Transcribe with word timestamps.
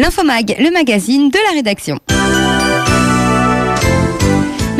L'Infomag, 0.00 0.56
le 0.58 0.70
magazine 0.70 1.28
de 1.28 1.36
la 1.50 1.56
rédaction. 1.56 1.98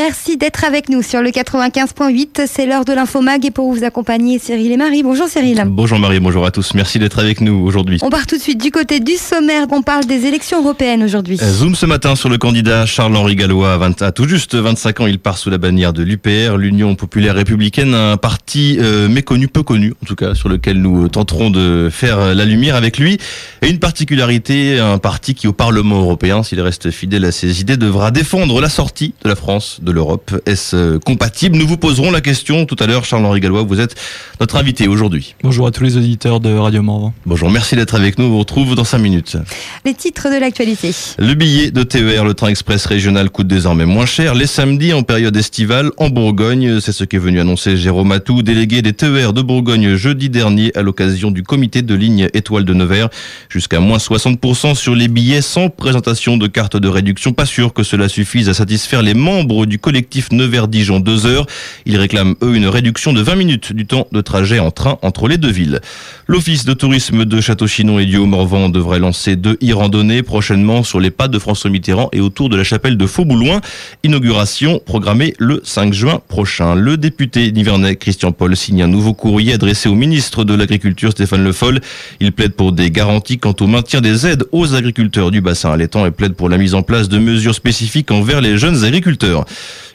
Merci 0.03 0.39
d'être 0.39 0.65
avec 0.65 0.89
nous 0.89 1.03
sur 1.03 1.21
le 1.21 1.29
95.8. 1.29 2.47
C'est 2.47 2.65
l'heure 2.65 2.87
de 2.87 2.95
l'infomag 2.95 3.45
et 3.45 3.51
pour 3.51 3.71
vous 3.71 3.85
accompagner, 3.85 4.39
Cyril 4.39 4.73
et 4.73 4.79
Marie. 4.79 5.03
Bonjour 5.03 5.29
Cyril. 5.29 5.63
Bonjour 5.67 5.99
Marie, 5.99 6.21
bonjour 6.21 6.47
à 6.47 6.51
tous. 6.51 6.73
Merci 6.73 6.99
d'être 6.99 7.19
avec 7.19 7.43
nous 7.43 7.53
aujourd'hui. 7.67 7.99
On 8.01 8.09
part 8.09 8.27
tout 8.27 8.39
de 8.39 8.41
suite 8.41 8.63
du 8.63 8.71
côté 8.71 9.01
du 9.01 9.17
sommaire. 9.17 9.67
On 9.71 9.83
parle 9.83 10.07
des 10.07 10.25
élections 10.25 10.63
européennes 10.63 11.03
aujourd'hui. 11.03 11.39
Euh, 11.43 11.53
Zoom 11.53 11.75
ce 11.75 11.85
matin 11.85 12.17
sur 12.17 12.31
le 12.31 12.39
candidat 12.39 12.87
Charles-Henri 12.87 13.37
Gallois. 13.37 13.79
À, 14.01 14.11
tout 14.11 14.27
juste 14.27 14.55
25 14.55 15.01
ans, 15.01 15.07
il 15.07 15.19
part 15.19 15.37
sous 15.37 15.51
la 15.51 15.59
bannière 15.59 15.93
de 15.93 16.03
l'UPR, 16.03 16.57
l'Union 16.57 16.95
populaire 16.95 17.35
républicaine, 17.35 17.93
un 17.93 18.17
parti 18.17 18.79
euh, 18.81 19.07
méconnu, 19.07 19.49
peu 19.49 19.63
connu 19.63 19.93
en 20.03 20.07
tout 20.07 20.17
cas, 20.17 20.35
sur 20.35 20.49
lequel 20.49 20.81
nous 20.81 21.09
tenterons 21.09 21.51
de 21.51 21.91
faire 21.93 22.35
la 22.35 22.47
lumière 22.47 22.75
avec 22.75 22.97
lui. 22.97 23.19
Et 23.61 23.69
une 23.69 23.79
particularité, 23.79 24.79
un 24.79 24.97
parti 24.97 25.35
qui 25.35 25.47
au 25.47 25.53
Parlement 25.53 26.01
européen, 26.01 26.43
s'il 26.43 26.63
reste 26.63 26.91
fidèle 26.91 27.27
à 27.27 27.33
ses 27.33 27.61
idées, 27.61 27.77
devra 27.77 28.11
défendre 28.11 28.63
la 28.63 28.71
sortie 28.71 29.13
de 29.23 29.29
la 29.29 29.37
France 29.37 29.81
de 29.83 29.90
l'Europe. 29.93 30.41
Est-ce 30.47 30.77
euh, 30.77 30.99
compatible? 30.99 31.57
Nous 31.57 31.67
vous 31.67 31.77
poserons 31.77 32.11
la 32.11 32.21
question 32.21 32.67
tout 32.67 32.77
à 32.79 32.87
l'heure. 32.87 33.05
Charles-Henri 33.05 33.41
Gallois, 33.41 33.63
vous 33.63 33.81
êtes 33.81 33.95
notre 34.41 34.57
invité 34.57 34.89
aujourd'hui. 34.89 35.35
Bonjour 35.43 35.67
à 35.67 35.71
tous 35.71 35.85
les 35.85 35.97
auditeurs 35.97 36.41
de 36.41 36.55
Radio 36.55 36.83
Morvan. 36.83 37.13
Bonjour, 37.27 37.51
merci 37.51 37.77
d'être 37.77 37.95
avec 37.95 38.19
nous. 38.19 38.27
On 38.27 38.31
vous 38.31 38.39
retrouve 38.39 38.75
dans 38.75 38.85
5 38.85 38.99
minutes. 38.99 39.37
Les 39.85 39.95
titres 39.95 40.29
de 40.33 40.41
l'actualité. 40.41 40.93
Le 41.19 41.35
billet 41.35 41.71
de 41.71 41.83
TER, 41.83 42.25
le 42.25 42.35
train 42.35 42.49
express 42.49 42.87
régional, 42.87 43.31
coûte 43.31 43.47
désormais 43.47 43.87
moins 43.87 44.07
cher. 44.07 44.35
Les 44.35 44.47
samedis 44.47 44.93
en 44.93 45.03
période 45.03 45.37
estivale 45.37 45.91
en 45.97 46.09
Bourgogne, 46.09 46.81
c'est 46.81 46.93
ce 46.93 47.05
qu'est 47.05 47.19
venu 47.19 47.41
annoncer 47.41 47.77
Jérôme 47.77 48.13
Atou, 48.13 48.43
délégué 48.43 48.83
des 48.83 48.93
TER 48.93 49.33
de 49.33 49.43
Bourgogne 49.43 49.97
jeudi 49.97 50.31
dernier 50.31 50.73
à 50.77 50.83
l'occasion 50.83 51.31
du 51.31 51.43
comité 51.43 51.83
de 51.83 51.95
ligne 51.95 52.29
Étoile 52.35 52.65
de 52.65 52.75
Nevers. 52.75 53.09
Jusqu'à 53.49 53.81
moins 53.81 53.99
60% 53.99 54.75
sur 54.75 54.95
les 54.95 55.09
billets 55.09 55.43
sans 55.43 55.69
présentation 55.69 56.37
de 56.37 56.47
carte 56.47 56.77
de 56.77 56.89
réduction. 56.89 57.33
Pas 57.33 57.47
sûr 57.47 57.73
que 57.73 57.83
cela 57.83 58.09
suffise 58.09 58.49
à 58.49 58.55
satisfaire 58.55 59.03
les 59.03 59.15
membres 59.15 59.67
du 59.67 59.79
collectif 59.81 60.31
Nevers-Dijon 60.33 61.01
2 61.01 61.27
heures. 61.27 61.47
Ils 61.87 61.97
réclament, 61.97 62.35
eux, 62.43 62.55
une 62.55 62.67
réduction 62.67 63.13
de 63.13 63.21
20 63.21 63.35
minutes 63.35 63.73
du 63.73 63.87
temps 63.87 64.07
de 64.13 64.21
trajet 64.21 64.59
en 64.59 64.71
train 64.71 64.99
entre 65.03 65.29
les 65.29 65.39
deux 65.39 65.51
villes. 65.51 65.81
L'Office 66.27 66.65
de 66.65 66.75
tourisme 66.75 67.25
de 67.25 67.41
Château-Chinon 67.41 67.99
et 67.99 68.07
du 68.07 68.17
Haut-Morvan 68.17 68.69
devrait 68.69 68.99
lancer 68.99 69.37
deux 69.37 69.59
e-randonnées 69.63 70.23
prochainement 70.23 70.83
sur 70.85 71.01
les 71.01 71.11
pas 71.11 71.29
de 71.29 71.39
François 71.39 71.71
Mitterrand 71.71 72.09
et 72.13 72.21
autour 72.21 72.49
de 72.49 72.57
la 72.57 72.65
chapelle 72.65 72.97
de 72.97 73.07
Fauboulouin. 73.07 73.61
Inauguration 74.05 74.81
programmée 74.85 75.35
le 75.39 75.61
5 75.65 75.93
juin 75.93 76.21
prochain. 76.29 76.75
Le 76.75 76.97
député 76.97 77.51
nivernais 77.53 77.97
Christian 77.97 78.33
Paul 78.33 78.57
signe 78.57 78.83
un 78.83 78.87
nouveau 78.87 79.15
courrier 79.15 79.55
adressé 79.55 79.89
au 79.89 79.95
ministre 79.95 80.45
de 80.45 80.55
l'Agriculture 80.55 81.13
Stéphane 81.13 81.45
Le 81.45 81.53
Foll. 81.53 81.81
Il 82.21 82.33
plaide 82.33 82.53
pour 82.53 82.73
des 82.73 82.91
garanties 82.91 83.39
quant 83.39 83.55
au 83.61 83.67
maintien 83.67 84.01
des 84.01 84.27
aides 84.27 84.45
aux 84.53 84.75
agriculteurs 84.75 85.31
du 85.31 85.41
bassin 85.41 85.73
allaitant 85.73 86.07
et 86.07 86.11
plaide 86.11 86.35
pour 86.35 86.49
la 86.49 86.59
mise 86.59 86.75
en 86.75 86.83
place 86.83 87.09
de 87.09 87.19
mesures 87.19 87.55
spécifiques 87.55 88.11
envers 88.11 88.41
les 88.41 88.59
jeunes 88.59 88.85
agriculteurs. 88.85 89.45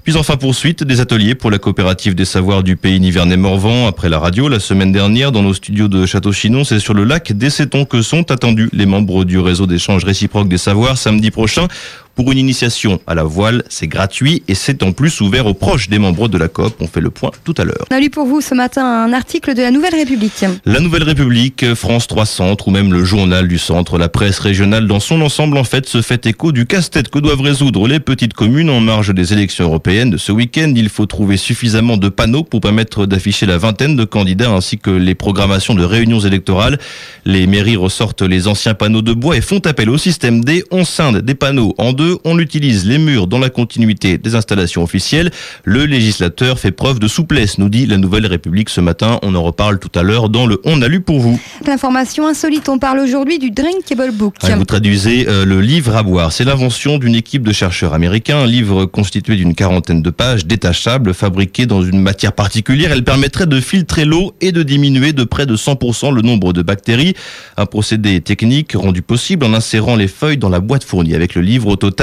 Puis 0.03 0.17
enfin 0.17 0.38
poursuite 0.38 0.83
des 0.83 0.99
ateliers 0.99 1.33
pour 1.33 1.49
la 1.49 1.58
coopérative 1.58 2.13
des 2.13 2.25
savoirs 2.25 2.61
du 2.61 2.77
pays 2.77 2.99
Nivernais-Morvan 2.99 3.88
après 3.88 4.07
la 4.07 4.19
radio 4.19 4.47
la 4.47 4.59
semaine 4.59 4.91
dernière 4.91 5.31
dans 5.31 5.41
nos 5.41 5.55
studios 5.55 5.88
de 5.88 6.05
Château-Chinon. 6.05 6.63
C'est 6.63 6.80
sur 6.80 6.94
le 6.94 7.05
lac 7.05 7.33
d'Esséton 7.33 7.85
que 7.85 8.03
sont 8.03 8.31
attendus 8.31 8.69
les 8.72 8.85
membres 8.85 9.25
du 9.25 9.39
réseau 9.39 9.66
d'échange 9.66 10.03
réciproque 10.03 10.47
des 10.47 10.59
savoirs 10.59 10.97
samedi 10.97 11.31
prochain 11.31 11.67
pour 12.16 12.31
une 12.31 12.38
initiation 12.38 12.99
à 13.08 13.13
la 13.13 13.23
voile, 13.23 13.63
c'est 13.69 13.88
gratuit 13.88 14.41
et 14.47 14.55
c'est 14.55 14.83
en 14.83 14.94
plus 14.94 15.19
ouvert 15.21 15.45
aux 15.45 15.53
proches 15.53 15.89
des 15.89 15.99
membres 15.99 16.30
de 16.30 16.38
la 16.38 16.47
COP. 16.47 16.73
On 16.80 16.88
fait 16.88 17.02
le 17.02 17.09
point 17.09 17.31
tout 17.44 17.53
à 17.57 17.66
l'heure. 17.66 17.85
On 17.91 17.95
a 17.95 17.99
lu 17.99 18.09
pour 18.09 18.25
vous 18.25 18.41
ce 18.41 18.55
matin 18.55 18.85
un 18.85 19.11
article 19.11 19.53
de 19.53 19.61
la 19.61 19.72
Nouvelle 19.72 19.95
République. 19.95 20.45
La 20.66 20.80
Nouvelle 20.80 21.03
République, 21.03 21.73
France 21.75 22.07
3 22.07 22.25
Centre 22.25 22.69
ou 22.69 22.72
même 22.72 22.94
le 22.94 23.03
journal 23.03 23.47
du 23.47 23.57
centre, 23.57 23.97
la 23.97 24.07
presse 24.07 24.39
régionale 24.39 24.88
dans 24.88 25.02
son 25.02 25.22
ensemble 25.22 25.57
en 25.57 25.66
fait 25.66 25.85
se 25.88 26.02
fait 26.02 26.25
écho 26.25 26.52
du 26.52 26.66
casse-tête 26.66 27.09
que 27.09 27.19
doivent 27.19 27.41
résoudre 27.41 27.88
les 27.88 28.00
petites 28.00 28.34
communes 28.34 28.69
en 28.69 28.79
marge 28.79 29.13
des 29.13 29.34
élections 29.34 29.66
européennes 29.66 30.09
de 30.09 30.17
ce 30.17 30.31
week-end. 30.31 30.73
Il 30.75 30.90
faut 30.90 31.06
trouver 31.06 31.35
suffisamment 31.35 31.97
de 31.97 32.07
panneaux 32.07 32.44
pour 32.44 32.61
permettre 32.61 33.06
d'afficher 33.06 33.45
la 33.45 33.57
vingtaine 33.57 33.97
de 33.97 34.06
candidats 34.06 34.51
ainsi 34.51 34.78
que 34.78 34.90
les 34.90 35.16
programmations 35.16 35.75
de 35.75 35.84
réunions 35.84 36.22
électorales. 36.22 36.79
Les 37.25 37.45
mairies 37.45 37.75
ressortent 37.75 38.22
les 38.22 38.47
anciens 38.47 38.73
panneaux 38.73 39.01
de 39.01 39.13
bois 39.13 39.35
et 39.35 39.41
font 39.41 39.59
appel 39.66 39.90
au 39.90 39.97
système 39.97 40.44
D. 40.44 40.63
On 40.72 40.85
scinde 40.85 41.17
des 41.17 41.35
panneaux 41.35 41.75
en 41.78 41.91
deux 41.91 42.04
on 42.23 42.39
utilise 42.39 42.85
les 42.85 42.97
murs 42.97 43.27
dans 43.27 43.39
la 43.39 43.49
continuité 43.49 44.17
des 44.17 44.35
installations 44.35 44.83
officielles. 44.83 45.31
Le 45.63 45.85
législateur 45.85 46.59
fait 46.59 46.71
preuve 46.71 46.99
de 46.99 47.07
souplesse, 47.07 47.57
nous 47.57 47.69
dit 47.69 47.85
la 47.85 47.97
Nouvelle 47.97 48.25
République 48.25 48.69
ce 48.69 48.81
matin. 48.81 49.19
On 49.23 49.35
en 49.35 49.43
reparle 49.43 49.79
tout 49.79 49.91
à 49.95 50.03
l'heure 50.03 50.29
dans 50.29 50.45
le 50.45 50.59
On 50.63 50.81
a 50.81 50.88
lu 50.88 51.01
pour 51.01 51.19
vous. 51.19 51.39
L'information 51.66 52.27
insolite, 52.27 52.69
on 52.69 52.79
parle 52.79 52.99
aujourd'hui 52.99 53.39
du 53.39 53.51
Drinkable 53.51 54.11
Book. 54.11 54.35
vous 54.43 54.66
traduisez 54.66 55.27
euh, 55.27 55.45
le 55.45 55.61
livre 55.61 55.95
à 55.95 56.03
boire. 56.03 56.31
C'est 56.31 56.43
l'invention 56.45 56.97
d'une 56.97 57.16
équipe 57.16 57.43
de 57.43 57.51
chercheurs 57.51 57.93
américains, 57.93 58.39
un 58.39 58.47
livre 58.47 58.85
constitué 58.85 59.35
d'une 59.35 59.55
quarantaine 59.55 60.01
de 60.01 60.09
pages 60.09 60.45
détachables, 60.45 61.13
fabriqué 61.13 61.66
dans 61.66 61.83
une 61.83 61.99
matière 61.99 62.33
particulière. 62.33 62.91
Elle 62.91 63.03
permettrait 63.03 63.47
de 63.47 63.59
filtrer 63.59 64.05
l'eau 64.05 64.33
et 64.41 64.51
de 64.51 64.63
diminuer 64.63 65.13
de 65.13 65.23
près 65.23 65.45
de 65.45 65.55
100% 65.55 66.13
le 66.13 66.22
nombre 66.22 66.53
de 66.53 66.61
bactéries. 66.61 67.16
Un 67.57 67.66
procédé 67.66 68.22
technique 68.22 68.73
rendu 68.73 69.01
possible 69.01 69.45
en 69.45 69.53
insérant 69.53 69.95
les 69.95 70.07
feuilles 70.07 70.37
dans 70.37 70.49
la 70.49 70.59
boîte 70.59 70.83
fournie. 70.83 71.16
Avec 71.16 71.35
le 71.35 71.41
livre 71.41 71.67
au 71.67 71.75
total, 71.75 71.94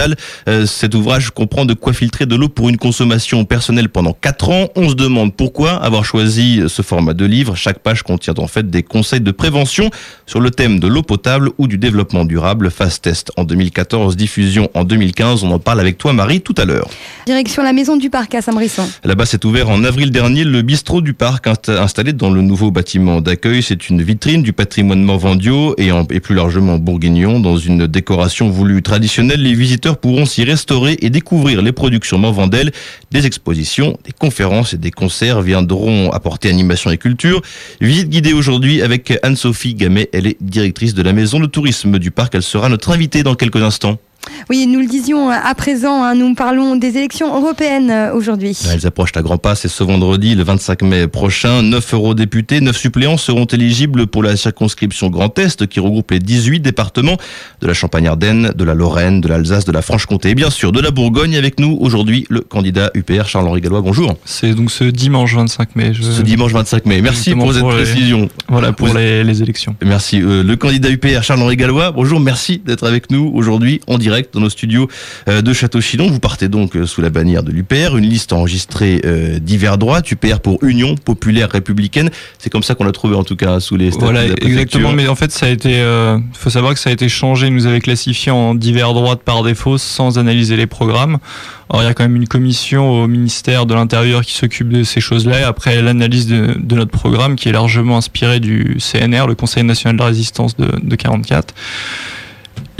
euh, 0.48 0.66
cet 0.66 0.94
ouvrage 0.94 1.30
comprend 1.30 1.64
de 1.64 1.75
quoi 1.75 1.92
filtrer 1.92 2.26
de 2.26 2.36
l'eau 2.36 2.48
pour 2.48 2.69
une 2.69 2.76
consommation 2.76 3.44
personnelle 3.44 3.88
pendant 3.88 4.12
4 4.12 4.48
ans. 4.50 4.69
On 4.76 4.88
se 4.88 4.94
demande 4.94 5.34
pourquoi 5.34 5.72
avoir 5.72 6.04
choisi 6.04 6.62
ce 6.69 6.82
format 6.82 7.14
de 7.14 7.25
livre? 7.25 7.56
Chaque 7.56 7.78
page 7.78 8.02
contient 8.02 8.34
en 8.38 8.47
fait 8.47 8.70
des 8.70 8.82
conseils 8.82 9.20
de 9.20 9.31
prévention 9.31 9.91
sur 10.26 10.41
le 10.41 10.50
thème 10.50 10.81
de 10.81 10.86
l'eau 10.86 11.02
potable 11.02 11.50
ou 11.58 11.66
du 11.66 11.78
développement 11.78 12.25
durable. 12.25 12.70
Fast 12.70 13.04
test 13.04 13.32
en 13.36 13.44
2014, 13.44 14.16
diffusion 14.16 14.70
en 14.75 14.84
2015. 14.84 15.44
On 15.44 15.50
en 15.50 15.58
parle 15.58 15.81
avec 15.81 15.98
toi 15.98 16.12
Marie 16.12 16.41
tout 16.41 16.54
à 16.56 16.64
l'heure. 16.64 16.88
Direction 17.26 17.62
la 17.62 17.72
maison 17.72 17.97
du 17.97 18.10
parc 18.10 18.34
à 18.34 18.42
Saint-Brisson. 18.42 18.88
Là-bas 19.04 19.26
s'est 19.26 19.44
ouvert 19.44 19.69
en 19.70 19.84
avril 19.84 20.10
dernier 20.10 20.44
le 20.44 20.62
bistrot 20.62 21.00
du 21.00 21.14
parc 21.14 21.47
installé 21.47 22.12
dans 22.12 22.31
le 22.31 22.42
nouveau 22.42 22.70
bâtiment 22.70 23.20
d'accueil. 23.20 23.62
C'est 23.62 23.88
une 23.88 24.02
vitrine 24.02 24.42
du 24.42 24.52
patrimoine 24.52 25.02
morvandio 25.02 25.75
et, 25.78 25.91
et 26.10 26.20
plus 26.20 26.34
largement 26.34 26.78
bourguignon. 26.78 27.41
Dans 27.41 27.56
une 27.56 27.86
décoration 27.86 28.50
voulue 28.50 28.82
traditionnelle, 28.82 29.42
les 29.42 29.54
visiteurs 29.54 29.81
pourront 29.91 30.26
s'y 30.26 30.44
restaurer 30.44 30.97
et 31.00 31.10
découvrir 31.10 31.62
les 31.62 31.72
productions 31.72 32.19
Morvandel. 32.19 32.72
Des 33.10 33.26
expositions, 33.26 33.98
des 34.04 34.12
conférences 34.12 34.75
et 34.75 34.78
des 34.78 34.91
concerts 34.91 35.43
viendront 35.43 36.10
apporter 36.10 36.48
animation 36.48 36.91
et 36.91 36.98
culture. 36.98 37.43
Visite 37.81 38.09
guidée 38.09 38.32
aujourd'hui 38.32 38.82
avec 38.82 39.19
Anne-Sophie 39.22 39.75
Gamet. 39.75 40.09
Elle 40.12 40.26
est 40.26 40.37
directrice 40.41 40.94
de 40.94 41.03
la 41.03 41.12
maison 41.12 41.41
de 41.41 41.47
tourisme 41.47 41.98
du 41.98 42.10
parc. 42.10 42.34
Elle 42.34 42.43
sera 42.43 42.69
notre 42.69 42.91
invitée 42.91 43.22
dans 43.22 43.34
quelques 43.34 43.62
instants. 43.62 43.98
Oui, 44.50 44.66
nous 44.66 44.81
le 44.81 44.87
disions 44.87 45.31
à 45.31 45.55
présent, 45.55 46.03
hein, 46.03 46.15
nous 46.15 46.34
parlons 46.34 46.77
des 46.77 46.97
élections 46.97 47.34
européennes 47.34 47.91
euh, 47.91 48.15
aujourd'hui. 48.15 48.56
Elles 48.71 48.87
approchent 48.87 49.16
à 49.16 49.22
grands 49.22 49.38
pas, 49.38 49.55
c'est 49.55 49.69
ce 49.69 49.83
vendredi, 49.84 50.34
le 50.34 50.43
25 50.43 50.83
mai 50.83 51.09
prochain. 51.09 51.62
9 51.62 51.94
eurodéputés, 51.94 52.61
9 52.61 52.77
suppléants 52.77 53.16
seront 53.16 53.44
éligibles 53.44 54.06
pour 54.06 54.22
la 54.22 54.37
circonscription 54.37 55.11
Grand 55.11 55.38
Est 55.38 55.66
qui 55.66 55.81
regroupe 55.81 56.11
les 56.11 56.19
18 56.19 56.61
départements 56.61 57.16
de 57.61 57.66
la 57.66 57.75
Champagne-Ardenne, 57.75 58.53
de 58.56 58.65
la 58.65 58.75
Lorraine, 58.75 59.21
de 59.21 59.28
l'Alsace, 59.28 59.65
de 59.65 59.72
la 59.72 59.82
Franche-Comté 59.82 60.31
et 60.31 60.34
bien 60.34 60.50
sûr 60.50 60.72
de 60.72 60.81
la 60.81 60.91
Bourgogne. 60.91 61.37
Avec 61.37 61.59
nous 61.59 61.77
aujourd'hui 61.81 62.27
le 62.28 62.41
candidat 62.41 62.91
UPR 62.94 63.27
Charles-Henri 63.27 63.61
Gallois. 63.61 63.81
Bonjour. 63.81 64.16
C'est 64.25 64.55
donc 64.55 64.71
ce 64.71 64.84
dimanche 64.84 65.34
25 65.34 65.77
mai. 65.77 65.93
Ce 65.94 66.22
dimanche 66.22 66.53
25 66.53 66.87
mai. 66.87 67.00
Merci 67.00 67.34
pour 67.34 67.53
cette 67.53 67.65
précision. 67.65 68.28
Voilà 68.49 68.72
pour 68.72 68.88
les, 68.94 69.43
élections. 69.43 69.75
Merci. 69.82 70.21
Euh, 70.21 70.43
le 70.43 70.56
candidat 70.56 70.91
UPR 70.91 71.22
Charles-Henri 71.22 71.56
Gallois. 71.56 71.91
Bonjour, 71.91 72.21
merci 72.21 72.61
d'être 72.65 72.87
avec 72.87 73.11
nous 73.11 73.31
aujourd'hui 73.34 73.81
en 73.87 73.99
direct 73.99 74.12
dans 74.33 74.41
nos 74.41 74.50
studios 74.50 74.89
euh, 75.28 75.43
de 75.43 75.53
Château-Chinon. 75.53 76.09
Vous 76.09 76.21
partez 76.21 76.49
donc 76.49 76.77
euh, 76.77 76.87
sous 76.87 77.00
la 77.00 77.11
bannière 77.11 77.43
de 77.43 77.50
l'UPR, 77.50 77.97
une 77.97 78.09
liste 78.09 78.33
enregistrée 78.33 79.00
euh, 79.05 79.39
divers 79.39 79.78
droits, 79.78 80.00
UPR 80.11 80.41
pour 80.41 80.59
Union 80.62 80.95
populaire 80.97 81.50
républicaine. 81.50 82.11
C'est 82.39 82.50
comme 82.50 82.62
ça 82.62 82.75
qu'on 82.75 82.85
l'a 82.85 82.93
trouvé 82.93 83.17
en 83.17 83.25
tout 83.25 83.37
cas 83.37 83.61
sous 83.61 83.76
les 83.76 83.91
statuts 83.91 84.05
Voilà, 84.05 84.25
exactement. 84.26 84.93
Mais 84.93 85.09
en 85.09 85.14
fait, 85.14 85.32
ça 85.32 85.47
a 85.47 85.49
été, 85.49 85.79
il 85.79 86.38
faut 86.38 86.50
savoir 86.50 86.75
que 86.75 86.81
ça 86.81 86.91
a 86.91 86.93
été 86.93 87.09
changé. 87.09 87.50
Nous 87.50 87.67
avait 87.67 87.81
classifié 87.81 88.32
en 88.32 88.55
divers 88.55 88.93
droits 88.93 89.17
par 89.17 89.43
défaut 89.43 89.79
sans 89.79 90.19
analyser 90.19 90.56
les 90.56 90.67
programmes. 90.67 91.19
Alors 91.73 91.82
il 91.82 91.87
y 91.87 91.88
a 91.88 91.94
quand 91.94 92.05
même 92.05 92.17
une 92.17 92.29
commission 92.29 92.91
au 92.91 93.06
ministère 93.06 93.65
de 93.65 93.73
l'Intérieur 93.73 94.23
qui 94.23 94.35
s'occupe 94.35 94.69
de 94.69 94.85
ces 94.85 95.00
choses-là. 95.00 95.49
Après 95.49 95.81
l'analyse 95.81 96.26
de, 96.26 96.55
notre 96.75 96.91
programme 96.91 97.35
qui 97.35 97.49
est 97.49 97.53
largement 97.53 97.97
inspiré 97.97 98.41
du 98.41 98.76
CNR, 98.79 99.26
le 99.26 99.35
Conseil 99.35 99.65
national 99.65 99.97
de 99.97 100.03
la 100.03 100.08
résistance 100.08 100.55
de, 100.56 100.69
de 100.82 100.97
44. 100.97 101.55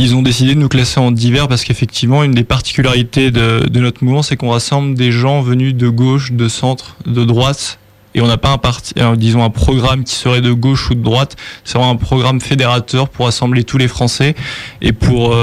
Ils 0.02 0.16
ont 0.16 0.22
décidé 0.22 0.56
de 0.56 0.58
nous 0.58 0.69
classer 0.69 0.99
en 0.99 1.12
divers 1.12 1.46
parce 1.46 1.62
qu'effectivement, 1.62 2.25
une 2.25 2.32
des 2.32 2.43
particularités 2.43 3.31
de, 3.31 3.78
notre 3.78 4.02
mouvement, 4.02 4.25
c'est 4.25 4.37
qu'on 4.37 4.50
rassemble 4.50 4.96
des 4.96 5.12
gens 5.12 5.43
venus 5.43 5.76
de 5.76 5.88
gauche, 5.88 6.32
de 6.32 6.49
centre, 6.49 6.96
de 7.06 7.25
droite 7.25 7.78
et 8.14 8.20
on 8.20 8.26
n'a 8.26 8.37
pas 8.37 8.50
un 8.50 8.59
parti, 8.59 8.94
disons 9.17 9.44
un 9.44 9.50
programme 9.50 10.05
qui 10.05 10.14
serait 10.14 10.41
de 10.41 10.53
gauche 10.53 10.91
ou 10.91 10.94
de 10.94 11.03
droite. 11.03 11.37
C'est 11.64 11.79
vraiment 11.79 11.93
un 11.93 11.97
programme 11.97 12.41
fédérateur 12.41 13.09
pour 13.09 13.26
assembler 13.26 13.64
tous 13.64 13.79
les 13.79 13.88
Français 13.88 14.35
et 14.81 14.93
pour 14.93 15.37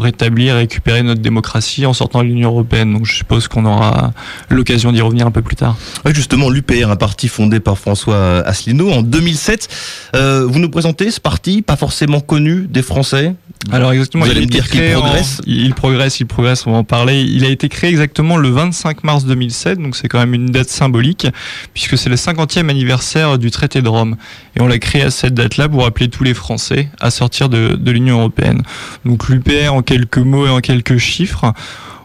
rétablir 0.00 0.54
et 0.54 0.58
récupérer 0.58 1.02
notre 1.02 1.20
démocratie 1.20 1.86
en 1.86 1.92
sortant 1.92 2.22
de 2.22 2.28
l'Union 2.28 2.50
européenne. 2.50 2.92
Donc 2.92 3.06
je 3.06 3.14
suppose 3.14 3.48
qu'on 3.48 3.64
aura 3.64 4.12
l'occasion 4.48 4.92
d'y 4.92 5.00
revenir 5.00 5.26
un 5.26 5.30
peu 5.30 5.42
plus 5.42 5.56
tard. 5.56 5.76
Oui, 6.04 6.12
justement, 6.14 6.50
l'UPR, 6.50 6.90
un 6.90 6.96
parti 6.96 7.28
fondé 7.28 7.60
par 7.60 7.78
François 7.78 8.38
Asselineau 8.46 8.90
en 8.90 9.02
2007. 9.02 9.68
vous 10.14 10.58
nous 10.58 10.70
présentez 10.70 11.10
ce 11.10 11.20
parti, 11.20 11.62
pas 11.62 11.76
forcément 11.76 12.20
connu 12.20 12.66
des 12.68 12.82
Français? 12.82 13.34
Alors 13.72 13.92
exactement, 13.92 14.24
Vous 14.24 14.30
allez 14.30 14.42
me 14.42 14.46
dire 14.46 14.68
qu'il 14.68 14.92
progresse 14.92 15.40
Il 15.46 15.74
progresse, 15.74 16.20
il 16.20 16.26
progresse, 16.26 16.66
on 16.66 16.72
va 16.72 16.78
en 16.78 16.84
parler. 16.84 17.22
Il 17.22 17.44
a 17.44 17.48
été 17.48 17.68
créé 17.68 17.90
exactement 17.90 18.36
le 18.36 18.48
25 18.50 19.02
mars 19.02 19.24
2007, 19.24 19.78
donc 19.78 19.96
c'est 19.96 20.08
quand 20.08 20.18
même 20.18 20.34
une 20.34 20.46
date 20.46 20.68
symbolique, 20.68 21.26
puisque 21.74 21.98
c'est 21.98 22.05
le 22.08 22.16
50e 22.16 22.68
anniversaire 22.68 23.38
du 23.38 23.50
traité 23.50 23.82
de 23.82 23.88
Rome. 23.88 24.16
Et 24.54 24.60
on 24.60 24.66
l'a 24.66 24.78
créé 24.78 25.02
à 25.02 25.10
cette 25.10 25.34
date-là 25.34 25.68
pour 25.68 25.84
appeler 25.84 26.08
tous 26.08 26.24
les 26.24 26.34
Français 26.34 26.88
à 27.00 27.10
sortir 27.10 27.48
de, 27.48 27.90
l'Union 27.90 28.18
Européenne. 28.18 28.62
Donc 29.04 29.28
l'UPR, 29.28 29.72
en 29.72 29.82
quelques 29.82 30.18
mots 30.18 30.46
et 30.46 30.50
en 30.50 30.60
quelques 30.60 30.98
chiffres, 30.98 31.52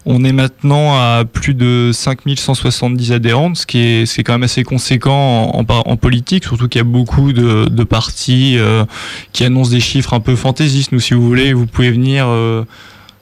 on 0.05 0.23
est 0.23 0.31
maintenant 0.31 0.95
à 0.95 1.25
plus 1.31 1.53
de 1.53 1.91
5170 1.93 3.11
adhérents, 3.11 3.53
ce 3.53 3.65
qui 3.67 3.79
est, 3.79 4.05
c'est 4.07 4.23
quand 4.23 4.33
même 4.33 4.43
assez 4.43 4.63
conséquent 4.63 5.51
en, 5.53 5.97
politique, 5.97 6.45
surtout 6.45 6.67
qu'il 6.67 6.79
y 6.79 6.81
a 6.81 6.85
beaucoup 6.85 7.33
de, 7.33 7.83
partis 7.83 8.57
euh, 8.57 8.85
qui 9.31 9.43
annoncent 9.43 9.71
des 9.71 9.79
chiffres 9.79 10.13
un 10.13 10.19
peu 10.19 10.35
fantaisistes. 10.35 10.91
Nous, 10.91 10.99
si 10.99 11.13
vous 11.13 11.25
voulez, 11.25 11.53
vous 11.53 11.67
pouvez 11.67 11.91
venir 11.91 12.25
euh, 12.27 12.63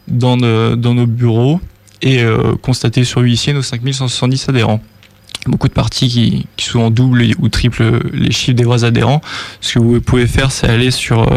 dans, 0.08 0.38
dans, 0.38 0.94
nos 0.94 1.08
bureaux 1.08 1.60
et 2.02 2.24
euh, 2.24 2.56
constater 2.62 3.04
sur 3.04 3.22
huissier 3.22 3.52
nos 3.52 3.62
5170 3.62 4.48
adhérents 4.50 4.82
beaucoup 5.50 5.68
de 5.68 5.74
partis 5.74 6.08
qui, 6.08 6.46
qui 6.56 6.66
souvent 6.66 6.92
doublent 6.92 7.24
ou 7.40 7.50
triplent 7.50 8.00
les 8.14 8.32
chiffres 8.32 8.56
des 8.56 8.64
vrais 8.64 8.84
adhérents. 8.84 9.22
Ce 9.62 9.76
que 9.76 9.80
vous 9.80 10.02
pouvez 10.02 10.28
faire, 10.28 10.52
c'est 10.52 10.68
aller 10.68 10.92
sur 10.92 11.28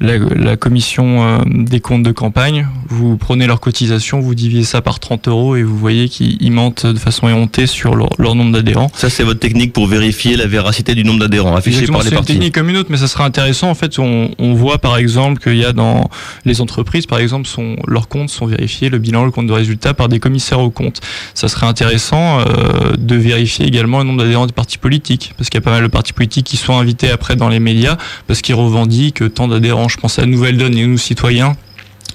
la, 0.00 0.56
commission 0.56 1.22
euh, 1.22 1.38
des 1.46 1.80
comptes 1.80 2.02
de 2.02 2.12
campagne. 2.12 2.68
Vous 2.88 3.16
prenez 3.16 3.46
leur 3.46 3.60
cotisation, 3.60 4.20
vous 4.20 4.34
divisez 4.34 4.64
ça 4.64 4.80
par 4.80 5.00
30 5.00 5.28
euros 5.28 5.56
et 5.56 5.62
vous 5.62 5.76
voyez 5.76 6.08
qu'ils 6.08 6.52
mentent 6.52 6.86
de 6.86 6.98
façon 6.98 7.28
éhontée 7.28 7.66
sur 7.66 7.94
leur, 7.94 8.34
nombre 8.34 8.52
d'adhérents. 8.52 8.90
Ça, 8.94 9.10
c'est 9.10 9.24
votre 9.24 9.40
technique 9.40 9.72
pour 9.72 9.86
vérifier 9.86 10.36
la 10.36 10.46
véracité 10.46 10.94
du 10.94 11.04
nombre 11.04 11.20
d'adhérents 11.20 11.56
affiché 11.56 11.86
par 11.86 12.02
les 12.02 12.10
partis. 12.10 12.10
C'est 12.10 12.18
une 12.18 12.38
technique 12.38 12.54
comme 12.54 12.68
une 12.68 12.76
autre, 12.76 12.90
mais 12.90 12.96
ça 12.96 13.08
sera 13.08 13.24
intéressant. 13.24 13.70
En 13.70 13.74
fait, 13.74 13.98
on, 13.98 14.28
voit 14.54 14.78
par 14.78 14.96
exemple 14.96 15.40
qu'il 15.40 15.56
y 15.56 15.64
a 15.64 15.72
dans 15.72 16.08
les 16.44 16.60
entreprises, 16.60 17.06
par 17.06 17.18
exemple, 17.18 17.46
sont, 17.46 17.76
leurs 17.86 18.08
comptes 18.08 18.30
sont 18.30 18.46
vérifiés, 18.46 18.88
le 18.88 18.98
bilan, 18.98 19.24
le 19.24 19.30
compte 19.30 19.46
de 19.46 19.52
résultat 19.52 19.94
par 19.94 20.08
des 20.08 20.20
commissaires 20.20 20.60
aux 20.60 20.70
comptes. 20.70 21.00
Ça 21.34 21.48
serait 21.48 21.66
intéressant 21.66 22.40
euh, 22.40 22.94
de 22.98 23.14
vérifier 23.14 23.66
également 23.66 23.98
le 23.98 24.04
nombre 24.04 24.22
d'adhérents 24.22 24.46
des 24.46 24.52
partis 24.52 24.78
politiques, 24.78 25.34
parce 25.36 25.50
qu'il 25.50 25.58
y 25.58 25.62
a 25.62 25.64
pas 25.64 25.70
mal 25.70 25.82
de 25.82 25.88
partis 25.88 26.12
politiques 26.12 26.46
qui 26.46 26.56
sont 26.56 26.78
invités 26.78 27.10
après 27.10 27.36
dans 27.36 27.48
les 27.48 27.60
médias, 27.60 27.96
parce 28.26 28.40
qu'ils 28.42 28.54
revendiquent 28.54 29.34
tant 29.34 29.48
d'adhérents 29.48 29.87
je 29.88 29.96
pense 29.96 30.18
à 30.18 30.26
Nouvelle 30.26 30.56
Donne 30.56 30.76
et 30.76 30.86
nous 30.86 30.98
citoyens 30.98 31.56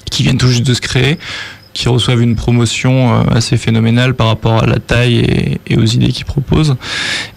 qui 0.10 0.24
viennent 0.24 0.38
tout 0.38 0.48
juste 0.48 0.66
de 0.66 0.74
se 0.74 0.82
créer, 0.82 1.18
qui 1.74 1.90
reçoivent 1.90 2.22
une 2.22 2.36
promotion 2.36 3.14
euh, 3.14 3.24
assez 3.32 3.58
phénoménale 3.58 4.14
par 4.14 4.28
rapport 4.28 4.62
à 4.62 4.68
la 4.68 4.78
taille 4.78 5.60
et, 5.68 5.76
aux 5.76 5.86
idées 5.86 6.12
qu'ils 6.12 6.26
proposent. 6.26 6.76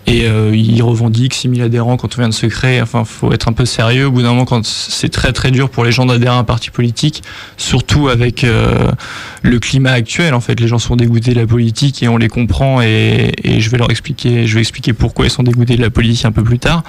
Et 0.07 0.27
euh, 0.27 0.55
ils 0.55 0.83
revendiquent 0.83 1.35
6000 1.35 1.63
adhérents 1.63 1.97
quand 1.97 2.15
on 2.17 2.21
vient 2.21 2.29
de 2.29 2.35
se 2.35 2.47
créer. 2.47 2.83
Enfin, 2.83 3.05
faut 3.05 3.33
être 3.33 3.49
un 3.49 3.53
peu 3.53 3.65
sérieux. 3.65 4.07
Au 4.07 4.11
bout 4.11 4.23
d'un 4.23 4.29
moment, 4.29 4.45
quand 4.45 4.65
c'est 4.65 5.09
très 5.09 5.33
très 5.33 5.51
dur 5.51 5.71
pour 5.71 5.85
les 5.85 5.93
gens 5.93 6.05
d'adhérer 6.05 6.35
à 6.35 6.39
un 6.39 6.45
parti 6.45 6.71
politique, 6.71 7.23
surtout 7.57 8.09
avec 8.09 8.45
euh, 8.45 8.93
le 9.43 9.59
climat 9.59 9.93
actuel. 9.93 10.35
En 10.35 10.41
fait, 10.41 10.61
les 10.61 10.69
gens 10.69 10.79
sont 10.79 10.97
dégoûtés 10.97 11.33
de 11.33 11.41
la 11.41 11.47
politique 11.47 12.03
et 12.03 12.09
on 12.09 12.19
les 12.19 12.29
comprend. 12.29 12.83
Et, 12.83 13.33
et 13.43 13.61
je 13.61 13.71
vais 13.71 13.79
leur 13.79 13.91
expliquer, 13.91 14.47
je 14.47 14.55
vais 14.55 14.61
expliquer 14.61 14.93
pourquoi 14.93 15.25
ils 15.25 15.31
sont 15.31 15.45
dégoûtés 15.45 15.77
de 15.77 15.83
la 15.83 15.91
politique 15.91 16.27
un 16.27 16.33
peu 16.33 16.45
plus 16.45 16.59
tard 16.59 16.83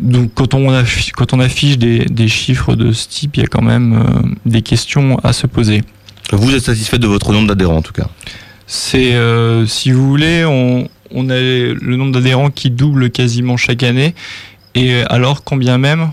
donc 0.00 0.32
quand 0.34 0.54
on 0.54 0.70
affiche, 0.70 1.12
quand 1.12 1.32
on 1.32 1.40
affiche 1.40 1.78
des, 1.78 2.28
chiffres 2.28 2.74
de 2.74 2.92
ce 2.92 3.08
type, 3.08 3.36
il 3.36 3.40
y 3.40 3.44
a 3.44 3.48
quand 3.48 3.62
même 3.62 3.94
euh, 3.94 4.28
des 4.46 4.62
questions 4.62 5.18
à 5.22 5.32
se 5.32 5.46
poser. 5.46 5.82
Vous 6.32 6.54
êtes 6.54 6.64
satisfait 6.64 6.98
de 6.98 7.06
votre 7.06 7.32
nombre 7.32 7.48
d'adhérents 7.48 7.76
en 7.76 7.82
tout 7.82 7.92
cas? 7.92 8.08
C'est, 8.66 9.14
euh, 9.14 9.66
si 9.66 9.90
vous 9.90 10.08
voulez, 10.08 10.44
on, 10.44 10.88
on 11.10 11.28
a 11.28 11.38
le 11.38 11.96
nombre 11.96 12.12
d'adhérents 12.12 12.50
qui 12.50 12.70
double 12.70 13.10
quasiment 13.10 13.56
chaque 13.56 13.82
année. 13.82 14.14
Et 14.74 15.02
alors, 15.02 15.44
combien 15.44 15.76
même 15.76 16.10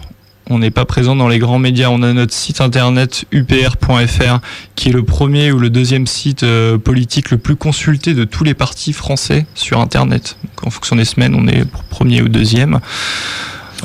on 0.49 0.59
n'est 0.59 0.71
pas 0.71 0.85
présent 0.85 1.15
dans 1.15 1.27
les 1.27 1.39
grands 1.39 1.59
médias. 1.59 1.89
On 1.89 2.01
a 2.01 2.11
notre 2.11 2.33
site 2.33 2.59
internet 2.59 3.25
upr.fr 3.31 4.39
qui 4.75 4.89
est 4.89 4.91
le 4.91 5.03
premier 5.03 5.51
ou 5.51 5.59
le 5.59 5.69
deuxième 5.69 6.07
site 6.07 6.43
euh, 6.43 6.77
politique 6.77 7.29
le 7.31 7.37
plus 7.37 7.55
consulté 7.55 8.13
de 8.13 8.23
tous 8.23 8.43
les 8.43 8.55
partis 8.55 8.93
français 8.93 9.45
sur 9.53 9.79
internet. 9.79 10.37
en 10.63 10.71
fonction 10.71 10.95
des 10.95 11.05
semaines, 11.05 11.35
on 11.35 11.47
est 11.47 11.65
premier 11.89 12.21
ou 12.21 12.29
deuxième. 12.29 12.79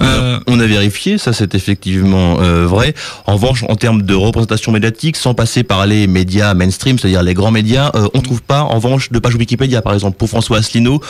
Euh, 0.01 0.41
on 0.47 0.61
a 0.61 0.67
vérifié, 0.67 1.19
ça 1.19 1.33
c'est 1.33 1.55
effectivement 1.55 2.41
euh, 2.41 2.67
vrai. 2.67 2.95
En 3.27 3.35
revanche, 3.35 3.65
en 3.69 3.77
termes 3.77 4.03
de 4.03 4.15
représentation 4.15 4.73
médiatique, 4.73 5.17
sans 5.17 5.35
passer 5.35 5.63
par 5.63 5.87
les 5.87 6.07
médias 6.07 6.55
mainstream, 6.55 6.99
c'est-à-dire 6.99 7.23
les 7.23 7.35
grands 7.35 7.51
médias, 7.51 7.91
euh, 7.95 8.09
on 8.15 8.21
trouve 8.21 8.43
pas 8.43 8.63
en 8.63 8.77
revanche 8.77 9.11
de 9.11 9.19
page 9.19 9.37
Wikipédia, 9.37 9.83
par 9.83 9.95
exemple, 9.95 10.17
pour 10.17 10.29
François 10.29 10.59
Asselineau 10.59 11.01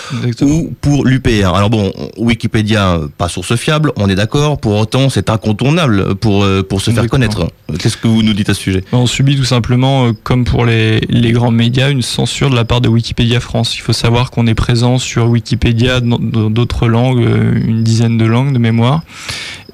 ou 0.42 0.72
pour 0.80 1.04
l'UPR. 1.04 1.54
Alors 1.54 1.70
bon, 1.70 1.92
Wikipédia, 2.18 3.00
pas 3.16 3.28
source 3.28 3.56
fiable, 3.56 3.92
on 3.96 4.08
est 4.08 4.14
d'accord. 4.14 4.58
Pour 4.58 4.76
autant, 4.76 5.08
c'est 5.08 5.30
incontournable 5.30 6.14
pour 6.16 6.46
pour 6.68 6.80
se 6.80 6.90
faire 6.90 7.06
connaître. 7.08 7.48
Qu'est-ce 7.78 7.96
que 7.96 8.08
vous 8.08 8.22
nous 8.22 8.34
dites 8.34 8.50
à 8.50 8.54
ce 8.54 8.60
sujet? 8.60 8.84
On 8.92 9.06
subit 9.06 9.36
tout 9.36 9.44
simplement, 9.44 10.12
comme 10.22 10.44
pour 10.44 10.66
les, 10.66 11.00
les 11.08 11.32
grands 11.32 11.50
médias, 11.50 11.90
une 11.90 12.02
censure 12.02 12.50
de 12.50 12.56
la 12.56 12.64
part 12.64 12.80
de 12.80 12.88
Wikipédia 12.88 13.40
France. 13.40 13.76
Il 13.76 13.80
faut 13.80 13.92
savoir 13.92 14.30
qu'on 14.30 14.46
est 14.46 14.54
présent 14.54 14.98
sur 14.98 15.28
Wikipédia 15.28 16.00
dans 16.00 16.18
d'autres 16.50 16.86
langues, 16.86 17.20
une 17.20 17.82
dizaine 17.82 18.18
de 18.18 18.24
langues 18.24 18.52
de 18.52 18.58
mémoire 18.58 18.73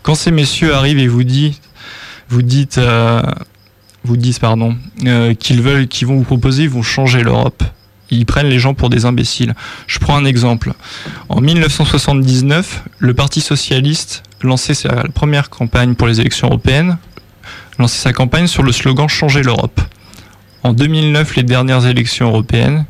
Quand 0.04 0.16
ces 0.16 0.32
messieurs 0.32 0.74
arrivent 0.74 1.00
et 1.00 1.08
vous 1.08 1.24
disent, 1.24 1.60
vous 2.30 2.42
dites, 2.42 2.78
euh, 2.78 3.22
vous 4.04 4.18
disent 4.18 4.40
pardon, 4.40 4.76
euh, 5.06 5.34
qu'ils 5.34 5.62
veulent, 5.62 5.88
qu'ils 5.88 6.08
vont 6.08 6.18
vous 6.18 6.24
proposer, 6.24 6.64
ils 6.64 6.70
vont 6.70 6.84
changer 6.84 7.24
l'Europe 7.24 7.64
ils 8.10 8.26
prennent 8.26 8.48
les 8.48 8.60
gens 8.60 8.74
pour 8.74 8.90
des 8.90 9.06
imbéciles. 9.06 9.54
Je 9.88 10.00
prends 10.00 10.16
un 10.16 10.26
exemple. 10.26 10.74
En 11.30 11.42
1979, 11.42 12.84
le 13.00 13.14
Parti 13.14 13.42
socialiste 13.42 14.24
lancé 14.42 14.74
sa 14.74 15.04
première 15.14 15.50
campagne 15.50 15.96
pour 15.96 16.08
les 16.08 16.20
élections 16.20 16.48
européennes, 16.48 16.98
lancé 17.80 17.98
sa 17.98 18.14
campagne 18.14 18.48
sur 18.48 18.64
le 18.64 18.72
slogan 18.72 19.10
Changer 19.10 19.44
l'Europe. 19.44 19.82
En 20.64 20.74
2009, 20.74 21.36
les 21.36 21.44
dernières 21.44 21.86
élections 21.86 22.28
européennes, 22.28 22.86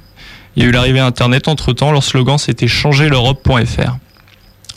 il 0.56 0.64
y 0.64 0.66
a 0.66 0.70
eu 0.70 0.72
l'arrivée 0.72 1.00
Internet 1.00 1.48
entre-temps, 1.48 1.92
leur 1.92 2.04
slogan 2.04 2.38
c'était 2.38 2.68
changerl'europe.fr. 2.68 3.98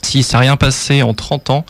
Si 0.03 0.23
ça 0.23 0.39
n'a 0.39 0.41
rien 0.41 0.57
passé 0.57 1.03
en 1.03 1.15
30 1.15 1.51
ans, 1.51 1.67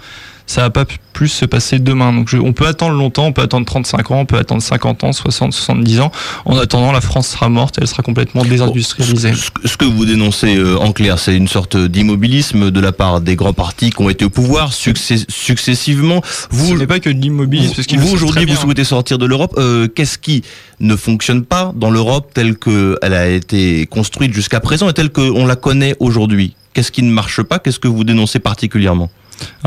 ça 0.51 0.63
va 0.63 0.71
pas 0.71 0.85
plus 1.13 1.29
se 1.29 1.45
passer 1.45 1.79
demain. 1.79 2.13
Donc 2.13 2.35
on 2.35 2.53
peut 2.53 2.67
attendre 2.67 2.97
longtemps, 2.97 3.27
on 3.27 3.33
peut 3.33 3.43
attendre 3.43 3.65
35 3.67 4.11
ans, 4.11 4.21
on 4.21 4.27
peut 4.27 4.37
attendre 4.37 4.61
50 4.61 5.05
ans, 5.05 5.13
60, 5.13 5.53
70 5.53 6.01
ans. 6.01 6.11
En 6.45 6.59
attendant, 6.59 6.91
la 6.91 7.01
France 7.01 7.29
sera 7.29 7.49
morte, 7.49 7.79
elle 7.81 7.87
sera 7.87 8.03
complètement 8.03 8.45
désindustrialisée. 8.45 9.33
Ce 9.65 9.77
que 9.77 9.85
vous 9.85 10.05
dénoncez 10.05 10.57
euh, 10.57 10.77
en 10.79 10.91
clair, 10.91 11.21
c'est 11.21 11.37
une 11.37 11.47
sorte 11.47 11.77
d'immobilisme 11.77 12.73
de 12.73 12.81
la 12.81 12.91
part 12.91 13.21
des 13.21 13.37
grands 13.37 13.53
partis 13.53 13.91
qui 13.91 14.03
ont 14.03 14.11
été 14.11 14.25
au 14.25 14.31
pouvoir 14.31 14.73
successivement. 14.73 16.21
Vous, 16.51 16.75
Ce 16.75 16.75
n'est 16.75 16.87
pas 16.89 16.99
que 16.99 17.11
de 17.11 17.21
l'immobilisme. 17.21 17.81
Vous 17.99 18.13
aujourd'hui, 18.13 18.47
vous 18.47 18.57
souhaitez 18.57 18.85
sortir 18.85 19.19
de 19.19 19.27
l'Europe. 19.27 19.55
Euh, 19.57 19.87
qu'est-ce 19.87 20.19
qui 20.19 20.43
ne 20.81 20.97
fonctionne 20.97 21.45
pas 21.45 21.73
dans 21.77 21.93
l'Europe 21.93 22.33
telle 22.35 22.57
qu'elle 22.57 23.15
a 23.15 23.29
été 23.29 23.87
construite 23.87 24.35
jusqu'à 24.35 24.59
présent 24.59 24.89
et 24.89 24.95
telle 24.95 25.11
qu'on 25.11 25.47
la 25.47 25.55
connaît 25.55 25.95
aujourd'hui? 26.01 26.57
Qu'est-ce 26.73 26.91
qui 26.91 27.03
ne 27.05 27.13
marche 27.13 27.43
pas? 27.43 27.61
Qu'est-ce 27.61 27.79
que 27.79 27.89
vous 27.89 28.03
dénoncez 28.03 28.41
particulièrement? 28.41 29.11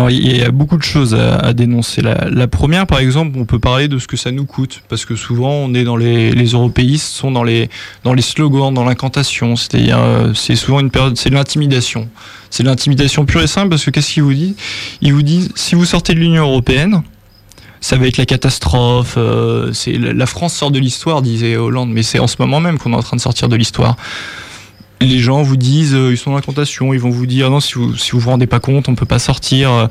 Il 0.10 0.38
y 0.38 0.44
a 0.44 0.52
beaucoup 0.52 0.78
de 0.78 0.84
choses 0.84 1.16
à, 1.16 1.54
dénoncer. 1.54 2.02
La, 2.02 2.48
première, 2.48 2.88
par 2.88 3.00
exemple, 3.00 3.38
on 3.38 3.46
peut 3.46 3.60
parler 3.60 3.88
de 3.88 4.00
ce 4.00 4.08
que 4.08 4.18
ça 4.18 4.32
nous 4.32 4.46
coûte, 4.46 4.82
parce 4.90 5.06
que 5.06 5.16
souvent, 5.16 5.52
on 5.52 5.74
est 5.74 5.84
dans 5.84 5.98
les, 5.98 6.32
les 6.32 6.48
européistes 6.48 7.08
sont 7.08 7.32
dans 7.32 7.44
les 7.44 7.70
dans 8.04 8.14
les 8.14 8.22
slogans, 8.22 8.74
dans 8.74 8.84
l'incantation. 8.84 9.56
C'est-à-dire, 9.56 10.00
euh, 10.00 10.34
c'est 10.34 10.56
souvent 10.56 10.80
une 10.80 10.92
période, 10.92 11.18
c'est 11.18 11.30
l'intimidation. 11.30 12.10
C'est 12.50 12.64
l'intimidation 12.64 13.26
pure 13.26 13.42
et 13.42 13.48
simple, 13.48 13.70
parce 13.70 13.86
que 13.86 13.92
qu'est-ce 13.92 14.14
qu'il 14.14 14.24
vous 14.24 14.34
dit 14.34 14.56
Il 15.02 15.14
vous 15.14 15.24
dit, 15.24 15.50
si 15.56 15.76
vous 15.76 15.86
sortez 15.86 16.14
de 16.14 16.20
l'Union 16.20 16.44
européenne, 16.44 17.02
ça 17.82 17.98
va 17.98 18.08
être 18.08 18.18
la 18.18 18.26
catastrophe. 18.26 19.16
Euh, 19.18 19.74
c'est 19.74 19.98
la 19.98 20.26
France 20.26 20.54
sort 20.54 20.72
de 20.72 20.80
l'histoire, 20.80 21.22
disait 21.22 21.58
Hollande, 21.58 21.90
mais 21.90 22.04
c'est 22.04 22.20
en 22.20 22.28
ce 22.28 22.36
moment 22.40 22.60
même 22.60 22.78
qu'on 22.78 22.94
est 22.94 22.96
en 22.96 23.04
train 23.04 23.18
de 23.18 23.22
sortir 23.22 23.50
de 23.50 23.56
l'histoire 23.56 23.98
les 25.02 25.20
gens 25.20 25.42
vous 25.42 25.58
disent, 25.58 25.96
euh, 25.96 26.12
ils 26.12 26.18
sont 26.18 26.32
dans 26.32 26.38
la 26.38 26.42
tentation, 26.42 26.94
ils 26.94 27.00
vont 27.00 27.10
vous 27.10 27.26
dire 27.26 27.50
non, 27.50 27.60
si 27.60 27.74
vous 27.76 27.96
si 27.98 28.12
vous 28.12 28.20
vous 28.20 28.30
rendez 28.30 28.48
pas 28.48 28.60
compte, 28.60 28.90
on 28.90 28.96
peut 28.96 29.06
pas 29.06 29.20
sortir. 29.20 29.72
Euh, 29.72 29.88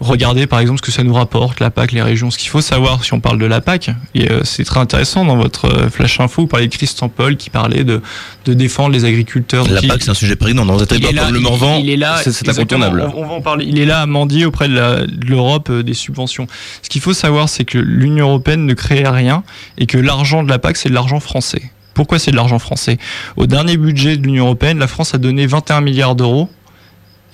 regardez 0.00 0.46
par 0.46 0.60
exemple 0.60 0.78
ce 0.78 0.86
que 0.86 0.92
ça 0.92 1.02
nous 1.02 1.14
rapporte, 1.14 1.60
la 1.60 1.70
PAC, 1.70 1.92
les 1.92 2.02
régions. 2.02 2.30
Ce 2.30 2.38
qu'il 2.38 2.48
faut 2.48 2.60
savoir, 2.60 3.04
si 3.04 3.12
on 3.12 3.20
parle 3.20 3.38
de 3.38 3.46
la 3.46 3.60
PAC, 3.60 3.90
et 4.14 4.30
euh, 4.30 4.42
c'est 4.44 4.64
très 4.64 4.80
intéressant 4.80 5.24
dans 5.24 5.36
votre 5.36 5.90
flash 5.90 6.20
info, 6.20 6.42
vous 6.42 6.48
parlez 6.48 6.68
de 6.68 6.74
Christian 6.74 7.08
Paul 7.08 7.36
qui 7.36 7.50
parlait 7.50 7.84
de, 7.84 8.00
de 8.44 8.54
défendre 8.54 8.90
les 8.90 9.04
agriculteurs. 9.04 9.68
La 9.68 9.82
PAC, 9.82 10.02
c'est 10.02 10.10
un 10.10 10.14
sujet 10.14 10.36
prégnant. 10.36 10.64
Dans 10.64 10.80
un 10.80 10.86
territoire 10.86 11.26
comme 11.26 11.34
le 11.34 11.40
Morvan, 11.40 11.78
il 11.78 11.90
est 11.90 11.96
là, 11.96 12.20
c'est 12.22 12.48
incontournable. 12.48 13.10
On, 13.14 13.26
va 13.26 13.34
en 13.34 13.40
parler. 13.40 13.66
Il 13.68 13.78
est 13.78 13.86
là 13.86 14.00
à 14.02 14.06
mendier 14.06 14.44
auprès 14.44 14.68
de 14.68 15.06
l'Europe 15.26 15.70
des 15.72 15.94
subventions. 15.94 16.46
Ce 16.82 16.88
qu'il 16.88 17.00
faut 17.00 17.14
savoir, 17.14 17.48
c'est 17.48 17.64
que 17.64 17.78
l'Union 17.78 18.28
européenne 18.28 18.66
ne 18.66 18.74
crée 18.74 19.06
rien 19.08 19.42
et 19.78 19.86
que 19.86 19.98
l'argent 19.98 20.42
de 20.42 20.48
la 20.48 20.58
PAC, 20.58 20.76
c'est 20.76 20.88
de 20.88 20.94
l'argent 20.94 21.20
français. 21.20 21.71
Pourquoi 21.94 22.18
c'est 22.18 22.30
de 22.30 22.36
l'argent 22.36 22.58
français? 22.58 22.98
Au 23.36 23.46
dernier 23.46 23.76
budget 23.76 24.16
de 24.16 24.22
l'Union 24.22 24.46
européenne, 24.46 24.78
la 24.78 24.86
France 24.86 25.14
a 25.14 25.18
donné 25.18 25.46
21 25.46 25.80
milliards 25.80 26.14
d'euros 26.14 26.48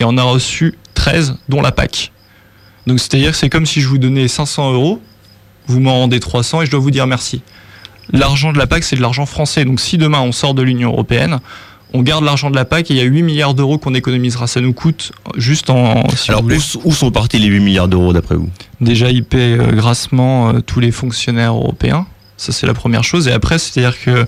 et 0.01 0.05
on 0.05 0.17
a 0.17 0.23
reçu 0.23 0.75
13, 0.95 1.37
dont 1.49 1.61
la 1.61 1.73
PAC. 1.73 2.13
Donc 2.87 3.01
c'est-à-dire 3.01 3.33
que 3.33 3.37
c'est 3.37 3.51
comme 3.51 3.67
si 3.67 3.81
je 3.81 3.89
vous 3.89 3.99
donnais 3.99 4.29
500 4.29 4.73
euros, 4.73 5.01
vous 5.67 5.81
m'en 5.81 5.95
rendez 5.95 6.21
300 6.21 6.63
et 6.63 6.67
je 6.67 6.71
dois 6.71 6.81
vous 6.81 6.91
dire 6.91 7.07
merci. 7.07 7.43
L'argent 8.11 8.53
de 8.53 8.59
la 8.59 8.67
PAC, 8.67 8.85
c'est 8.85 8.97
de 8.97 9.03
l'argent 9.03 9.27
français. 9.27 9.65
Donc 9.65 9.81
si 9.81 9.99
demain 9.99 10.21
on 10.21 10.33
sort 10.33 10.55
de 10.55 10.63
l'Union 10.63 10.91
européenne, 10.91 11.41
on 11.95 12.03
garde 12.03 12.25
l'argent 12.25 12.51
de 12.51 12.57
la 12.57 12.65
PAC 12.65 12.91
et 12.91 12.95
il 12.95 12.97
y 12.99 13.01
a 13.01 13.05
8 13.05 13.23
milliards 13.23 13.55
d'euros 13.55 13.79
qu'on 13.79 13.95
économisera. 13.95 14.47
Ça 14.47 14.61
nous 14.61 14.73
coûte 14.73 15.13
juste 15.37 15.71
en. 15.71 16.03
Alors, 16.29 16.45
où, 16.85 16.93
sont 16.93 17.11
partis 17.11 17.39
les 17.39 17.47
8 17.47 17.61
milliards 17.61 17.89
d'euros 17.89 18.13
d'après 18.13 18.37
vous? 18.37 18.51
Déjà, 18.81 19.11
ils 19.11 19.25
paient 19.25 19.59
euh, 19.59 19.73
grassement 19.73 20.51
euh, 20.51 20.61
tous 20.61 20.81
les 20.81 20.91
fonctionnaires 20.91 21.55
européens. 21.55 22.07
Ça, 22.39 22.53
c'est 22.53 22.67
la 22.69 22.75
première 22.75 23.03
chose. 23.03 23.27
Et 23.27 23.33
après, 23.33 23.59
c'est-à-dire 23.59 24.01
que 24.01 24.25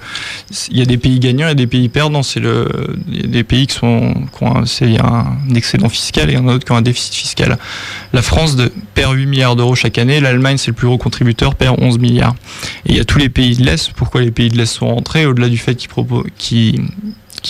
il 0.68 0.78
y 0.78 0.82
a 0.82 0.84
des 0.84 0.98
pays 0.98 1.20
gagnants 1.20 1.48
et 1.48 1.54
des 1.54 1.68
pays 1.68 1.88
perdants. 1.88 2.24
C'est 2.24 2.40
le, 2.40 2.68
des 3.06 3.44
pays 3.44 3.68
qui 3.68 3.76
sont, 3.76 4.14
qui 4.36 4.42
ont 4.42 4.56
un, 4.56 4.64
un 5.04 5.54
excédent 5.54 5.88
fiscal 5.88 6.28
et 6.28 6.32
il 6.32 6.36
y 6.36 6.38
en 6.38 6.48
a 6.48 6.52
d'autres 6.52 6.66
qui 6.66 6.72
ont 6.72 6.76
un 6.76 6.82
déficit 6.82 7.14
fiscal. 7.14 7.56
La 8.12 8.22
France 8.22 8.56
perd 8.94 9.14
8 9.14 9.26
milliards 9.26 9.54
d'euros 9.54 9.76
chaque 9.76 9.96
année. 9.96 10.18
L'Allemagne, 10.18 10.56
c'est 10.58 10.72
le 10.72 10.74
plus 10.74 10.88
gros 10.88 10.98
contributeur, 10.98 11.54
perd 11.54 11.76
11 11.80 12.00
milliards. 12.00 12.34
Et 12.84 12.90
il 12.92 12.96
y 12.96 13.00
a 13.00 13.04
tous 13.04 13.18
les 13.18 13.28
pays 13.28 13.56
de 13.56 13.64
l'Est. 13.64 13.92
Pourquoi 13.92 14.22
les 14.22 14.32
pays 14.32 14.48
de 14.48 14.56
l'Est 14.56 14.66
sont 14.66 14.88
rentrés? 14.88 15.24
Au-delà 15.24 15.48
du 15.48 15.58
fait 15.58 15.76
qu'ils 16.36 16.88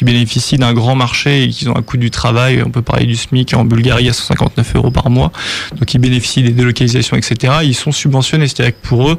bénéficient 0.03 0.59
d'un 0.59 0.75
grand 0.75 0.95
marché 0.95 1.45
et 1.45 1.49
qui 1.49 1.67
ont 1.69 1.77
un 1.77 1.83
coût 1.83 1.97
du 1.97 2.11
travail. 2.11 2.63
On 2.63 2.71
peut 2.71 2.83
parler 2.83 3.07
du 3.07 3.17
SMIC 3.17 3.55
en 3.55 3.65
Bulgarie 3.65 4.11
à 4.11 4.13
159 4.13 4.77
euros 4.77 4.91
par 4.91 5.09
mois. 5.09 5.33
Donc 5.79 5.95
ils 5.95 5.99
bénéficient 5.99 6.43
des 6.43 6.53
délocalisations, 6.53 7.17
etc. 7.17 7.55
Ils 7.63 7.75
sont 7.75 7.93
subventionnés. 7.93 8.47
C'est-à-dire 8.47 8.75
que 8.79 8.87
pour 8.87 9.09
eux, 9.09 9.19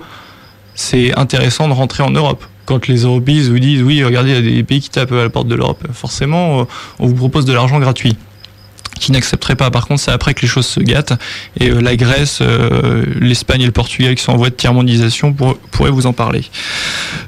c'est 0.75 1.17
intéressant 1.17 1.67
de 1.67 1.73
rentrer 1.73 2.03
en 2.03 2.11
Europe. 2.11 2.43
Quand 2.65 2.87
les 2.87 3.03
Européens 3.03 3.43
vous 3.49 3.59
disent 3.59 3.83
oui, 3.83 4.03
regardez, 4.03 4.31
il 4.31 4.35
y 4.35 4.37
a 4.37 4.55
des 4.55 4.63
pays 4.63 4.79
qui 4.79 4.89
tapent 4.89 5.11
à 5.11 5.23
la 5.23 5.29
porte 5.29 5.47
de 5.47 5.55
l'Europe, 5.55 5.85
forcément, 5.93 6.61
euh, 6.61 6.63
on 6.99 7.07
vous 7.07 7.15
propose 7.15 7.45
de 7.45 7.53
l'argent 7.53 7.79
gratuit 7.79 8.17
qui 9.01 9.11
n'accepterait 9.11 9.55
pas. 9.55 9.71
Par 9.71 9.87
contre, 9.87 9.99
c'est 9.99 10.11
après 10.11 10.33
que 10.33 10.41
les 10.41 10.47
choses 10.47 10.67
se 10.67 10.79
gâtent. 10.79 11.13
Et 11.59 11.71
euh, 11.71 11.81
la 11.81 11.95
Grèce, 11.95 12.39
euh, 12.41 13.03
l'Espagne 13.19 13.61
et 13.61 13.65
le 13.65 13.71
Portugal 13.71 14.13
qui 14.15 14.23
sont 14.23 14.31
en 14.31 14.37
voie 14.37 14.51
de 14.51 14.55
tiers-mondisation 14.55 15.35
pourraient 15.71 15.91
vous 15.91 16.05
en 16.05 16.13
parler. 16.13 16.43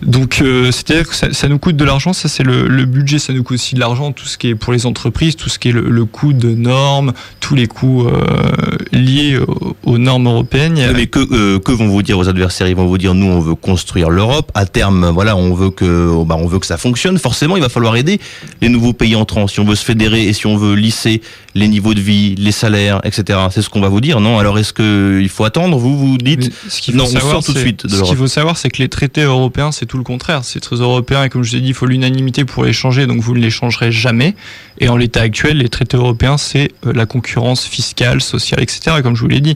Donc, 0.03 0.39
euh, 0.41 0.71
c'est-à-dire 0.71 1.09
que 1.09 1.33
ça, 1.33 1.47
nous 1.47 1.57
coûte 1.57 1.75
de 1.75 1.83
l'argent. 1.83 2.13
Ça, 2.13 2.29
c'est 2.29 2.43
le, 2.43 2.85
budget. 2.85 3.17
Ça 3.17 3.33
nous 3.33 3.43
coûte 3.43 3.55
aussi 3.55 3.73
de 3.75 3.79
l'argent. 3.79 4.11
Tout 4.11 4.25
ce 4.25 4.37
qui 4.37 4.49
est 4.49 4.55
pour 4.55 4.71
les 4.71 4.85
entreprises, 4.85 5.35
tout 5.35 5.49
ce 5.49 5.57
qui 5.57 5.69
est 5.69 5.71
le, 5.71 6.05
coût 6.05 6.33
de 6.33 6.49
normes, 6.49 7.13
tous 7.39 7.55
les 7.55 7.65
coûts 7.65 8.07
liés 8.91 9.39
aux, 9.83 9.97
normes 9.97 10.27
européennes. 10.27 10.93
Mais 10.95 11.07
que, 11.07 11.57
que 11.57 11.71
vont 11.71 11.87
vous 11.87 12.03
dire 12.03 12.19
aux 12.19 12.29
adversaires? 12.29 12.67
Ils 12.67 12.75
vont 12.75 12.85
vous 12.85 12.99
dire 12.99 13.15
nous, 13.15 13.25
on 13.25 13.39
veut 13.39 13.55
construire 13.55 14.11
l'Europe. 14.11 14.51
À 14.53 14.67
terme, 14.67 15.09
voilà, 15.09 15.35
on 15.35 15.53
veut 15.55 15.71
que, 15.71 16.23
bah, 16.23 16.35
on 16.37 16.45
veut 16.45 16.59
que 16.59 16.67
ça 16.67 16.77
fonctionne. 16.77 17.17
Forcément, 17.17 17.57
il 17.57 17.63
va 17.63 17.69
falloir 17.69 17.95
aider 17.95 18.19
les 18.61 18.69
nouveaux 18.69 18.93
pays 18.93 19.15
entrants. 19.15 19.47
Si 19.47 19.59
on 19.59 19.65
veut 19.65 19.75
se 19.75 19.85
fédérer 19.85 20.23
et 20.23 20.33
si 20.33 20.45
on 20.45 20.57
veut 20.57 20.75
lisser 20.75 21.21
les 21.55 21.67
niveaux 21.67 21.93
de 21.93 21.99
vie, 21.99 22.35
les 22.35 22.51
salaires, 22.51 22.99
etc. 23.03 23.39
C'est 23.51 23.61
ce 23.61 23.69
qu'on 23.69 23.81
va 23.81 23.89
vous 23.89 24.01
dire, 24.01 24.19
non? 24.19 24.39
Alors 24.39 24.57
est-ce 24.57 24.73
qu'il 24.73 25.29
faut 25.29 25.45
attendre? 25.45 25.77
Vous 25.77 25.97
vous 25.97 26.17
dites 26.17 26.51
non, 26.93 27.05
on 27.05 27.19
sort 27.19 27.43
tout 27.43 27.53
de 27.53 27.59
suite. 27.59 27.87
ce 27.87 28.03
qu'il 28.03 28.17
faut 28.17 28.27
savoir, 28.27 28.57
c'est 28.57 28.69
que 28.69 28.81
les 28.81 28.89
traités 28.89 29.21
européens, 29.21 29.71
c'est 29.71 29.85
tout 29.85 29.97
le 29.97 30.03
contraire. 30.03 30.43
C'est 30.43 30.59
très 30.59 30.77
européen 30.77 31.23
et 31.23 31.29
comme 31.29 31.43
je 31.43 31.51
vous 31.51 31.57
ai 31.57 31.61
dit, 31.61 31.69
il 31.69 31.73
faut 31.73 31.85
l'unanimité 31.85 32.45
pour 32.45 32.63
les 32.63 32.73
changer, 32.73 33.07
donc 33.07 33.21
vous 33.21 33.35
ne 33.35 33.39
les 33.39 33.49
changerez 33.49 33.91
jamais. 33.91 34.35
Et 34.79 34.89
en 34.89 34.97
l'état 34.97 35.21
actuel, 35.21 35.57
les 35.57 35.69
traités 35.69 35.97
européens, 35.97 36.37
c'est 36.37 36.71
euh, 36.85 36.93
la 36.93 37.05
concurrence 37.05 37.65
fiscale, 37.65 38.21
sociale, 38.21 38.61
etc. 38.61 38.97
Comme 39.03 39.15
je 39.15 39.21
vous 39.21 39.27
l'ai 39.27 39.41
dit, 39.41 39.55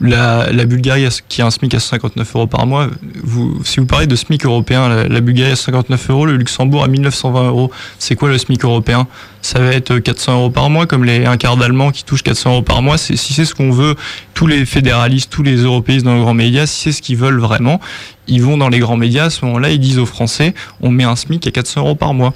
la, 0.00 0.52
la, 0.52 0.64
Bulgarie 0.64 1.08
qui 1.28 1.42
a 1.42 1.46
un 1.46 1.50
SMIC 1.50 1.74
à 1.74 1.80
159 1.80 2.36
euros 2.36 2.46
par 2.46 2.66
mois, 2.66 2.88
vous, 3.22 3.60
si 3.64 3.80
vous 3.80 3.86
parlez 3.86 4.06
de 4.06 4.14
SMIC 4.14 4.44
européen, 4.44 5.06
la, 5.08 5.20
Bulgarie 5.20 5.52
à 5.52 5.56
59 5.56 6.10
euros, 6.10 6.26
le 6.26 6.36
Luxembourg 6.36 6.84
à 6.84 6.88
1920 6.88 7.48
euros. 7.48 7.70
C'est 7.98 8.14
quoi 8.14 8.28
le 8.28 8.38
SMIC 8.38 8.64
européen? 8.64 9.08
Ça 9.42 9.58
va 9.58 9.72
être 9.72 9.98
400 9.98 10.34
euros 10.34 10.50
par 10.50 10.70
mois, 10.70 10.86
comme 10.86 11.04
les 11.04 11.26
un 11.26 11.36
quart 11.36 11.56
d'Allemands 11.56 11.90
qui 11.90 12.04
touchent 12.04 12.22
400 12.22 12.52
euros 12.52 12.62
par 12.62 12.82
mois. 12.82 12.98
Si 12.98 13.16
c'est 13.16 13.44
ce 13.44 13.54
qu'on 13.54 13.70
veut, 13.70 13.96
tous 14.34 14.46
les 14.46 14.64
fédéralistes, 14.66 15.30
tous 15.30 15.42
les 15.42 15.56
européistes 15.56 16.04
dans 16.04 16.14
les 16.14 16.20
grands 16.20 16.34
médias, 16.34 16.66
si 16.66 16.84
c'est 16.84 16.92
ce 16.92 17.02
qu'ils 17.02 17.16
veulent 17.16 17.40
vraiment, 17.40 17.80
ils 18.26 18.42
vont 18.42 18.56
dans 18.56 18.68
les 18.68 18.78
grands 18.78 18.96
médias. 18.96 19.26
À 19.26 19.30
ce 19.30 19.44
moment-là, 19.46 19.70
ils 19.70 19.80
disent 19.80 19.98
aux 19.98 20.06
Français, 20.06 20.54
on 20.80 20.90
met 20.90 21.04
un 21.04 21.16
SMIC 21.16 21.46
à 21.46 21.50
400 21.50 21.80
euros 21.80 21.94
par 21.94 22.14
mois 22.14 22.34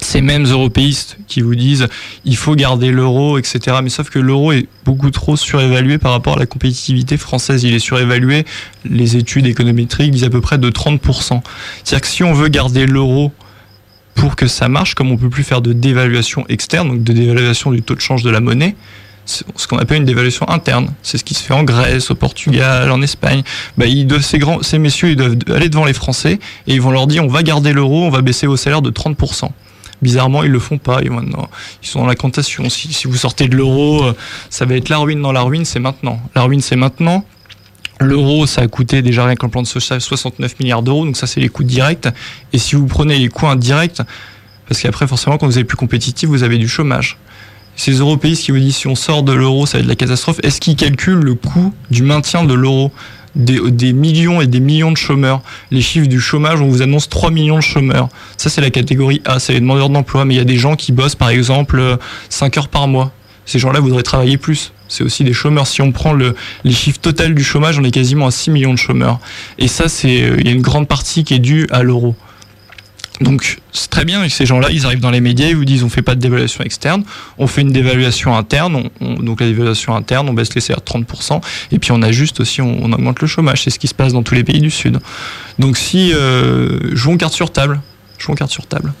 ces 0.00 0.20
mêmes 0.20 0.44
européistes 0.44 1.16
qui 1.28 1.40
vous 1.40 1.54
disent 1.54 1.88
il 2.24 2.36
faut 2.36 2.54
garder 2.54 2.90
l'euro, 2.90 3.38
etc. 3.38 3.78
Mais 3.82 3.88
sauf 3.88 4.10
que 4.10 4.18
l'euro 4.18 4.52
est 4.52 4.66
beaucoup 4.84 5.10
trop 5.10 5.36
surévalué 5.36 5.98
par 5.98 6.12
rapport 6.12 6.36
à 6.36 6.38
la 6.38 6.46
compétitivité 6.46 7.16
française. 7.16 7.62
Il 7.64 7.74
est 7.74 7.78
surévalué. 7.78 8.44
Les 8.84 9.16
études 9.16 9.46
économétriques 9.46 10.10
disent 10.10 10.24
à 10.24 10.30
peu 10.30 10.40
près 10.40 10.58
de 10.58 10.70
30%. 10.70 11.40
C'est-à-dire 11.84 12.00
que 12.00 12.06
si 12.06 12.24
on 12.24 12.32
veut 12.32 12.48
garder 12.48 12.86
l'euro 12.86 13.32
pour 14.14 14.36
que 14.36 14.46
ça 14.46 14.68
marche, 14.68 14.94
comme 14.94 15.10
on 15.10 15.16
peut 15.16 15.30
plus 15.30 15.44
faire 15.44 15.62
de 15.62 15.72
dévaluation 15.72 16.44
externe, 16.48 16.88
donc 16.88 17.02
de 17.02 17.12
dévaluation 17.12 17.70
du 17.70 17.82
taux 17.82 17.94
de 17.94 18.00
change 18.00 18.22
de 18.22 18.30
la 18.30 18.40
monnaie, 18.40 18.76
ce 19.24 19.68
qu'on 19.68 19.78
appelle 19.78 19.98
une 19.98 20.04
dévaluation 20.04 20.48
interne. 20.48 20.92
C'est 21.02 21.16
ce 21.16 21.24
qui 21.24 21.34
se 21.34 21.42
fait 21.42 21.54
en 21.54 21.62
Grèce, 21.62 22.10
au 22.10 22.14
Portugal, 22.14 22.90
en 22.90 23.00
Espagne. 23.02 23.42
Bah, 23.78 23.86
ils 23.86 24.06
ces, 24.22 24.38
grands, 24.38 24.62
ces 24.62 24.78
messieurs 24.78 25.10
ils 25.10 25.16
doivent 25.16 25.36
aller 25.48 25.68
devant 25.68 25.84
les 25.84 25.92
Français 25.92 26.40
et 26.66 26.74
ils 26.74 26.80
vont 26.80 26.90
leur 26.90 27.06
dire 27.06 27.24
on 27.24 27.28
va 27.28 27.42
garder 27.42 27.72
l'euro, 27.72 28.04
on 28.04 28.10
va 28.10 28.20
baisser 28.20 28.46
vos 28.46 28.56
salaires 28.56 28.82
de 28.82 28.90
30% 28.90 29.50
bizarrement, 30.02 30.42
ils 30.42 30.50
le 30.50 30.58
font 30.58 30.78
pas. 30.78 31.00
Ils, 31.02 31.10
sont 31.88 32.00
dans 32.00 32.06
la 32.06 32.14
contentation. 32.14 32.68
Si, 32.68 33.06
vous 33.06 33.16
sortez 33.16 33.48
de 33.48 33.56
l'euro, 33.56 34.04
euh, 34.04 34.16
ça 34.50 34.66
va 34.66 34.74
être 34.74 34.88
la 34.88 34.98
ruine 34.98 35.22
dans 35.22 35.32
la 35.32 35.42
ruine, 35.42 35.64
c'est 35.64 35.80
maintenant. 35.80 36.20
La 36.34 36.42
ruine, 36.42 36.60
c'est 36.60 36.76
maintenant. 36.76 37.24
L'euro, 38.00 38.46
ça 38.46 38.62
a 38.62 38.66
coûté 38.66 39.00
déjà 39.00 39.24
rien 39.24 39.36
qu'en 39.36 39.48
plan 39.48 39.62
de 39.62 39.66
social 39.66 40.00
69 40.00 40.58
milliards 40.58 40.82
d'euros, 40.82 41.04
donc 41.04 41.16
ça 41.16 41.26
c'est 41.26 41.40
les 41.40 41.48
coûts 41.48 41.62
directs. 41.62 42.08
Et 42.52 42.58
si 42.58 42.74
vous 42.74 42.86
prenez 42.86 43.18
les 43.18 43.28
coûts 43.28 43.46
indirects, 43.46 44.02
parce 44.68 44.80
qu'après 44.80 45.06
forcément 45.06 45.38
quand 45.38 45.46
vous 45.46 45.58
êtes 45.58 45.66
plus 45.66 45.76
compétitif, 45.76 46.28
vous 46.28 46.42
avez 46.42 46.58
du 46.58 46.68
chômage. 46.68 47.18
Ces 47.76 47.92
européistes 47.92 48.44
qui 48.44 48.50
vous 48.50 48.58
disent 48.58 48.76
si 48.76 48.88
on 48.88 48.96
sort 48.96 49.22
de 49.22 49.32
l'euro, 49.32 49.66
ça 49.66 49.78
va 49.78 49.82
être 49.82 49.88
la 49.88 49.94
catastrophe, 49.94 50.40
est-ce 50.42 50.60
qu'ils 50.60 50.76
calculent 50.76 51.22
le 51.22 51.34
coût 51.34 51.72
du 51.90 52.02
maintien 52.02 52.44
de 52.44 52.54
l'euro? 52.54 52.90
Des, 53.34 53.92
millions 53.92 54.40
et 54.40 54.46
des 54.46 54.60
millions 54.60 54.92
de 54.92 54.96
chômeurs. 54.96 55.42
Les 55.70 55.80
chiffres 55.80 56.06
du 56.06 56.20
chômage, 56.20 56.60
on 56.60 56.68
vous 56.68 56.82
annonce 56.82 57.08
3 57.08 57.30
millions 57.30 57.56
de 57.56 57.62
chômeurs. 57.62 58.08
Ça, 58.36 58.50
c'est 58.50 58.60
la 58.60 58.70
catégorie 58.70 59.22
A, 59.24 59.38
c'est 59.38 59.52
les 59.52 59.60
demandeurs 59.60 59.90
d'emploi. 59.90 60.24
Mais 60.24 60.34
il 60.34 60.38
y 60.38 60.40
a 60.40 60.44
des 60.44 60.58
gens 60.58 60.76
qui 60.76 60.92
bossent, 60.92 61.14
par 61.14 61.30
exemple, 61.30 61.98
5 62.28 62.58
heures 62.58 62.68
par 62.68 62.88
mois. 62.88 63.12
Ces 63.44 63.58
gens-là 63.58 63.80
voudraient 63.80 64.02
travailler 64.02 64.36
plus. 64.36 64.72
c'est 64.88 65.02
aussi 65.02 65.24
des 65.24 65.32
chômeurs. 65.32 65.66
Si 65.66 65.82
on 65.82 65.90
prend 65.90 66.12
le, 66.12 66.36
les 66.64 66.72
chiffres 66.72 67.00
totaux 67.00 67.28
du 67.28 67.42
chômage, 67.42 67.78
on 67.78 67.84
est 67.84 67.90
quasiment 67.90 68.26
à 68.26 68.30
6 68.30 68.50
millions 68.50 68.72
de 68.72 68.78
chômeurs. 68.78 69.18
Et 69.58 69.68
ça, 69.68 69.88
c'est 69.88 70.14
il 70.14 70.46
y 70.46 70.48
a 70.48 70.52
une 70.52 70.62
grande 70.62 70.86
partie 70.86 71.24
qui 71.24 71.34
est 71.34 71.40
due 71.40 71.66
à 71.70 71.82
l'euro. 71.82 72.14
Donc 73.22 73.58
c'est 73.72 73.90
très 73.90 74.04
bien, 74.04 74.28
ces 74.28 74.46
gens-là, 74.46 74.68
ils 74.70 74.84
arrivent 74.84 75.00
dans 75.00 75.10
les 75.10 75.20
médias, 75.20 75.48
ils 75.48 75.56
vous 75.56 75.64
disent 75.64 75.82
on 75.82 75.88
fait 75.88 76.02
pas 76.02 76.14
de 76.14 76.20
dévaluation 76.20 76.64
externe, 76.64 77.04
on 77.38 77.46
fait 77.46 77.62
une 77.62 77.72
dévaluation 77.72 78.36
interne, 78.36 78.90
donc 79.00 79.40
la 79.40 79.46
dévaluation 79.46 79.94
interne, 79.94 80.28
on 80.28 80.32
baisse 80.32 80.54
les 80.54 80.60
salaires 80.60 80.82
de 80.82 81.04
30%, 81.04 81.40
et 81.70 81.78
puis 81.78 81.92
on 81.92 82.02
ajuste 82.02 82.40
aussi, 82.40 82.60
on, 82.60 82.92
augmente 82.92 83.20
le 83.20 83.26
chômage, 83.26 83.62
c'est 83.62 83.70
ce 83.70 83.78
qui 83.78 83.88
se 83.88 83.94
passe 83.94 84.12
dans 84.12 84.22
tous 84.22 84.34
les 84.34 84.44
pays 84.44 84.60
du 84.60 84.70
Sud. 84.70 84.98
Donc 85.58 85.76
si, 85.76 86.12
euh, 86.12 86.94
jouons 86.94 87.16
carte 87.16 87.34
sur 87.34 87.50
table, 87.52 87.80
carte 88.36 88.50
sur 88.50 88.66
table. 88.66 88.92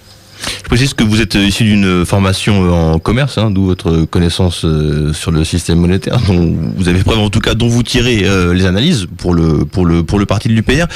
Je 0.64 0.68
précise 0.68 0.94
que 0.94 1.04
vous 1.04 1.20
êtes 1.20 1.36
issu 1.36 1.62
d'une 1.62 2.04
formation 2.04 2.94
en 2.94 2.98
commerce, 2.98 3.38
hein, 3.38 3.50
d'où 3.50 3.66
votre 3.66 4.04
connaissance 4.06 4.64
euh, 4.64 5.12
sur 5.12 5.30
le 5.30 5.44
système 5.44 5.78
monétaire, 5.78 6.18
dont 6.26 6.56
vous 6.76 6.88
avez 6.88 7.02
preuve 7.04 7.20
en 7.20 7.30
tout 7.30 7.40
cas 7.40 7.54
dont 7.54 7.68
vous 7.68 7.84
tirez 7.84 8.24
euh, 8.24 8.52
les 8.52 8.66
analyses 8.66 9.06
pour 9.18 9.34
le 9.34 9.64
pour 9.64 9.86
le 9.86 10.02
pour 10.02 10.18
le 10.18 10.26
parti 10.26 10.48
de 10.48 10.54
l'UPR 10.54 10.86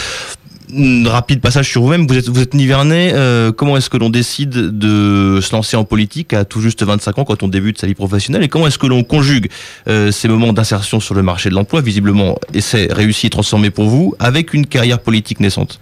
rapide 1.07 1.41
passage 1.41 1.71
sur 1.71 1.83
vous-même. 1.83 2.07
Vous 2.07 2.17
êtes, 2.17 2.29
vous 2.29 2.41
êtes 2.41 2.55
nivernais. 2.55 3.13
Euh, 3.15 3.53
comment 3.53 3.77
est-ce 3.77 3.91
que 3.91 3.97
l'on 3.97 4.11
décide 4.11 4.51
de 4.51 5.41
se 5.43 5.55
lancer 5.55 5.77
en 5.77 5.85
politique 5.85 6.33
à 6.33 6.45
tout 6.45 6.61
juste 6.61 6.83
25 6.83 7.19
ans 7.19 7.25
quand 7.25 7.43
on 7.43 7.49
débute 7.49 7.79
sa 7.79 7.87
vie 7.87 7.95
professionnelle 7.95 8.43
Et 8.43 8.49
comment 8.49 8.67
est-ce 8.67 8.79
que 8.79 8.87
l'on 8.87 9.05
conjugue 9.05 9.49
euh, 9.89 10.11
ces 10.11 10.29
moments 10.29 10.53
d'insertion 10.53 11.01
sur 11.01 11.15
le 11.15 11.23
marché 11.23 11.49
de 11.49 11.55
l'emploi, 11.55 11.81
visiblement 11.81 12.39
essai 12.55 12.89
réussi 12.91 13.27
et 13.27 13.31
transformé 13.31 13.71
pour 13.71 13.87
vous, 13.87 14.15
avec 14.19 14.55
une 14.55 14.67
carrière 14.67 14.99
politique 14.99 15.41
naissante? 15.41 15.81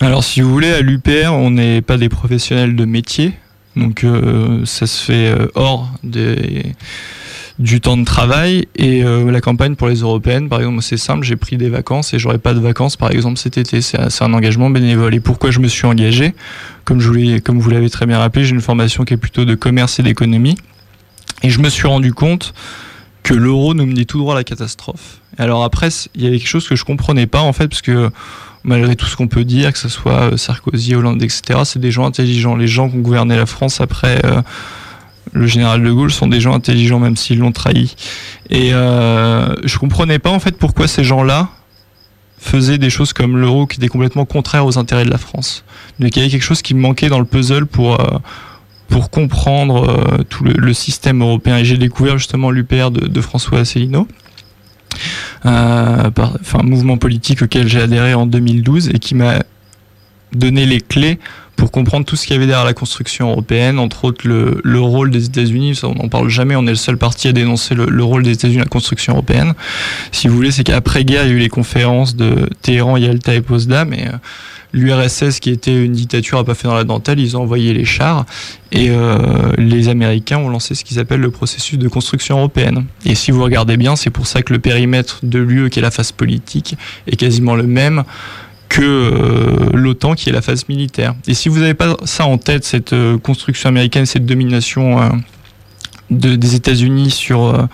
Alors, 0.00 0.22
si 0.22 0.40
vous 0.40 0.50
voulez, 0.50 0.70
à 0.70 0.80
l'UPR, 0.80 1.32
on 1.32 1.50
n'est 1.50 1.82
pas 1.82 1.96
des 1.96 2.08
professionnels 2.08 2.76
de 2.76 2.84
métier. 2.84 3.32
Donc, 3.76 4.04
euh, 4.04 4.64
ça 4.64 4.86
se 4.86 5.04
fait 5.04 5.34
hors 5.54 5.88
des 6.02 6.74
du 7.58 7.80
temps 7.80 7.96
de 7.96 8.04
travail 8.04 8.68
et 8.76 9.02
euh, 9.02 9.30
la 9.30 9.40
campagne 9.40 9.74
pour 9.74 9.88
les 9.88 10.00
européennes. 10.00 10.48
Par 10.48 10.60
exemple 10.60 10.80
c'est 10.82 10.96
simple 10.96 11.24
j'ai 11.24 11.36
pris 11.36 11.56
des 11.56 11.68
vacances 11.68 12.14
et 12.14 12.18
j'aurai 12.18 12.38
pas 12.38 12.54
de 12.54 12.60
vacances 12.60 12.96
par 12.96 13.10
exemple 13.10 13.38
cet 13.38 13.58
été. 13.58 13.80
C'est 13.80 14.22
un 14.22 14.32
engagement 14.32 14.70
bénévole. 14.70 15.14
Et 15.14 15.20
pourquoi 15.20 15.50
je 15.50 15.58
me 15.58 15.68
suis 15.68 15.86
engagé? 15.86 16.34
Comme 16.84 17.00
je 17.00 17.08
voulais, 17.08 17.40
comme 17.40 17.58
vous 17.58 17.70
l'avez 17.70 17.90
très 17.90 18.06
bien 18.06 18.18
rappelé 18.18 18.44
j'ai 18.44 18.54
une 18.54 18.60
formation 18.60 19.04
qui 19.04 19.14
est 19.14 19.18
plutôt 19.18 19.44
de 19.44 19.54
commerce 19.54 19.98
et 19.98 20.02
d'économie. 20.02 20.56
Et 21.42 21.50
je 21.50 21.60
me 21.60 21.68
suis 21.68 21.86
rendu 21.86 22.12
compte 22.12 22.54
que 23.22 23.34
l'euro 23.34 23.74
nous 23.74 23.86
menait 23.86 24.04
tout 24.04 24.18
droit 24.18 24.34
à 24.34 24.38
la 24.38 24.44
catastrophe. 24.44 25.20
Alors 25.36 25.64
après 25.64 25.88
il 26.14 26.22
y 26.22 26.26
avait 26.28 26.38
quelque 26.38 26.48
chose 26.48 26.68
que 26.68 26.76
je 26.76 26.84
comprenais 26.84 27.26
pas 27.26 27.40
en 27.40 27.52
fait 27.52 27.68
parce 27.68 27.82
que 27.82 28.10
malgré 28.62 28.94
tout 28.94 29.06
ce 29.06 29.16
qu'on 29.16 29.28
peut 29.28 29.44
dire 29.44 29.72
que 29.72 29.78
ce 29.78 29.88
soit 29.88 30.32
euh, 30.32 30.36
Sarkozy 30.36 30.94
Hollande 30.94 31.22
etc 31.22 31.60
c'est 31.64 31.80
des 31.80 31.90
gens 31.90 32.06
intelligents. 32.06 32.54
Les 32.54 32.68
gens 32.68 32.88
qui 32.88 32.96
ont 32.96 33.00
gouverné 33.00 33.36
la 33.36 33.46
France 33.46 33.80
après 33.80 34.24
euh, 34.24 34.42
le 35.32 35.46
général 35.46 35.82
de 35.82 35.90
Gaulle 35.90 36.10
sont 36.10 36.26
des 36.26 36.40
gens 36.40 36.54
intelligents 36.54 37.00
même 37.00 37.16
s'ils 37.16 37.38
l'ont 37.38 37.52
trahi. 37.52 37.94
Et 38.50 38.72
euh, 38.72 39.54
je 39.64 39.78
comprenais 39.78 40.18
pas 40.18 40.30
en 40.30 40.40
fait 40.40 40.56
pourquoi 40.56 40.88
ces 40.88 41.04
gens-là 41.04 41.48
faisaient 42.38 42.78
des 42.78 42.90
choses 42.90 43.12
comme 43.12 43.36
l'euro 43.36 43.66
qui 43.66 43.78
étaient 43.78 43.88
complètement 43.88 44.24
contraires 44.24 44.64
aux 44.64 44.78
intérêts 44.78 45.04
de 45.04 45.10
la 45.10 45.18
France. 45.18 45.64
Donc 45.98 46.14
il 46.14 46.20
y 46.20 46.22
avait 46.22 46.30
quelque 46.30 46.42
chose 46.44 46.62
qui 46.62 46.74
me 46.74 46.80
manquait 46.80 47.08
dans 47.08 47.18
le 47.18 47.24
puzzle 47.24 47.66
pour 47.66 48.00
euh, 48.00 48.18
pour 48.88 49.10
comprendre 49.10 49.86
euh, 49.88 50.22
tout 50.24 50.44
le, 50.44 50.72
système 50.72 51.20
européen. 51.20 51.58
Et 51.58 51.64
j'ai 51.64 51.76
découvert 51.76 52.18
justement 52.18 52.50
l'UPR 52.50 52.90
de, 52.90 53.20
François 53.20 53.60
Asselineau. 53.60 54.08
Euh, 55.46 56.10
enfin, 56.40 56.62
mouvement 56.62 56.96
politique 56.96 57.42
auquel 57.42 57.68
j'ai 57.68 57.82
adhéré 57.82 58.14
en 58.14 58.26
2012 58.26 58.88
et 58.88 58.98
qui 58.98 59.14
m'a 59.14 59.42
donné 60.32 60.66
les 60.66 60.80
clés 60.80 61.18
pour 61.58 61.72
comprendre 61.72 62.06
tout 62.06 62.14
ce 62.14 62.24
qu'il 62.24 62.34
y 62.34 62.36
avait 62.36 62.46
derrière 62.46 62.64
la 62.64 62.72
construction 62.72 63.30
européenne, 63.30 63.80
entre 63.80 64.04
autres 64.04 64.26
le, 64.26 64.60
le 64.62 64.80
rôle 64.80 65.10
des 65.10 65.26
États-Unis. 65.26 65.78
On 65.82 65.94
n'en 65.94 66.08
parle 66.08 66.28
jamais, 66.28 66.54
on 66.54 66.66
est 66.66 66.70
le 66.70 66.76
seul 66.76 66.96
parti 66.96 67.26
à 67.26 67.32
dénoncer 67.32 67.74
le, 67.74 67.86
le 67.86 68.04
rôle 68.04 68.22
des 68.22 68.30
États-Unis 68.30 68.58
dans 68.58 68.64
la 68.64 68.68
construction 68.68 69.12
européenne. 69.12 69.54
Si 70.12 70.28
vous 70.28 70.36
voulez, 70.36 70.52
c'est 70.52 70.62
qu'après-guerre, 70.62 71.24
il 71.24 71.30
y 71.30 71.32
a 71.32 71.34
eu 71.34 71.38
les 71.40 71.48
conférences 71.48 72.14
de 72.14 72.48
Téhéran, 72.62 72.96
Yalta 72.96 73.34
et 73.34 73.40
Potsdam, 73.40 73.92
et 73.92 74.06
euh, 74.06 74.12
l'URSS, 74.72 75.40
qui 75.40 75.50
était 75.50 75.84
une 75.84 75.92
dictature, 75.92 76.38
a 76.38 76.44
pas 76.44 76.54
fait 76.54 76.68
dans 76.68 76.76
la 76.76 76.84
dentelle, 76.84 77.18
ils 77.18 77.36
ont 77.36 77.42
envoyé 77.42 77.74
les 77.74 77.84
chars, 77.84 78.24
et 78.70 78.90
euh, 78.90 79.50
les 79.58 79.88
Américains 79.88 80.38
ont 80.38 80.50
lancé 80.50 80.76
ce 80.76 80.84
qu'ils 80.84 81.00
appellent 81.00 81.20
le 81.20 81.32
processus 81.32 81.76
de 81.76 81.88
construction 81.88 82.38
européenne. 82.38 82.84
Et 83.04 83.16
si 83.16 83.32
vous 83.32 83.42
regardez 83.42 83.76
bien, 83.76 83.96
c'est 83.96 84.10
pour 84.10 84.28
ça 84.28 84.42
que 84.42 84.52
le 84.52 84.60
périmètre 84.60 85.18
de 85.24 85.40
l'UE, 85.40 85.70
qui 85.70 85.80
est 85.80 85.82
la 85.82 85.90
phase 85.90 86.12
politique, 86.12 86.76
est 87.08 87.16
quasiment 87.16 87.56
le 87.56 87.64
même 87.64 88.04
que 88.78 88.84
euh, 88.84 89.76
l'OTAN 89.76 90.14
qui 90.14 90.28
est 90.28 90.32
la 90.32 90.40
phase 90.40 90.68
militaire. 90.68 91.16
Et 91.26 91.34
si 91.34 91.48
vous 91.48 91.58
n'avez 91.58 91.74
pas 91.74 91.96
ça 92.04 92.26
en 92.26 92.38
tête, 92.38 92.64
cette 92.64 92.92
euh, 92.92 93.18
construction 93.18 93.68
américaine, 93.68 94.06
cette 94.06 94.24
domination 94.24 95.02
euh, 95.02 95.08
de, 96.10 96.36
des 96.36 96.54
États-Unis 96.54 97.10
sur 97.10 97.68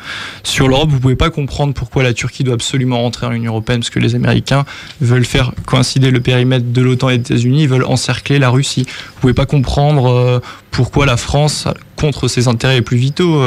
sur 0.45 0.67
l'Europe, 0.67 0.89
vous 0.89 1.01
pouvez 1.01 1.15
pas 1.15 1.29
comprendre 1.29 1.75
pourquoi 1.75 2.03
la 2.03 2.15
Turquie 2.15 2.43
doit 2.43 2.55
absolument 2.55 3.03
rentrer 3.03 3.27
en 3.27 3.33
Union 3.33 3.53
européenne, 3.53 3.81
parce 3.81 3.91
que 3.91 3.99
les 3.99 4.15
Américains 4.15 4.65
veulent 5.03 5.27
faire 5.27 5.53
coïncider 5.67 6.11
le 6.11 6.21
périmètre 6.21 6.73
de 6.73 6.81
l'OTAN 6.81 7.11
et 7.11 7.19
des 7.19 7.33
États-Unis, 7.33 7.65
ils 7.65 7.69
veulent 7.69 7.85
encercler 7.85 8.39
la 8.39 8.49
Russie. 8.49 8.87
Vous 8.87 9.21
pouvez 9.21 9.35
pas 9.35 9.47
comprendre 9.47 10.43
pourquoi 10.71 11.05
la 11.05 11.19
France, 11.19 11.69
contre 11.97 12.29
ses 12.29 12.49
intérêts 12.49 12.77
les 12.77 12.83
plus 12.83 12.97
vitaux, 12.97 13.41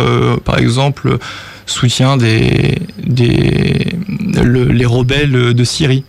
par 0.46 0.58
exemple, 0.60 1.18
soutient 1.66 2.16
les 2.16 2.78
rebelles 4.86 5.54
de 5.54 5.64
Syrie 5.66 6.06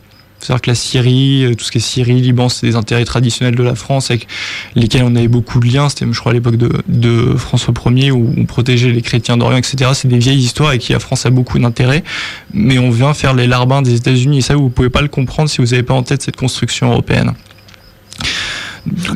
cest 0.48 0.60
que 0.60 0.70
la 0.70 0.74
Syrie, 0.74 1.44
euh, 1.44 1.54
tout 1.54 1.64
ce 1.64 1.70
qui 1.70 1.78
est 1.78 1.82
Syrie, 1.82 2.20
Liban, 2.20 2.48
c'est 2.48 2.66
des 2.66 2.76
intérêts 2.76 3.04
traditionnels 3.04 3.54
de 3.54 3.62
la 3.62 3.74
France 3.74 4.10
avec 4.10 4.26
lesquels 4.74 5.02
on 5.04 5.14
avait 5.14 5.28
beaucoup 5.28 5.60
de 5.60 5.66
liens. 5.66 5.88
C'était, 5.88 6.06
je 6.10 6.18
crois, 6.18 6.32
à 6.32 6.34
l'époque 6.34 6.56
de, 6.56 7.34
François 7.36 7.74
Ier 7.86 8.10
où 8.10 8.32
on 8.36 8.44
protégeait 8.46 8.90
les 8.90 9.02
chrétiens 9.02 9.36
d'Orient, 9.36 9.58
etc. 9.58 9.90
C'est 9.94 10.08
des 10.08 10.18
vieilles 10.18 10.38
histoires 10.38 10.70
avec 10.70 10.80
qui 10.80 10.92
la 10.92 11.00
France 11.00 11.26
a 11.26 11.30
beaucoup 11.30 11.58
d'intérêt. 11.58 12.02
Mais 12.54 12.78
on 12.78 12.90
vient 12.90 13.12
faire 13.14 13.34
les 13.34 13.46
larbins 13.46 13.82
des 13.82 13.94
États-Unis. 13.94 14.38
Et 14.38 14.42
ça, 14.42 14.56
vous 14.56 14.70
pouvez 14.70 14.90
pas 14.90 15.02
le 15.02 15.08
comprendre 15.08 15.50
si 15.50 15.58
vous 15.58 15.68
n'avez 15.68 15.82
pas 15.82 15.94
en 15.94 16.02
tête 16.02 16.22
cette 16.22 16.36
construction 16.36 16.90
européenne. 16.90 17.34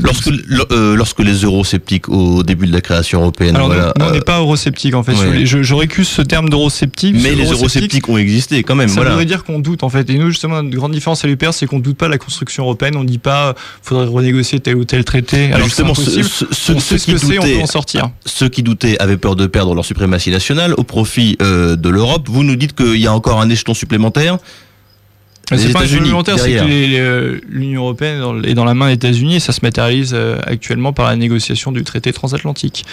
Lorsque, 0.03 0.29
euh, 0.71 0.97
lorsque 0.97 1.21
les 1.21 1.43
eurosceptiques 1.43 2.09
au 2.09 2.43
début 2.43 2.67
de 2.67 2.73
la 2.73 2.81
création 2.81 3.21
européenne. 3.21 3.57
Alors 3.57 3.69
voilà, 3.69 3.93
on 4.01 4.11
n'est 4.11 4.21
pas 4.21 4.39
eurosceptique 4.39 4.95
en 4.95 5.03
fait. 5.03 5.15
J'aurais 5.45 5.87
cru 5.87 6.05
ce 6.05 6.23
terme 6.23 6.49
d'eurosceptique. 6.49 7.17
Mais 7.21 7.35
les 7.35 7.51
eurosceptiques 7.51 8.09
ont 8.09 8.19
existé 8.19 8.63
quand 8.63 8.75
même. 8.75 8.89
Ça 8.89 9.03
voudrait 9.03 9.25
dire 9.25 9.45
qu'on 9.45 9.59
doute 9.59 9.83
en 9.83 9.89
fait. 9.89 10.09
Et 10.11 10.19
nous 10.19 10.29
justement, 10.29 10.63
notre 10.63 10.77
grande 10.77 10.93
différence 10.93 11.25
à 11.25 11.29
l'UPR, 11.29 11.53
c'est 11.53 11.67
qu'on 11.67 11.79
doute 11.79 11.97
pas 11.97 12.07
de 12.07 12.13
la 12.13 12.19
construction 12.19 12.65
européenne. 12.65 12.97
On 12.97 13.05
dit 13.05 13.19
pas 13.19 13.55
faudrait 13.83 14.07
renégocier 14.07 14.61
tel 14.61 14.77
ou 14.77 14.85
tel 14.85 15.05
traité. 15.05 15.53
Alors 15.53 15.67
justement, 15.67 15.95
ce, 15.95 16.23
ce, 16.23 16.73
on 16.73 16.81
sait 16.81 16.99
ce, 16.99 17.11
que 17.11 17.19
c'est, 17.19 17.39
on 17.39 17.43
peut 17.43 17.63
en 17.63 17.67
sortir. 17.67 18.11
Ceux 18.25 18.49
qui 18.49 18.63
doutaient 18.63 18.99
avaient 18.99 19.17
peur 19.17 19.37
de 19.37 19.47
perdre 19.47 19.75
leur 19.75 19.85
suprématie 19.85 20.31
nationale 20.31 20.75
au 20.77 20.85
profit 20.85 21.37
euh, 21.43 21.77
de 21.77 21.89
l'Europe. 21.89 22.29
Vous 22.29 22.45
nous 22.45 22.57
dites 22.57 22.75
qu'il 22.75 22.97
y 22.97 23.07
a 23.07 23.13
encore 23.13 23.41
un 23.41 23.51
échelon 23.51 23.75
supplémentaire. 23.75 24.39
C'est 25.50 25.72
pas 25.72 25.87
supplémentaire, 25.87 26.38
c'est 26.38 26.55
que 26.55 27.40
l'Union 27.48 27.83
européenne 27.83 28.42
est 28.44 28.55
dans 28.55 28.64
la 28.64 28.74
main 28.74 28.88
des 28.88 28.94
États-Unis 28.94 29.37
et 29.37 29.40
ça 29.40 29.52
se 29.52 29.61
matérialise 29.62 30.12
euh, 30.14 30.38
actuellement 30.46 30.92
par 30.92 31.07
la 31.07 31.16
négociation 31.16 31.72
du 31.72 31.83
traité 31.85 32.12
transatlantique. 32.12 32.85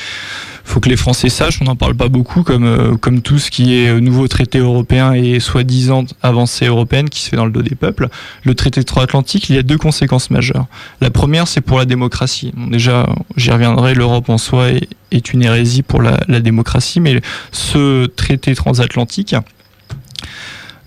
Faut 0.65 0.79
que 0.79 0.89
les 0.89 0.97
Français 0.97 1.29
sachent, 1.29 1.61
on 1.61 1.65
n'en 1.65 1.75
parle 1.75 1.95
pas 1.95 2.09
beaucoup, 2.09 2.43
comme 2.43 2.65
euh, 2.65 2.95
comme 2.95 3.21
tout 3.21 3.39
ce 3.39 3.49
qui 3.49 3.75
est 3.75 3.89
euh, 3.89 3.99
nouveau 3.99 4.27
traité 4.27 4.59
européen 4.59 5.13
et 5.13 5.39
soi-disant 5.39 6.05
avancée 6.21 6.65
européenne 6.65 7.09
qui 7.09 7.21
se 7.21 7.29
fait 7.29 7.37
dans 7.37 7.45
le 7.45 7.51
dos 7.51 7.61
des 7.61 7.75
peuples. 7.75 8.09
Le 8.43 8.55
traité 8.55 8.83
transatlantique, 8.83 9.49
il 9.49 9.55
y 9.55 9.59
a 9.59 9.63
deux 9.63 9.77
conséquences 9.77 10.29
majeures. 10.29 10.67
La 11.01 11.09
première, 11.09 11.47
c'est 11.47 11.61
pour 11.61 11.77
la 11.77 11.85
démocratie. 11.85 12.51
déjà, 12.69 13.07
j'y 13.35 13.51
reviendrai. 13.51 13.93
L'Europe 13.93 14.29
en 14.29 14.37
soi 14.37 14.69
est, 14.69 14.87
est, 15.11 15.33
une 15.33 15.43
hérésie 15.43 15.81
pour 15.81 16.01
la, 16.01 16.19
la 16.27 16.39
démocratie, 16.39 16.99
mais 16.99 17.21
ce 17.51 18.05
traité 18.07 18.53
transatlantique 18.55 19.35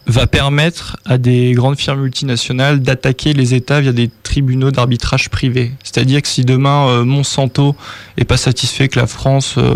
va 0.07 0.27
permettre 0.27 0.97
à 1.05 1.19
des 1.19 1.53
grandes 1.53 1.79
firmes 1.79 2.01
multinationales 2.01 2.81
d'attaquer 2.81 3.33
les 3.33 3.55
États 3.55 3.81
via 3.81 3.93
des 3.93 4.11
tribunaux 4.23 4.71
d'arbitrage 4.71 5.31
privés. 5.31 5.73
C'est-à-dire 5.85 6.23
que 6.23 6.29
si 6.29 6.45
demain 6.45 6.89
euh, 6.89 7.05
Monsanto 7.05 7.77
est 8.17 8.25
pas 8.25 8.37
satisfait 8.37 8.89
que 8.89 8.99
la 8.99 9.07
France 9.07 9.55
euh, 9.59 9.75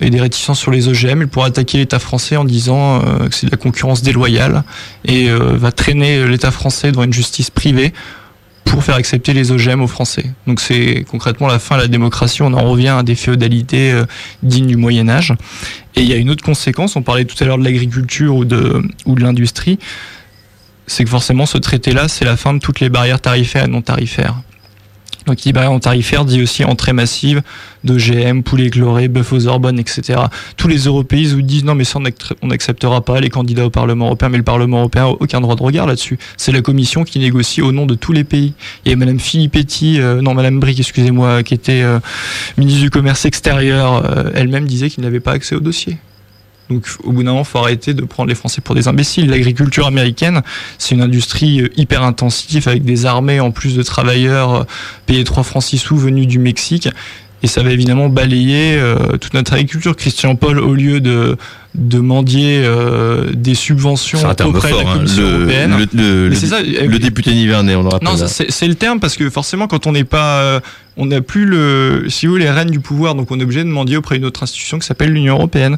ait 0.00 0.10
des 0.10 0.20
réticences 0.20 0.58
sur 0.58 0.70
les 0.70 0.88
OGM, 0.88 1.22
il 1.22 1.28
pourra 1.28 1.48
attaquer 1.48 1.76
l'État 1.76 1.98
français 1.98 2.36
en 2.36 2.44
disant 2.44 3.02
euh, 3.02 3.28
que 3.28 3.34
c'est 3.34 3.46
de 3.46 3.50
la 3.50 3.58
concurrence 3.58 4.02
déloyale 4.02 4.64
et 5.04 5.28
va 5.30 5.72
traîner 5.72 6.26
l'État 6.26 6.50
français 6.50 6.90
devant 6.90 7.04
une 7.04 7.12
justice 7.12 7.50
privée 7.50 7.92
pour 8.64 8.84
faire 8.84 8.94
accepter 8.94 9.32
les 9.32 9.50
OGM 9.50 9.80
aux 9.82 9.88
Français. 9.88 10.26
Donc 10.46 10.60
c'est 10.60 11.04
concrètement 11.08 11.48
la 11.48 11.58
fin 11.58 11.76
de 11.76 11.82
la 11.82 11.88
démocratie, 11.88 12.42
on 12.42 12.52
en 12.52 12.70
revient 12.70 12.88
à 12.88 13.02
des 13.02 13.14
féodalités 13.14 13.92
euh, 13.92 14.04
dignes 14.42 14.66
du 14.66 14.76
Moyen 14.76 15.08
Âge. 15.08 15.34
Et 15.96 16.02
il 16.02 16.08
y 16.08 16.12
a 16.12 16.16
une 16.16 16.30
autre 16.30 16.44
conséquence, 16.44 16.96
on 16.96 17.02
parlait 17.02 17.24
tout 17.24 17.36
à 17.42 17.46
l'heure 17.46 17.58
de 17.58 17.64
l'agriculture 17.64 18.36
ou 18.36 18.44
de, 18.44 18.82
ou 19.06 19.14
de 19.14 19.22
l'industrie, 19.22 19.78
c'est 20.86 21.04
que 21.04 21.10
forcément 21.10 21.46
ce 21.46 21.58
traité-là, 21.58 22.08
c'est 22.08 22.24
la 22.24 22.36
fin 22.36 22.54
de 22.54 22.58
toutes 22.58 22.80
les 22.80 22.88
barrières 22.88 23.20
tarifaires 23.20 23.64
et 23.64 23.68
non 23.68 23.82
tarifaires. 23.82 24.36
Donc 25.26 25.36
qui 25.36 25.52
barrière 25.52 25.72
en 25.72 25.80
tarifaire 25.80 26.24
dit 26.24 26.42
aussi 26.42 26.64
entrée 26.64 26.92
massive 26.92 27.42
d'OGM, 27.84 28.42
poulet 28.42 28.70
chloré, 28.70 29.08
bœuf 29.08 29.32
aux 29.32 29.46
hormones, 29.46 29.78
etc. 29.78 30.20
Tous 30.56 30.68
les 30.68 30.84
européistes 30.84 31.32
vous 31.32 31.42
disent 31.42 31.64
non 31.64 31.74
mais 31.74 31.84
ça 31.84 31.98
on 32.42 32.46
n'acceptera 32.46 33.00
pas 33.02 33.20
les 33.20 33.30
candidats 33.30 33.66
au 33.66 33.70
Parlement 33.70 34.06
européen, 34.06 34.28
mais 34.28 34.38
le 34.38 34.44
Parlement 34.44 34.78
européen 34.78 35.02
n'a 35.04 35.10
aucun 35.10 35.40
droit 35.40 35.56
de 35.56 35.62
regard 35.62 35.86
là-dessus. 35.86 36.18
C'est 36.36 36.52
la 36.52 36.62
Commission 36.62 37.04
qui 37.04 37.18
négocie 37.18 37.62
au 37.62 37.72
nom 37.72 37.86
de 37.86 37.94
tous 37.94 38.12
les 38.12 38.24
pays. 38.24 38.54
Il 38.84 38.92
a 38.92 38.96
Madame 38.96 39.18
Filippetti, 39.18 40.00
euh, 40.00 40.20
non 40.20 40.34
Madame 40.34 40.60
Brick, 40.60 40.78
excusez-moi, 40.78 41.42
qui 41.42 41.54
était 41.54 41.82
euh, 41.82 42.00
ministre 42.56 42.82
du 42.82 42.90
Commerce 42.90 43.24
extérieur, 43.24 44.04
euh, 44.04 44.30
elle-même 44.34 44.66
disait 44.66 44.90
qu'il 44.90 45.04
n'avait 45.04 45.20
pas 45.20 45.32
accès 45.32 45.54
au 45.54 45.60
dossier. 45.60 45.98
Donc 46.70 46.86
au 47.04 47.12
bout 47.12 47.22
d'un 47.22 47.30
moment, 47.30 47.44
faut 47.44 47.58
arrêter 47.58 47.94
de 47.94 48.02
prendre 48.04 48.28
les 48.28 48.34
Français 48.34 48.60
pour 48.60 48.74
des 48.74 48.88
imbéciles. 48.88 49.28
L'agriculture 49.28 49.86
américaine, 49.86 50.42
c'est 50.78 50.94
une 50.94 51.02
industrie 51.02 51.68
hyper 51.76 52.02
intensive 52.02 52.68
avec 52.68 52.84
des 52.84 53.06
armées 53.06 53.40
en 53.40 53.50
plus 53.50 53.76
de 53.76 53.82
travailleurs 53.82 54.66
payés 55.06 55.24
3 55.24 55.42
francs 55.42 55.64
6 55.64 55.78
sous 55.78 55.96
venus 55.96 56.26
du 56.26 56.38
Mexique 56.38 56.88
et 57.42 57.46
ça 57.46 57.62
va 57.62 57.70
évidemment 57.70 58.08
balayer 58.08 58.74
euh, 58.76 59.16
toute 59.18 59.34
notre 59.34 59.54
agriculture. 59.54 59.96
Christian 59.96 60.36
Paul, 60.36 60.58
au 60.58 60.74
lieu 60.74 61.00
de 61.00 61.36
de 61.74 61.98
mendier 61.98 62.62
euh, 62.64 63.30
des 63.32 63.54
subventions 63.54 64.18
auprès 64.18 64.72
de 64.72 64.76
la 64.76 64.90
hein. 64.90 64.94
Commission 64.94 65.22
le, 65.22 65.38
européenne. 65.38 65.86
Le, 65.94 66.28
le, 66.28 66.34
ça, 66.34 66.60
le, 66.62 66.98
député 66.98 67.32
Nivernais, 67.32 67.76
on 67.76 67.82
le 67.82 67.88
rappelle. 67.88 68.08
Non, 68.08 68.16
c'est 68.26 68.66
le 68.66 68.74
terme 68.74 68.98
parce 68.98 69.16
que 69.16 69.30
forcément, 69.30 69.68
quand 69.68 69.86
on 69.86 69.92
n'est 69.92 70.04
pas, 70.04 70.40
euh, 70.40 70.60
on 70.96 71.06
n'a 71.06 71.20
plus 71.20 71.44
le, 71.44 72.06
si 72.08 72.26
vous 72.26 72.36
les 72.36 72.50
rênes 72.50 72.70
du 72.70 72.80
pouvoir, 72.80 73.14
donc 73.14 73.30
on 73.30 73.38
est 73.38 73.44
obligé 73.44 73.62
de 73.62 73.68
mendier 73.68 73.96
auprès 73.96 74.16
d'une 74.16 74.24
autre 74.24 74.42
institution 74.42 74.80
qui 74.80 74.86
s'appelle 74.86 75.12
l'Union 75.12 75.36
européenne. 75.36 75.76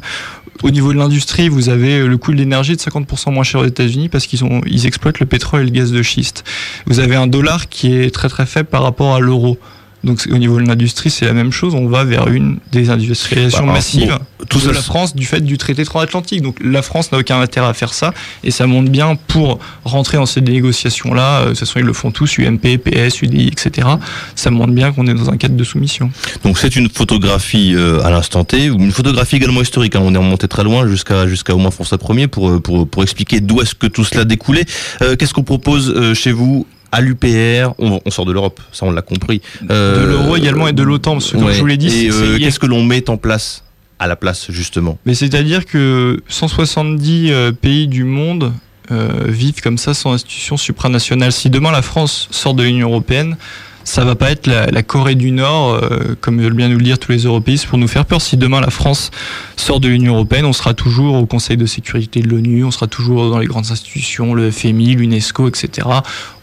Au 0.63 0.71
niveau 0.71 0.93
de 0.93 0.97
l'industrie, 0.97 1.47
vous 1.47 1.69
avez 1.69 2.05
le 2.05 2.17
coût 2.17 2.31
de 2.31 2.37
l'énergie 2.37 2.75
de 2.75 2.81
50% 2.81 3.31
moins 3.31 3.43
cher 3.43 3.61
aux 3.61 3.65
États-Unis 3.65 4.09
parce 4.09 4.25
qu'ils 4.25 4.43
ont, 4.43 4.61
ils 4.65 4.87
exploitent 4.87 5.19
le 5.19 5.25
pétrole 5.27 5.61
et 5.61 5.65
le 5.65 5.71
gaz 5.71 5.91
de 5.91 6.01
schiste. 6.01 6.43
Vous 6.87 6.99
avez 6.99 7.15
un 7.15 7.27
dollar 7.27 7.69
qui 7.69 7.93
est 7.93 8.13
très 8.13 8.29
très 8.29 8.47
faible 8.47 8.69
par 8.69 8.81
rapport 8.81 9.13
à 9.13 9.19
l'euro. 9.19 9.59
Donc 10.03 10.27
au 10.29 10.37
niveau 10.37 10.59
de 10.59 10.67
l'industrie, 10.67 11.09
c'est 11.09 11.25
la 11.25 11.33
même 11.33 11.51
chose. 11.51 11.75
On 11.75 11.87
va 11.87 12.03
vers 12.03 12.27
une 12.27 12.57
désindustrialisation 12.71 13.65
bah, 13.65 13.73
massive 13.73 14.19
tout 14.49 14.59
de 14.59 14.69
la 14.71 14.81
France 14.81 15.15
du 15.15 15.25
fait 15.25 15.41
du 15.41 15.57
traité 15.57 15.85
transatlantique. 15.85 16.41
Donc 16.41 16.57
la 16.61 16.81
France 16.81 17.11
n'a 17.11 17.17
aucun 17.19 17.39
intérêt 17.39 17.67
à 17.67 17.73
faire 17.73 17.93
ça 17.93 18.13
et 18.43 18.51
ça 18.51 18.67
montre 18.67 18.91
bien 18.91 19.15
pour 19.15 19.59
rentrer 19.85 20.17
dans 20.17 20.25
ces 20.25 20.41
négociations-là, 20.41 21.39
euh, 21.39 21.43
de 21.45 21.49
toute 21.49 21.59
façon 21.59 21.79
ils 21.79 21.85
le 21.85 21.93
font 21.93 22.11
tous, 22.11 22.37
UMP, 22.37 22.77
PS, 22.77 23.21
UDI, 23.21 23.47
etc. 23.47 23.87
Ça 24.35 24.51
montre 24.51 24.73
bien 24.73 24.91
qu'on 24.91 25.07
est 25.07 25.13
dans 25.13 25.29
un 25.29 25.37
cadre 25.37 25.55
de 25.55 25.63
soumission. 25.63 26.11
Donc 26.43 26.57
c'est 26.57 26.75
une 26.75 26.89
photographie 26.89 27.73
euh, 27.75 28.03
à 28.03 28.09
l'instant 28.09 28.43
T, 28.43 28.65
une 28.65 28.91
photographie 28.91 29.37
également 29.37 29.61
historique. 29.61 29.95
Hein. 29.95 30.01
On 30.03 30.13
est 30.13 30.17
remonté 30.17 30.47
très 30.47 30.63
loin 30.63 30.87
jusqu'à 30.87 31.27
jusqu'à 31.27 31.55
au 31.55 31.57
moins 31.57 31.71
François 31.71 31.97
Premier 31.97 32.27
pour, 32.27 32.49
euh, 32.49 32.59
pour, 32.59 32.87
pour 32.87 33.03
expliquer 33.03 33.39
d'où 33.39 33.61
est-ce 33.61 33.75
que 33.75 33.87
tout 33.87 34.03
cela 34.03 34.25
découlait. 34.25 34.65
Qu'est-ce 34.99 35.33
qu'on 35.33 35.43
propose 35.43 36.13
chez 36.13 36.31
vous 36.31 36.65
à 36.93 37.01
l'UPR, 37.01 37.73
on, 37.79 37.99
sort 38.11 38.25
de 38.25 38.31
l'Europe, 38.31 38.61
ça 38.71 38.85
on 38.85 38.91
l'a 38.91 39.01
compris. 39.01 39.41
de 39.63 40.05
l'euro 40.05 40.37
également 40.37 40.67
et 40.67 40.73
de 40.73 40.83
l'OTAN, 40.83 41.13
parce 41.13 41.31
que 41.31 41.37
comme 41.37 41.51
je 41.51 41.59
vous 41.59 41.65
l'ai 41.65 41.75
dit. 41.75 42.09
Euh, 42.11 42.37
qu'est-ce 42.37 42.59
que 42.59 42.67
l'on 42.67 42.83
met 42.83 43.09
en 43.09 43.17
place 43.17 43.63
à 43.97 44.05
la 44.05 44.15
place 44.15 44.51
justement? 44.51 44.99
Mais 45.07 45.15
c'est-à-dire 45.15 45.65
que 45.65 46.21
170 46.27 47.31
euh, 47.31 47.51
pays 47.51 47.87
du 47.87 48.03
monde 48.03 48.53
euh, 48.91 49.09
vivent 49.25 49.59
comme 49.61 49.79
ça 49.79 49.95
sans 49.95 50.13
institution 50.13 50.55
supranationale. 50.55 51.31
Si 51.31 51.49
demain 51.49 51.71
la 51.71 51.81
France 51.81 52.27
sort 52.29 52.53
de 52.53 52.61
l'Union 52.61 52.89
européenne, 52.89 53.37
ça 53.83 54.05
va 54.05 54.15
pas 54.15 54.31
être 54.31 54.47
la, 54.47 54.83
Corée 54.83 55.15
du 55.15 55.31
Nord, 55.31 55.73
euh, 55.73 56.15
comme 56.21 56.41
veulent 56.41 56.53
bien 56.53 56.69
nous 56.69 56.77
le 56.77 56.83
dire 56.83 56.99
tous 56.99 57.11
les 57.11 57.23
européistes, 57.23 57.67
pour 57.67 57.77
nous 57.77 57.87
faire 57.87 58.05
peur. 58.05 58.21
Si 58.21 58.37
demain 58.37 58.61
la 58.61 58.69
France 58.69 59.11
sort 59.55 59.79
de 59.79 59.87
l'Union 59.87 60.15
européenne, 60.15 60.45
on 60.45 60.53
sera 60.53 60.73
toujours 60.73 61.15
au 61.15 61.25
Conseil 61.25 61.57
de 61.57 61.65
sécurité 61.65 62.21
de 62.21 62.27
l'ONU, 62.27 62.63
on 62.63 62.71
sera 62.71 62.87
toujours 62.87 63.29
dans 63.29 63.39
les 63.39 63.45
grandes 63.45 63.71
institutions, 63.71 64.33
le 64.33 64.51
FMI, 64.51 64.95
l'UNESCO, 64.95 65.47
etc. 65.47 65.87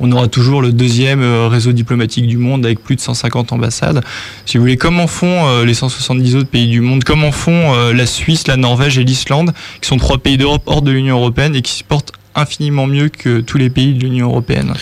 On 0.01 0.11
aura 0.13 0.29
toujours 0.29 0.63
le 0.63 0.73
deuxième 0.73 1.23
euh, 1.23 1.49
réseau 1.49 1.73
diplomatique 1.73 2.27
du 2.27 2.39
monde 2.39 2.65
avec 2.65 2.83
plus 2.83 2.97
de 2.97 3.01
150 3.01 3.53
ambassades. 3.53 4.03
Si 4.47 4.57
vous 4.57 4.63
voulez, 4.63 4.77
comment 4.77 5.07
font 5.07 5.47
euh, 5.47 5.65
les 5.65 5.75
170 5.75 6.37
autres 6.37 6.49
pays 6.49 6.69
du 6.69 6.81
monde 6.81 7.05
Comment 7.05 7.33
font 7.33 7.91
la 7.93 8.07
Suisse, 8.07 8.47
la 8.47 8.57
Norvège 8.57 8.99
et 8.99 9.05
l'Islande, 9.05 9.53
qui 9.81 9.89
sont 9.89 9.97
trois 9.97 10.19
pays 10.19 10.37
d'Europe 10.37 10.63
hors 10.67 10.83
de 10.83 10.91
l'Union 10.91 11.17
européenne 11.17 11.55
et 11.55 11.63
qui 11.63 11.73
se 11.73 11.85
portent 11.85 12.13
infiniment 12.35 12.87
mieux 12.87 13.09
que 13.09 13.41
tous 13.41 13.59
les 13.59 13.71
pays 13.71 13.95
de 13.95 14.01
l'Union 14.01 14.29
européenne 14.29 14.75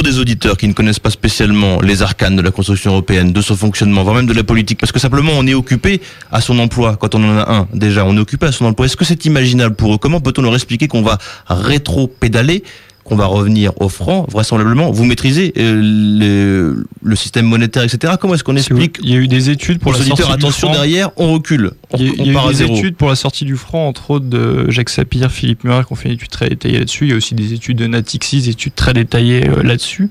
pour 0.00 0.08
des 0.10 0.18
auditeurs 0.18 0.56
qui 0.56 0.66
ne 0.66 0.72
connaissent 0.72 0.98
pas 0.98 1.10
spécialement 1.10 1.82
les 1.82 2.00
arcanes 2.00 2.34
de 2.34 2.40
la 2.40 2.50
construction 2.50 2.92
européenne, 2.92 3.34
de 3.34 3.42
son 3.42 3.54
fonctionnement, 3.54 4.02
voire 4.02 4.14
même 4.16 4.24
de 4.24 4.32
la 4.32 4.42
politique, 4.42 4.80
parce 4.80 4.92
que 4.92 4.98
simplement 4.98 5.32
on 5.34 5.46
est 5.46 5.52
occupé 5.52 6.00
à 6.32 6.40
son 6.40 6.58
emploi, 6.58 6.96
quand 6.96 7.14
on 7.14 7.22
en 7.22 7.36
a 7.36 7.52
un 7.52 7.68
déjà, 7.74 8.06
on 8.06 8.16
est 8.16 8.20
occupé 8.20 8.46
à 8.46 8.52
son 8.52 8.64
emploi. 8.64 8.86
Est-ce 8.86 8.96
que 8.96 9.04
c'est 9.04 9.26
imaginable 9.26 9.76
pour 9.76 9.94
eux? 9.94 9.98
Comment 9.98 10.20
peut-on 10.20 10.40
leur 10.40 10.54
expliquer 10.54 10.88
qu'on 10.88 11.02
va 11.02 11.18
rétro-pédaler 11.48 12.64
qu'on 13.04 13.16
va 13.16 13.26
revenir 13.26 13.72
au 13.80 13.88
franc, 13.88 14.26
vraisemblablement. 14.30 14.90
Vous 14.90 15.04
maîtrisez 15.04 15.52
euh, 15.58 16.74
le, 17.02 17.16
système 17.16 17.46
monétaire, 17.46 17.82
etc. 17.82 18.14
Comment 18.20 18.34
est-ce 18.34 18.44
qu'on 18.44 18.56
explique 18.56 18.98
Il 19.02 19.10
y 19.10 19.14
a 19.14 19.16
eu 19.16 19.28
des 19.28 19.50
études 19.50 19.78
pour, 19.78 19.92
la 19.92 19.98
sortie 19.98 20.22
attention 20.22 20.68
du 20.68 20.74
franc. 20.74 20.82
derrière, 20.82 21.10
on 21.16 21.32
recule. 21.32 21.72
il 21.98 22.06
y 22.06 22.36
a, 22.36 22.50
eu 22.50 22.52
des 22.52 22.62
études 22.62 22.96
pour 22.96 23.08
la 23.08 23.16
sortie 23.16 23.44
du 23.44 23.56
franc, 23.56 23.88
entre 23.88 24.10
autres 24.10 24.26
de 24.26 24.70
Jacques 24.70 24.90
Sapir, 24.90 25.30
Philippe 25.30 25.64
Murat, 25.64 25.84
qui 25.84 25.92
ont 25.92 25.96
fait 25.96 26.08
une 26.08 26.14
étude 26.14 26.30
très 26.30 26.48
détaillée 26.48 26.78
là-dessus. 26.78 27.06
Il 27.06 27.10
y 27.10 27.14
a 27.14 27.16
aussi 27.16 27.34
des 27.34 27.52
études 27.52 27.78
de 27.78 27.86
Natixis, 27.86 28.42
des 28.42 28.50
études 28.50 28.74
très 28.74 28.92
détaillées 28.92 29.48
euh, 29.48 29.62
là-dessus. 29.62 30.10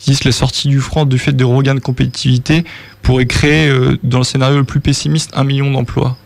Ils 0.00 0.10
disent 0.10 0.20
que 0.20 0.28
la 0.28 0.32
sortie 0.32 0.68
du 0.68 0.80
franc, 0.80 1.04
du 1.04 1.18
fait 1.18 1.32
de 1.32 1.44
regain 1.44 1.74
de 1.74 1.80
compétitivité, 1.80 2.64
pourrait 3.02 3.26
créer, 3.26 3.68
euh, 3.68 3.98
dans 4.02 4.18
le 4.18 4.24
scénario 4.24 4.56
le 4.56 4.64
plus 4.64 4.80
pessimiste, 4.80 5.30
un 5.34 5.44
million 5.44 5.70
d'emplois. 5.70 6.16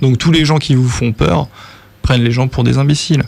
Donc 0.00 0.18
tous 0.18 0.32
les 0.32 0.44
gens 0.44 0.58
qui 0.58 0.74
vous 0.74 0.88
font 0.88 1.12
peur, 1.12 1.48
prennent 2.02 2.22
les 2.22 2.32
gens 2.32 2.48
pour 2.48 2.64
des 2.64 2.78
imbéciles. 2.78 3.22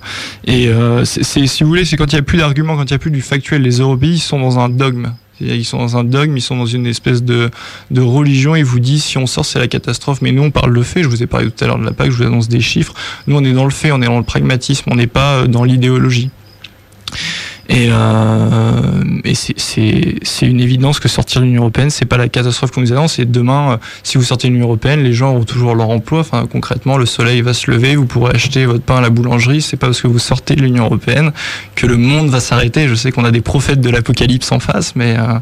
Et 0.44 0.68
euh, 0.68 1.04
c'est, 1.04 1.46
si 1.46 1.62
vous 1.62 1.68
voulez, 1.68 1.84
c'est 1.84 1.96
quand 1.96 2.12
il 2.12 2.16
n'y 2.16 2.20
a 2.20 2.22
plus 2.22 2.38
d'arguments, 2.38 2.76
quand 2.76 2.84
il 2.84 2.92
n'y 2.92 2.96
a 2.96 2.98
plus 2.98 3.10
du 3.10 3.22
factuel. 3.22 3.62
Les 3.62 3.78
Européens, 3.78 4.16
sont 4.16 4.40
dans 4.40 4.58
un 4.58 4.68
dogme. 4.68 5.12
Ils 5.40 5.64
sont 5.64 5.78
dans 5.78 5.96
un 5.96 6.04
dogme, 6.04 6.36
ils 6.36 6.42
sont 6.42 6.56
dans 6.56 6.66
une 6.66 6.86
espèce 6.86 7.22
de, 7.22 7.50
de 7.90 8.00
religion. 8.00 8.54
Ils 8.54 8.64
vous 8.64 8.80
disent 8.80 9.02
si 9.04 9.18
on 9.18 9.26
sort, 9.26 9.44
c'est 9.44 9.58
la 9.58 9.68
catastrophe. 9.68 10.22
Mais 10.22 10.30
nous, 10.32 10.42
on 10.42 10.50
parle 10.50 10.76
de 10.76 10.82
fait. 10.82 11.02
Je 11.02 11.08
vous 11.08 11.22
ai 11.22 11.26
parlé 11.26 11.50
tout 11.50 11.64
à 11.64 11.66
l'heure 11.66 11.78
de 11.78 11.84
la 11.84 11.92
PAC, 11.92 12.10
je 12.10 12.16
vous 12.16 12.22
annonce 12.22 12.48
des 12.48 12.60
chiffres. 12.60 12.94
Nous, 13.26 13.36
on 13.36 13.44
est 13.44 13.52
dans 13.52 13.64
le 13.64 13.70
fait, 13.70 13.92
on 13.92 14.00
est 14.02 14.06
dans 14.06 14.18
le 14.18 14.24
pragmatisme, 14.24 14.90
on 14.92 14.94
n'est 14.94 15.06
pas 15.06 15.38
euh, 15.38 15.46
dans 15.46 15.64
l'idéologie. 15.64 16.30
Et, 17.68 17.88
euh, 17.90 19.02
et 19.24 19.34
c'est 19.34 20.46
une 20.46 20.60
évidence 20.60 20.98
que 20.98 21.08
sortir 21.08 21.40
de 21.40 21.46
l'Union 21.46 21.62
européenne, 21.62 21.90
c'est 21.90 22.04
pas 22.04 22.16
la 22.16 22.28
catastrophe 22.28 22.70
qu'on 22.72 22.80
nous 22.80 22.92
annonce. 22.92 23.18
Et 23.18 23.24
demain, 23.24 23.72
euh, 23.72 23.76
si 24.02 24.18
vous 24.18 24.24
sortez 24.24 24.48
de 24.48 24.52
l'Union 24.52 24.66
européenne, 24.66 25.02
les 25.02 25.12
gens 25.12 25.30
auront 25.30 25.44
toujours 25.44 25.74
leur 25.74 25.90
emploi. 25.90 26.20
Enfin, 26.20 26.46
concrètement, 26.50 26.96
le 26.96 27.06
soleil 27.06 27.40
va 27.40 27.54
se 27.54 27.70
lever, 27.70 27.94
vous 27.94 28.06
pourrez 28.06 28.34
acheter 28.34 28.66
votre 28.66 28.82
pain 28.82 28.96
à 28.96 29.00
la 29.00 29.10
boulangerie. 29.10 29.62
C'est 29.62 29.76
pas 29.76 29.86
parce 29.86 30.00
que 30.00 30.08
vous 30.08 30.18
sortez 30.18 30.56
de 30.56 30.62
l'Union 30.62 30.84
européenne 30.84 31.32
que 31.76 31.86
le 31.86 31.96
monde 31.96 32.28
va 32.30 32.40
s'arrêter. 32.40 32.88
Je 32.88 32.94
sais 32.94 33.12
qu'on 33.12 33.24
a 33.24 33.30
des 33.30 33.40
prophètes 33.40 33.80
de 33.80 33.90
l'apocalypse 33.90 34.50
en 34.50 34.58
face, 34.58 34.96
mais 34.96 35.16
euh, 35.16 35.38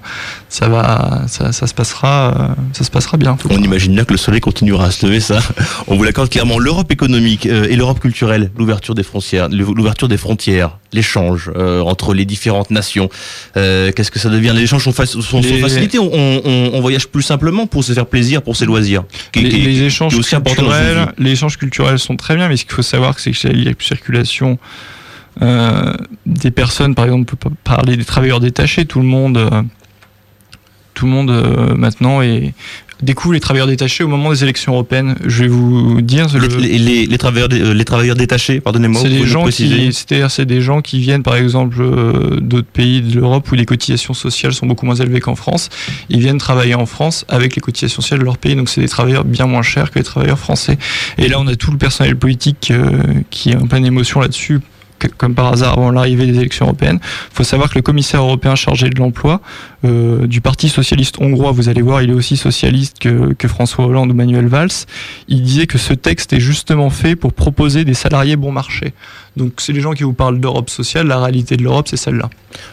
ça 0.48 0.68
va, 0.68 1.22
ça, 1.26 1.52
ça, 1.52 1.66
se 1.66 1.74
passera, 1.74 2.34
euh, 2.38 2.48
ça 2.74 2.84
se 2.84 2.90
passera 2.90 3.16
bien. 3.16 3.36
On 3.48 3.62
imagine 3.62 3.94
bien 3.94 4.04
que 4.04 4.12
le 4.12 4.18
soleil 4.18 4.40
continuera 4.40 4.86
à 4.86 4.90
se 4.90 5.06
lever, 5.06 5.20
ça. 5.20 5.38
On 5.86 5.96
vous 5.96 6.04
l'accorde 6.04 6.28
clairement. 6.28 6.58
L'Europe 6.58 6.92
économique 6.92 7.46
et 7.46 7.76
l'Europe 7.76 8.00
culturelle, 8.00 8.50
l'ouverture 8.58 8.94
des 8.94 9.02
frontières, 9.02 9.48
l'ouverture 9.48 10.08
des 10.08 10.18
frontières, 10.18 10.79
l'échange 10.92 11.50
entre 11.56 12.14
les 12.14 12.24
différentes 12.24 12.70
nations. 12.70 13.08
Euh, 13.56 13.92
qu'est-ce 13.92 14.10
que 14.10 14.18
ça 14.18 14.28
devient? 14.28 14.52
Les 14.54 14.62
échanges 14.62 14.84
sont, 14.84 14.92
facilités. 14.92 15.98
On, 15.98 16.80
voyage 16.80 17.08
plus 17.08 17.22
simplement 17.22 17.66
pour 17.66 17.84
se 17.84 17.92
faire 17.92 18.06
plaisir, 18.06 18.42
pour 18.42 18.56
ses 18.56 18.66
loisirs. 18.66 19.04
les, 19.34 19.82
échanges 19.82 20.14
culturels, 20.14 21.12
les 21.18 21.32
échanges 21.32 21.56
culturels 21.56 21.98
sont 21.98 22.16
très 22.16 22.36
bien, 22.36 22.48
mais 22.48 22.56
ce 22.56 22.64
qu'il 22.64 22.74
faut 22.74 22.82
savoir, 22.82 23.18
c'est 23.18 23.32
qu'il 23.32 23.62
y 23.62 23.68
a 23.68 23.74
plus 23.74 23.86
circulation. 23.86 24.58
Euh, 25.42 25.94
des 26.26 26.50
personnes, 26.50 26.94
par 26.94 27.04
exemple, 27.06 27.32
on 27.32 27.36
peut 27.36 27.54
parler 27.64 27.96
des 27.96 28.04
travailleurs 28.04 28.40
détachés. 28.40 28.84
Tout 28.84 29.00
le 29.00 29.06
monde, 29.06 29.38
euh, 29.38 29.62
tout 30.94 31.06
le 31.06 31.12
monde 31.12 31.30
maintenant 31.76 32.20
est, 32.20 32.52
découvre 33.02 33.34
les 33.34 33.40
travailleurs 33.40 33.66
détachés 33.66 34.04
au 34.04 34.08
moment 34.08 34.30
des 34.30 34.42
élections 34.42 34.72
européennes. 34.72 35.16
Je 35.24 35.42
vais 35.42 35.48
vous 35.48 36.00
dire. 36.00 36.26
Les, 36.58 37.06
les, 37.06 37.18
travailleurs, 37.18 37.48
euh, 37.52 37.74
les 37.74 37.84
travailleurs 37.84 38.16
détachés, 38.16 38.60
pardonnez-moi. 38.60 39.00
C'est 39.02 39.08
des 39.08 39.26
gens 39.26 39.46
qui, 39.46 39.92
c'est 39.92 40.44
des 40.44 40.60
gens 40.60 40.80
qui 40.80 41.00
viennent, 41.00 41.22
par 41.22 41.36
exemple, 41.36 41.78
euh, 41.80 42.38
d'autres 42.40 42.68
pays 42.68 43.00
de 43.00 43.20
l'Europe 43.20 43.50
où 43.50 43.54
les 43.54 43.66
cotisations 43.66 44.14
sociales 44.14 44.52
sont 44.52 44.66
beaucoup 44.66 44.86
moins 44.86 44.94
élevées 44.94 45.20
qu'en 45.20 45.34
France. 45.34 45.68
Ils 46.08 46.20
viennent 46.20 46.38
travailler 46.38 46.74
en 46.74 46.86
France 46.86 47.24
avec 47.28 47.54
les 47.56 47.60
cotisations 47.60 48.02
sociales 48.02 48.20
de 48.20 48.24
leur 48.24 48.38
pays. 48.38 48.56
Donc 48.56 48.68
c'est 48.68 48.80
des 48.80 48.88
travailleurs 48.88 49.24
bien 49.24 49.46
moins 49.46 49.62
chers 49.62 49.90
que 49.90 49.98
les 49.98 50.04
travailleurs 50.04 50.38
français. 50.38 50.78
Et 51.18 51.28
là, 51.28 51.38
on 51.40 51.46
a 51.46 51.56
tout 51.56 51.70
le 51.70 51.78
personnel 51.78 52.16
politique 52.16 52.70
euh, 52.70 53.02
qui 53.30 53.50
est 53.50 53.56
en 53.56 53.66
pleine 53.66 53.86
émotion 53.86 54.20
là-dessus 54.20 54.60
comme 55.08 55.34
par 55.34 55.52
hasard 55.52 55.74
avant 55.74 55.90
l'arrivée 55.90 56.26
des 56.26 56.36
élections 56.38 56.66
européennes. 56.66 56.98
Il 57.02 57.34
faut 57.36 57.44
savoir 57.44 57.70
que 57.70 57.76
le 57.76 57.82
commissaire 57.82 58.20
européen 58.20 58.54
chargé 58.54 58.90
de 58.90 58.98
l'emploi 58.98 59.40
euh, 59.84 60.26
du 60.26 60.40
Parti 60.40 60.68
socialiste 60.68 61.16
hongrois, 61.20 61.52
vous 61.52 61.68
allez 61.68 61.82
voir, 61.82 62.02
il 62.02 62.10
est 62.10 62.14
aussi 62.14 62.36
socialiste 62.36 62.98
que, 62.98 63.32
que 63.32 63.48
François 63.48 63.86
Hollande 63.86 64.10
ou 64.10 64.14
Manuel 64.14 64.46
Valls, 64.46 64.68
il 65.28 65.42
disait 65.42 65.66
que 65.66 65.78
ce 65.78 65.94
texte 65.94 66.32
est 66.32 66.40
justement 66.40 66.90
fait 66.90 67.16
pour 67.16 67.32
proposer 67.32 67.84
des 67.84 67.94
salariés 67.94 68.36
bon 68.36 68.52
marché. 68.52 68.92
Donc 69.36 69.52
c'est 69.58 69.72
les 69.72 69.80
gens 69.80 69.92
qui 69.92 70.02
vous 70.02 70.12
parlent 70.12 70.40
d'Europe 70.40 70.70
sociale, 70.70 71.06
la 71.06 71.20
réalité 71.20 71.56
de 71.56 71.62
l'Europe, 71.62 71.86
c'est 71.88 71.96
celle-là. 71.96 72.28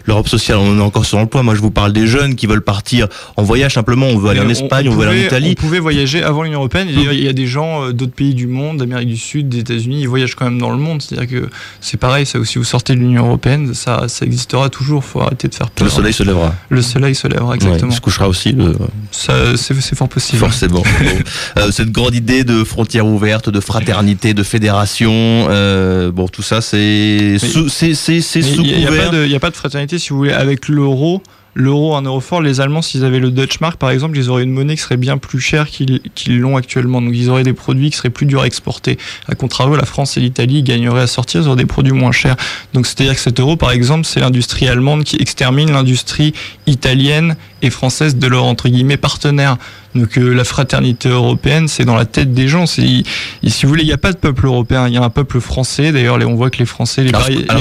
L'Europe 0.06 0.28
sociale, 0.28 0.58
on 0.58 0.80
est 0.80 0.82
encore 0.82 1.06
sur 1.06 1.18
l'emploi. 1.18 1.44
Moi, 1.44 1.54
je 1.54 1.62
vous 1.62 1.70
parle 1.70 1.94
des 1.94 2.08
jeunes 2.08 2.36
qui 2.36 2.48
veulent 2.48 2.64
partir 2.64 3.08
en 3.36 3.44
voyage 3.44 3.76
simplement. 3.76 4.08
On 4.08 4.18
veut 4.18 4.32
aller 4.32 4.40
en 4.40 4.50
Espagne, 4.50 4.90
on, 4.90 4.96
veut 4.96 5.08
aller 5.08 5.24
en 5.24 5.28
Italie. 5.28 5.56
On 5.58 5.62
pouvait 5.62 5.80
voyager 5.80 6.24
avant 6.24 6.44
l'Union 6.44 6.60
européenne. 6.60 6.88
Il 6.90 7.24
y 7.24 7.28
a 7.28 7.34
des 7.34 7.46
gens 7.46 7.84
euh, 7.84 7.94
d'autres 7.94 8.14
pays 8.14 8.34
du 8.34 8.48
monde, 8.48 8.78
d'Amérique 8.78 9.10
du 9.10 9.18
Sud, 9.18 9.50
des 9.50 9.60
États-Unis, 9.60 10.02
ils 10.02 10.08
voyagent 10.08 10.36
quand 10.36 10.46
même 10.46 10.60
dans 10.60 10.72
le 10.72 10.78
monde. 10.78 11.02
C'est-à-dire 11.02 11.30
que 11.30 11.50
c'est 11.80 11.98
pareil. 11.98 12.26
Ça 12.26 12.40
aussi, 12.40 12.58
vous 12.58 12.64
sortez 12.64 12.96
de 12.96 13.00
l'Union 13.00 13.28
européenne, 13.28 13.74
ça, 13.76 14.08
ça 14.08 14.26
existera 14.26 14.70
toujours. 14.70 15.04
Faut 15.04 15.22
arrêter 15.22 15.48
de 15.48 15.56
faire 15.56 15.70
peur. 15.70 15.86
Le 15.86 15.92
soleil 15.92 16.14
se 16.14 16.24
lèvera. 16.24 16.56
Le 16.70 16.82
soleil 16.82 16.97
se 17.16 17.28
lèvera, 17.28 17.56
exactement. 17.56 17.92
il 17.92 17.96
se 17.96 18.02
couchera 18.02 18.28
aussi. 18.28 18.52
Le... 18.52 18.76
C'est 19.12 19.96
fort 19.96 20.10
possible. 20.10 20.40
Forcément. 20.40 20.84
euh, 21.58 21.72
cette 21.72 21.92
grande 21.92 22.16
idée 22.16 22.44
de 22.44 22.64
frontières 22.64 23.06
ouvertes, 23.06 23.50
de 23.50 23.60
fraternité, 23.60 24.34
de 24.34 24.44
fédération, 24.44 25.12
euh, 25.14 26.12
bon, 26.12 26.28
tout 26.28 26.44
ça, 26.44 26.62
c'est 26.62 27.38
c'est 27.40 27.94
sous 27.94 28.64
Il 28.64 28.78
n'y 28.78 28.86
a, 28.86 29.38
a, 29.38 29.40
pas 29.40 29.50
de 29.50 29.56
fraternité, 29.56 30.00
si 30.00 30.10
vous 30.10 30.18
voulez, 30.18 30.34
avec 30.34 30.68
l'euro 30.68 31.22
l'euro, 31.58 31.96
un 31.96 32.04
euro 32.04 32.22
fort, 32.22 32.42
les 32.42 32.62
Allemands, 32.62 32.84
s'ils 32.84 33.04
avaient 33.04 33.20
le 33.20 33.32
Deutsche 33.32 33.60
Mark, 33.62 33.78
par 33.78 33.90
exemple, 33.90 34.16
ils 34.18 34.30
auraient 34.30 34.44
une 34.44 34.52
monnaie 34.52 34.76
qui 34.76 34.82
serait 34.84 34.96
bien 34.96 35.18
plus 35.18 35.40
chère 35.40 35.68
qu'ils 35.68 36.00
l'ont 36.40 36.56
actuellement. 36.56 37.02
Donc, 37.02 37.14
ils 37.16 37.30
auraient 37.30 37.44
des 37.44 37.54
produits 37.54 37.90
qui 37.90 37.98
seraient 37.98 38.12
plus 38.12 38.28
durs 38.28 38.42
à 38.42 38.46
exporter. 38.46 38.98
À 39.28 39.34
contrario, 39.34 39.76
la 39.76 39.86
France 39.86 40.18
et 40.18 40.20
l'Italie 40.20 40.62
gagneraient 40.62 41.02
à 41.02 41.08
sortir, 41.08 41.42
ils 41.42 41.48
auraient 41.48 41.58
des 41.58 41.66
produits 41.66 41.94
moins 41.94 42.12
chers. 42.12 42.36
Donc, 42.74 42.86
c'est-à-dire 42.86 43.16
que 43.16 43.20
cet 43.20 43.40
euro, 43.40 43.56
par 43.56 43.72
exemple, 43.72 44.06
c'est 44.06 44.20
l'industrie 44.20 44.68
allemande 44.68 45.04
qui 45.04 45.18
extermine 45.20 45.72
l'industrie 45.72 46.34
italienne 46.68 47.36
et 47.64 47.72
française 47.72 48.16
de 48.18 48.28
leur, 48.28 48.46
entre 48.46 48.70
guillemets, 48.70 48.98
partenaire. 48.98 49.58
Donc 49.98 50.18
euh, 50.18 50.34
la 50.34 50.44
fraternité 50.44 51.10
européenne, 51.10 51.68
c'est 51.68 51.86
dans 51.86 51.96
la 51.96 52.06
tête 52.06 52.34
des 52.34 52.48
gens. 52.48 52.66
si 52.66 53.04
vous 53.44 53.68
voulez, 53.68 53.84
il 53.84 53.88
n'y 53.88 53.94
a 53.94 53.98
pas 53.98 54.12
de 54.12 54.18
peuple 54.18 54.46
européen, 54.46 54.88
il 54.88 54.94
y 54.94 54.98
a 54.98 55.04
un 55.04 55.10
peuple 55.10 55.40
français. 55.40 55.92
D'ailleurs, 55.92 56.18
on 56.28 56.36
voit 56.36 56.50
que 56.50 56.60
les 56.60 56.66
Français, 56.66 57.04
les, 57.04 57.12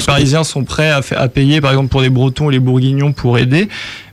Parisiens 0.06 0.44
sont 0.44 0.64
prêts 0.64 0.90
à, 0.90 1.00
à, 1.16 1.28
payer, 1.28 1.60
par 1.60 1.70
exemple, 1.70 1.88
pour 1.88 2.02
les 2.02 2.10
Bretons 2.10 2.50
et 2.50 2.52
les 2.52 2.60
Bourguignons 2.60 3.12
pour 3.12 3.38
aider. 3.38 3.68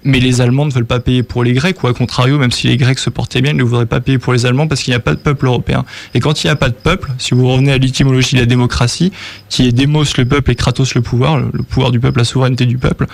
Mais 0.06 0.20
les 0.20 0.42
Allemands 0.42 0.66
ne 0.66 0.72
veulent 0.72 0.86
pas 0.86 1.00
payer 1.00 1.24
pour 1.24 1.44
les 1.44 1.54
Grecs, 1.54 1.82
ou 1.84 1.88
à 1.88 1.94
contrario, 1.94 2.38
même 2.38 2.52
si 2.52 2.68
les 2.68 2.78
Grecs 2.78 3.00
se 3.00 3.10
portaient 3.10 3.42
bien, 3.42 3.52
ils 3.52 3.58
ne 3.58 3.64
voudraient 3.64 3.86
pas 3.86 4.02
payer 4.02 4.18
pour 4.18 4.34
les 4.34 4.46
Allemands 4.46 4.68
parce 4.68 4.82
qu'il 4.82 4.92
n'y 4.92 4.98
a 4.98 5.00
pas 5.00 5.14
de 5.14 5.20
peuple 5.20 5.46
européen. 5.46 5.86
Et 6.14 6.20
quand 6.20 6.44
il 6.44 6.48
n'y 6.48 6.52
a 6.52 6.56
pas 6.56 6.70
de 6.70 6.76
peuple, 6.76 7.12
si 7.18 7.34
vous 7.34 7.48
revenez 7.48 7.72
à 7.72 7.78
l'étymologie 7.78 8.36
de 8.36 8.42
la 8.42 8.46
démocratie, 8.46 9.12
qui 9.50 9.68
est 9.68 9.72
démos 9.72 10.18
le 10.18 10.26
peuple 10.26 10.52
et 10.52 10.56
kratos 10.56 10.94
le 10.96 11.02
pouvoir, 11.02 11.40
le 11.40 11.64
pouvoir 11.64 11.92
du 11.92 12.00
peuple, 12.00 12.20
la 12.20 12.26
souveraineté 12.26 12.66
du 12.66 12.78
peuple, 12.78 13.08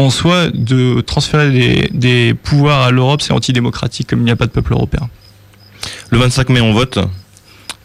en 0.00 0.08
soi, 0.08 0.48
de 0.52 1.02
transférer 1.02 1.90
des, 1.92 2.34
pouvoirs 2.34 2.80
à 2.80 2.90
l'Europe, 2.90 3.20
c'est 3.20 3.32
antidémocratique, 3.32 4.08
comme 4.08 4.20
il 4.20 4.24
n'y 4.24 4.30
a 4.30 4.36
pas 4.36 4.46
de 4.46 4.50
peuple 4.50 4.72
européen. 4.72 5.08
Le 6.10 6.18
25 6.18 6.48
mai, 6.48 6.60
on 6.60 6.72
vote 6.72 6.98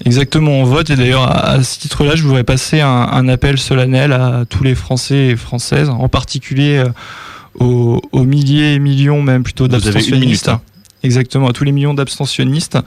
Exactement, 0.05 0.51
on 0.51 0.63
vote. 0.63 0.89
Et 0.89 0.95
d'ailleurs, 0.95 1.23
à, 1.23 1.61
ce 1.63 1.79
titre-là, 1.79 2.15
je 2.15 2.23
voudrais 2.23 2.43
passer 2.43 2.81
un, 2.81 3.27
appel 3.27 3.57
solennel 3.57 4.13
à 4.13 4.43
tous 4.49 4.63
les 4.63 4.75
Français 4.75 5.27
et 5.27 5.35
Françaises, 5.35 5.89
en 5.89 6.09
particulier 6.09 6.83
euh, 6.85 6.89
aux, 7.59 8.23
milliers 8.23 8.75
et 8.75 8.79
millions, 8.79 9.21
même 9.21 9.43
plutôt 9.43 9.67
d'abstentionnistes. 9.67 10.49
Hein. 10.49 10.61
Exactement, 11.03 11.49
à 11.49 11.53
tous 11.53 11.63
les 11.63 11.71
millions 11.71 11.93
d'abstentionnistes. 11.93 12.77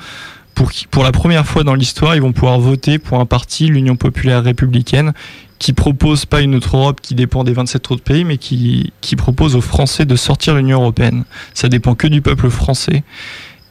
Pour, 0.55 0.71
pour 0.91 1.05
la 1.05 1.12
première 1.12 1.47
fois 1.47 1.64
dans 1.64 1.75
l'histoire, 1.75 2.17
ils 2.17 2.23
vont 2.23 2.33
pouvoir 2.33 2.59
voter 2.61 2.99
pour 2.99 3.21
un 3.21 3.27
parti, 3.27 3.67
l'Union 3.67 3.97
populaire 3.97 4.43
républicaine, 4.43 5.12
qui 5.59 5.73
propose 5.73 6.25
pas 6.25 6.40
une 6.40 6.55
autre 6.55 6.77
Europe 6.77 7.01
qui 7.01 7.14
dépend 7.14 7.44
des 7.44 7.53
27 7.53 7.90
autres 7.90 8.03
pays, 8.03 8.25
mais 8.25 8.38
qui, 8.38 8.92
qui 9.01 9.16
propose 9.16 9.57
aux 9.57 9.61
Français 9.61 10.05
de 10.05 10.16
sortir 10.16 10.55
de 10.55 10.59
l'Union 10.59 10.81
européenne. 10.81 11.25
Ça 11.55 11.68
dépend 11.68 11.94
que 11.94 12.07
du 12.07 12.23
peuple 12.23 12.49
français. 12.51 13.03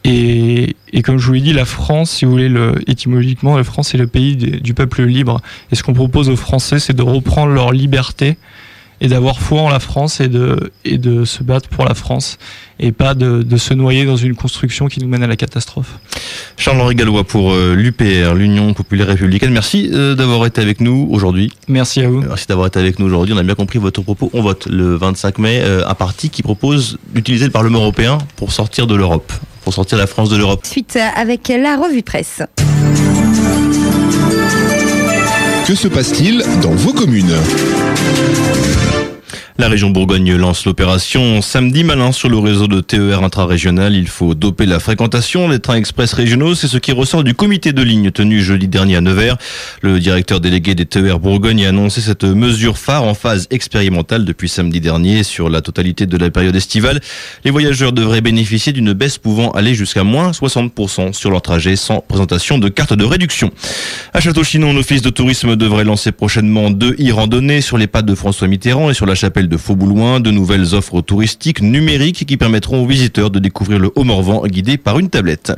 Et, 0.04 0.76
et, 0.94 1.02
comme 1.02 1.18
je 1.18 1.26
vous 1.28 1.34
l'ai 1.34 1.42
dit, 1.42 1.54
la 1.54 1.66
France, 1.66 2.12
si 2.12 2.26
vous 2.26 2.32
voulez, 2.32 2.50
le, 2.50 2.76
étymologiquement, 2.88 3.58
la 3.58 3.64
France 3.64 3.94
est 3.94 3.98
le 3.98 4.08
pays 4.08 4.36
du 4.36 4.74
peuple 4.74 5.04
libre. 5.04 5.42
Et 5.72 5.76
ce 5.76 5.84
qu'on 5.84 5.94
propose 5.94 6.30
aux 6.30 6.36
Français, 6.36 6.80
c'est 6.80 6.94
de 6.94 7.02
reprendre 7.02 7.52
leur 7.54 7.72
liberté 7.72 8.38
et 9.02 9.08
d'avoir 9.08 9.40
foi 9.40 9.62
en 9.62 9.70
la 9.70 9.80
France 9.80 10.20
et 10.20 10.28
de, 10.28 10.72
et 10.86 10.98
de 10.98 11.26
se 11.26 11.44
battre 11.44 11.70
pour 11.70 11.86
la 11.86 11.94
France 11.94 12.38
et 12.80 12.92
pas 12.92 13.14
de, 13.14 13.44
de 13.44 13.58
se 13.58 13.74
noyer 13.74 14.06
dans 14.06 14.16
une 14.16 14.36
construction 14.36 14.88
qui 14.88 15.00
nous 15.00 15.08
mène 15.08 15.24
à 15.24 15.28
la 15.28 15.36
catastrophe. 15.36 16.00
Charles-Henri 16.58 16.96
Gallois 16.96 17.24
pour 17.24 17.52
euh, 17.52 17.76
l'UPR, 17.76 18.34
l'Union 18.36 18.74
Populaire 18.74 19.08
Républicaine. 19.08 19.52
Merci 19.52 19.90
euh, 19.94 20.16
d'avoir 20.16 20.46
été 20.46 20.62
avec 20.62 20.82
nous 20.82 21.08
aujourd'hui. 21.12 21.52
Merci 21.68 22.02
à 22.02 22.10
vous. 22.10 22.22
Merci 22.22 22.48
d'avoir 22.48 22.68
été 22.68 22.80
avec 22.80 23.00
nous 23.00 23.06
aujourd'hui. 23.06 23.34
On 23.34 23.38
a 23.38 23.44
bien 23.44 23.56
compris 23.56 23.80
votre 23.80 24.02
propos. 24.02 24.30
On 24.34 24.42
vote 24.42 24.68
le 24.68 24.96
25 24.96 25.40
mai 25.40 25.62
euh, 25.62 25.88
un 25.88 25.96
parti 25.96 26.30
qui 26.30 26.44
propose 26.44 26.98
d'utiliser 27.14 27.46
le 27.46 27.52
Parlement 27.52 27.80
européen 27.80 28.20
pour 28.36 28.52
sortir 28.52 28.88
de 28.88 28.96
l'Europe, 28.96 29.32
pour 29.64 29.74
sortir 29.74 29.98
la 29.98 30.08
France 30.08 30.30
de 30.30 30.38
l'Europe. 30.38 30.66
Suite 30.66 30.98
avec 31.16 31.48
la 31.50 31.78
revue 31.78 32.02
de 32.02 32.06
presse. 32.06 32.42
Que 35.68 35.76
se 35.76 35.90
passe-t-il 35.90 36.46
dans 36.62 36.72
vos 36.72 36.94
communes? 36.94 37.36
La 39.60 39.70
région 39.70 39.90
Bourgogne 39.90 40.36
lance 40.36 40.66
l'opération 40.66 41.42
Samedi 41.42 41.84
Malin 41.84 42.12
sur 42.12 42.30
le 42.30 42.38
réseau 42.38 42.68
de 42.68 42.80
TER 42.80 43.24
intra-régional. 43.24 43.96
Il 43.96 44.08
faut 44.08 44.36
doper 44.36 44.68
la 44.68 44.80
fréquentation 44.80 45.50
des 45.50 45.60
trains 45.60 45.78
express 45.78 46.14
régionaux. 46.14 46.54
C'est 46.54 46.68
ce 46.68 46.78
qui 46.78 46.92
ressort 46.92 47.24
du 47.24 47.34
comité 47.34 47.74
de 47.74 47.82
ligne 47.82 48.12
tenu 48.12 48.42
jeudi 48.42 48.68
dernier 48.68 48.98
à 48.98 49.02
Nevers. 49.02 49.38
Le 49.82 50.00
directeur 50.00 50.42
délégué 50.42 50.76
des 50.76 50.86
TER 50.86 51.20
Bourgogne 51.20 51.66
a 51.66 51.70
annoncé 51.70 52.02
cette 52.02 52.24
mesure 52.24 52.78
phare 52.78 53.04
en 53.04 53.16
phase 53.16 53.48
expérimentale 53.50 54.26
depuis 54.26 54.48
samedi 54.48 54.80
dernier 54.80 55.24
sur 55.24 55.50
la 55.50 55.62
totalité 55.62 56.06
de 56.06 56.18
la 56.18 56.30
période 56.30 56.56
estivale. 56.56 57.00
Les 57.44 57.50
voyageurs 57.50 57.94
devraient 57.94 58.22
bénéficier 58.22 58.74
d'une 58.74 58.94
baisse 58.94 59.18
pouvant 59.18 59.50
aller 59.52 59.74
jusqu'à 59.74 60.04
moins 60.04 60.32
60% 60.32 61.14
sur 61.14 61.32
leur 61.32 61.42
trajet 61.42 61.76
sans 61.76 62.02
présentation 62.02 62.60
de 62.60 62.70
carte 62.70 62.94
de 62.94 63.06
réduction. 63.06 63.52
À 64.14 64.20
Château-Chinon, 64.20 64.74
l'office 64.74 65.02
de 65.02 65.10
tourisme 65.10 65.56
devrait 65.56 65.84
lancer 65.84 66.12
prochainement 66.12 66.70
deux 66.70 66.96
e-randonnées 67.00 67.62
sur 67.62 67.80
les 67.80 67.88
pas 67.88 68.04
de 68.04 68.14
François 68.14 68.48
Mitterrand 68.48 68.92
et 68.92 68.94
sur 68.94 69.08
la 69.08 69.16
chapelle 69.16 69.47
de 69.48 69.58
Fauboulouin, 69.58 70.20
de 70.20 70.32
nouvelles 70.32 70.76
offres 70.76 71.02
touristiques 71.02 71.62
numériques 71.62 72.26
qui 72.26 72.38
permettront 72.38 72.84
aux 72.84 72.88
visiteurs 72.88 73.32
de 73.32 73.40
découvrir 73.40 73.80
le 73.80 73.92
Haut-Morvan 73.96 74.46
guidé 74.48 74.78
par 74.78 75.00
une 75.00 75.10
tablette. 75.10 75.54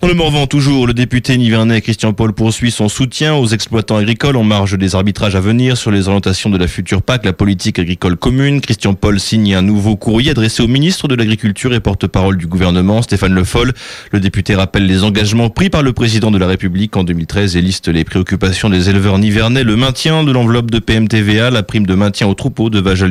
Dans 0.00 0.08
le 0.08 0.14
Morvan, 0.14 0.46
toujours, 0.46 0.86
le 0.86 0.94
député 0.94 1.36
nivernais 1.36 1.80
Christian 1.80 2.12
Paul 2.12 2.32
poursuit 2.32 2.70
son 2.70 2.88
soutien 2.88 3.34
aux 3.34 3.46
exploitants 3.46 3.96
agricoles 3.96 4.36
en 4.36 4.44
marge 4.44 4.76
des 4.78 4.94
arbitrages 4.94 5.36
à 5.36 5.40
venir 5.40 5.76
sur 5.76 5.90
les 5.90 6.08
orientations 6.08 6.50
de 6.50 6.58
la 6.58 6.66
future 6.66 7.02
PAC, 7.02 7.24
la 7.24 7.32
politique 7.32 7.78
agricole 7.78 8.16
commune. 8.16 8.60
Christian 8.60 8.94
Paul 8.94 9.20
signe 9.20 9.54
un 9.54 9.62
nouveau 9.62 9.96
courrier 9.96 10.30
adressé 10.30 10.62
au 10.62 10.68
ministre 10.68 11.08
de 11.08 11.14
l'Agriculture 11.14 11.74
et 11.74 11.80
porte-parole 11.80 12.36
du 12.36 12.46
gouvernement, 12.46 13.02
Stéphane 13.02 13.34
Le 13.34 13.44
Foll. 13.44 13.72
Le 14.12 14.20
député 14.20 14.54
rappelle 14.54 14.86
les 14.86 15.04
engagements 15.04 15.50
pris 15.50 15.70
par 15.70 15.82
le 15.82 15.92
président 15.92 16.30
de 16.30 16.38
la 16.38 16.46
République 16.46 16.96
en 16.96 17.04
2013 17.04 17.56
et 17.56 17.60
liste 17.60 17.88
les 17.88 18.04
préoccupations 18.04 18.70
des 18.70 18.90
éleveurs 18.90 19.18
nivernais, 19.18 19.64
le 19.64 19.76
maintien 19.76 20.24
de 20.24 20.32
l'enveloppe 20.32 20.70
de 20.70 20.78
PMTVA, 20.78 21.50
la 21.50 21.62
prime 21.62 21.86
de 21.86 21.94
maintien 21.94 22.26
aux 22.26 22.34
troupeaux 22.34 22.70
de 22.70 22.80
vaches 22.80 23.02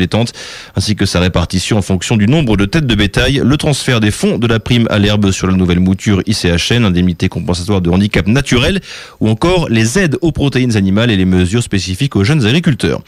ainsi 0.76 0.96
que 0.96 1.06
sa 1.06 1.20
répartition 1.20 1.78
en 1.78 1.82
fonction 1.82 2.18
du 2.18 2.28
nombre 2.28 2.58
de 2.58 2.66
têtes 2.66 2.88
de 2.88 2.96
bétail, 2.96 3.42
le 3.44 3.58
transfert 3.58 4.00
des 4.00 4.12
fonds 4.12 4.38
de 4.38 4.48
la 4.48 4.60
prime 4.60 4.88
à 4.90 5.00
l'herbe 5.00 5.32
sur 5.32 5.48
la 5.48 5.54
nouvelle 5.54 5.80
mouture 5.80 6.22
ICHN, 6.26 6.86
indemnité 6.86 7.30
compensatoire 7.30 7.82
de 7.82 7.90
handicap 7.90 8.28
naturel, 8.28 8.82
ou 9.20 9.30
encore 9.30 9.70
les 9.70 10.00
aides 10.00 10.18
aux 10.22 10.32
protéines 10.32 10.78
animales 10.78 11.12
et 11.12 11.18
les 11.18 11.26
mesures 11.26 11.64
spécifiques 11.64 12.16
aux 12.16 12.24
jeunes 12.24 12.46
agriculteurs. 12.46 13.02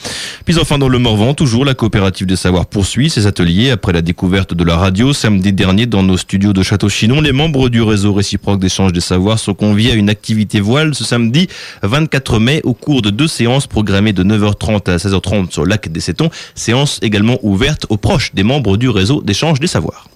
Puis 0.46 0.58
enfin 0.58 0.78
dans 0.78 0.90
le 0.90 1.00
Morvan, 1.00 1.34
toujours 1.34 1.66
la 1.66 1.74
coopérative 1.74 2.28
des 2.28 2.36
savoirs 2.36 2.66
poursuit 2.66 3.10
ses 3.10 3.28
ateliers 3.28 3.72
après 3.72 3.94
la 3.94 4.02
découverte 4.02 4.54
de 4.54 4.64
la 4.64 4.78
radio 4.78 5.14
samedi 5.14 5.54
dernier 5.54 5.86
dans 5.86 6.04
nos 6.04 6.18
studios 6.18 6.54
de 6.54 6.64
Château-Chinon. 6.64 7.22
Les 7.22 7.32
membres 7.32 7.70
du 7.70 7.82
réseau 7.82 8.14
réciproque 8.14 8.60
d'échange 8.60 8.94
des 8.94 9.02
savoirs 9.02 9.40
sont 9.40 9.54
conviés 9.54 9.92
à 9.92 9.96
une 9.96 10.10
activité 10.10 10.60
voile 10.60 10.96
ce 10.96 11.04
samedi 11.04 11.48
24 11.84 12.40
mai 12.40 12.62
au 12.64 12.74
cours 12.74 13.02
de 13.02 13.10
deux 13.10 13.28
séances 13.28 13.68
programmées 13.68 14.14
de 14.14 14.24
9h30 14.24 14.90
à 14.90 14.98
16h30 14.98 15.52
sur 15.52 15.64
le 15.64 15.70
lac 15.70 15.92
des 15.92 16.00
Sétons, 16.00 16.30
séance 16.56 16.89
également 17.02 17.38
ouverte 17.44 17.86
aux 17.90 17.98
proches 17.98 18.34
des 18.34 18.44
membres 18.44 18.78
du 18.78 18.90
réseau 18.90 19.22
d'échange 19.22 19.60
des 19.60 19.68
savoirs. 19.68 20.10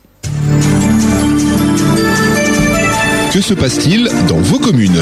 Que 3.34 3.42
se 3.42 3.54
passe-t-il 3.54 4.10
dans 4.28 4.38
vos 4.38 4.60
communes? 4.60 5.02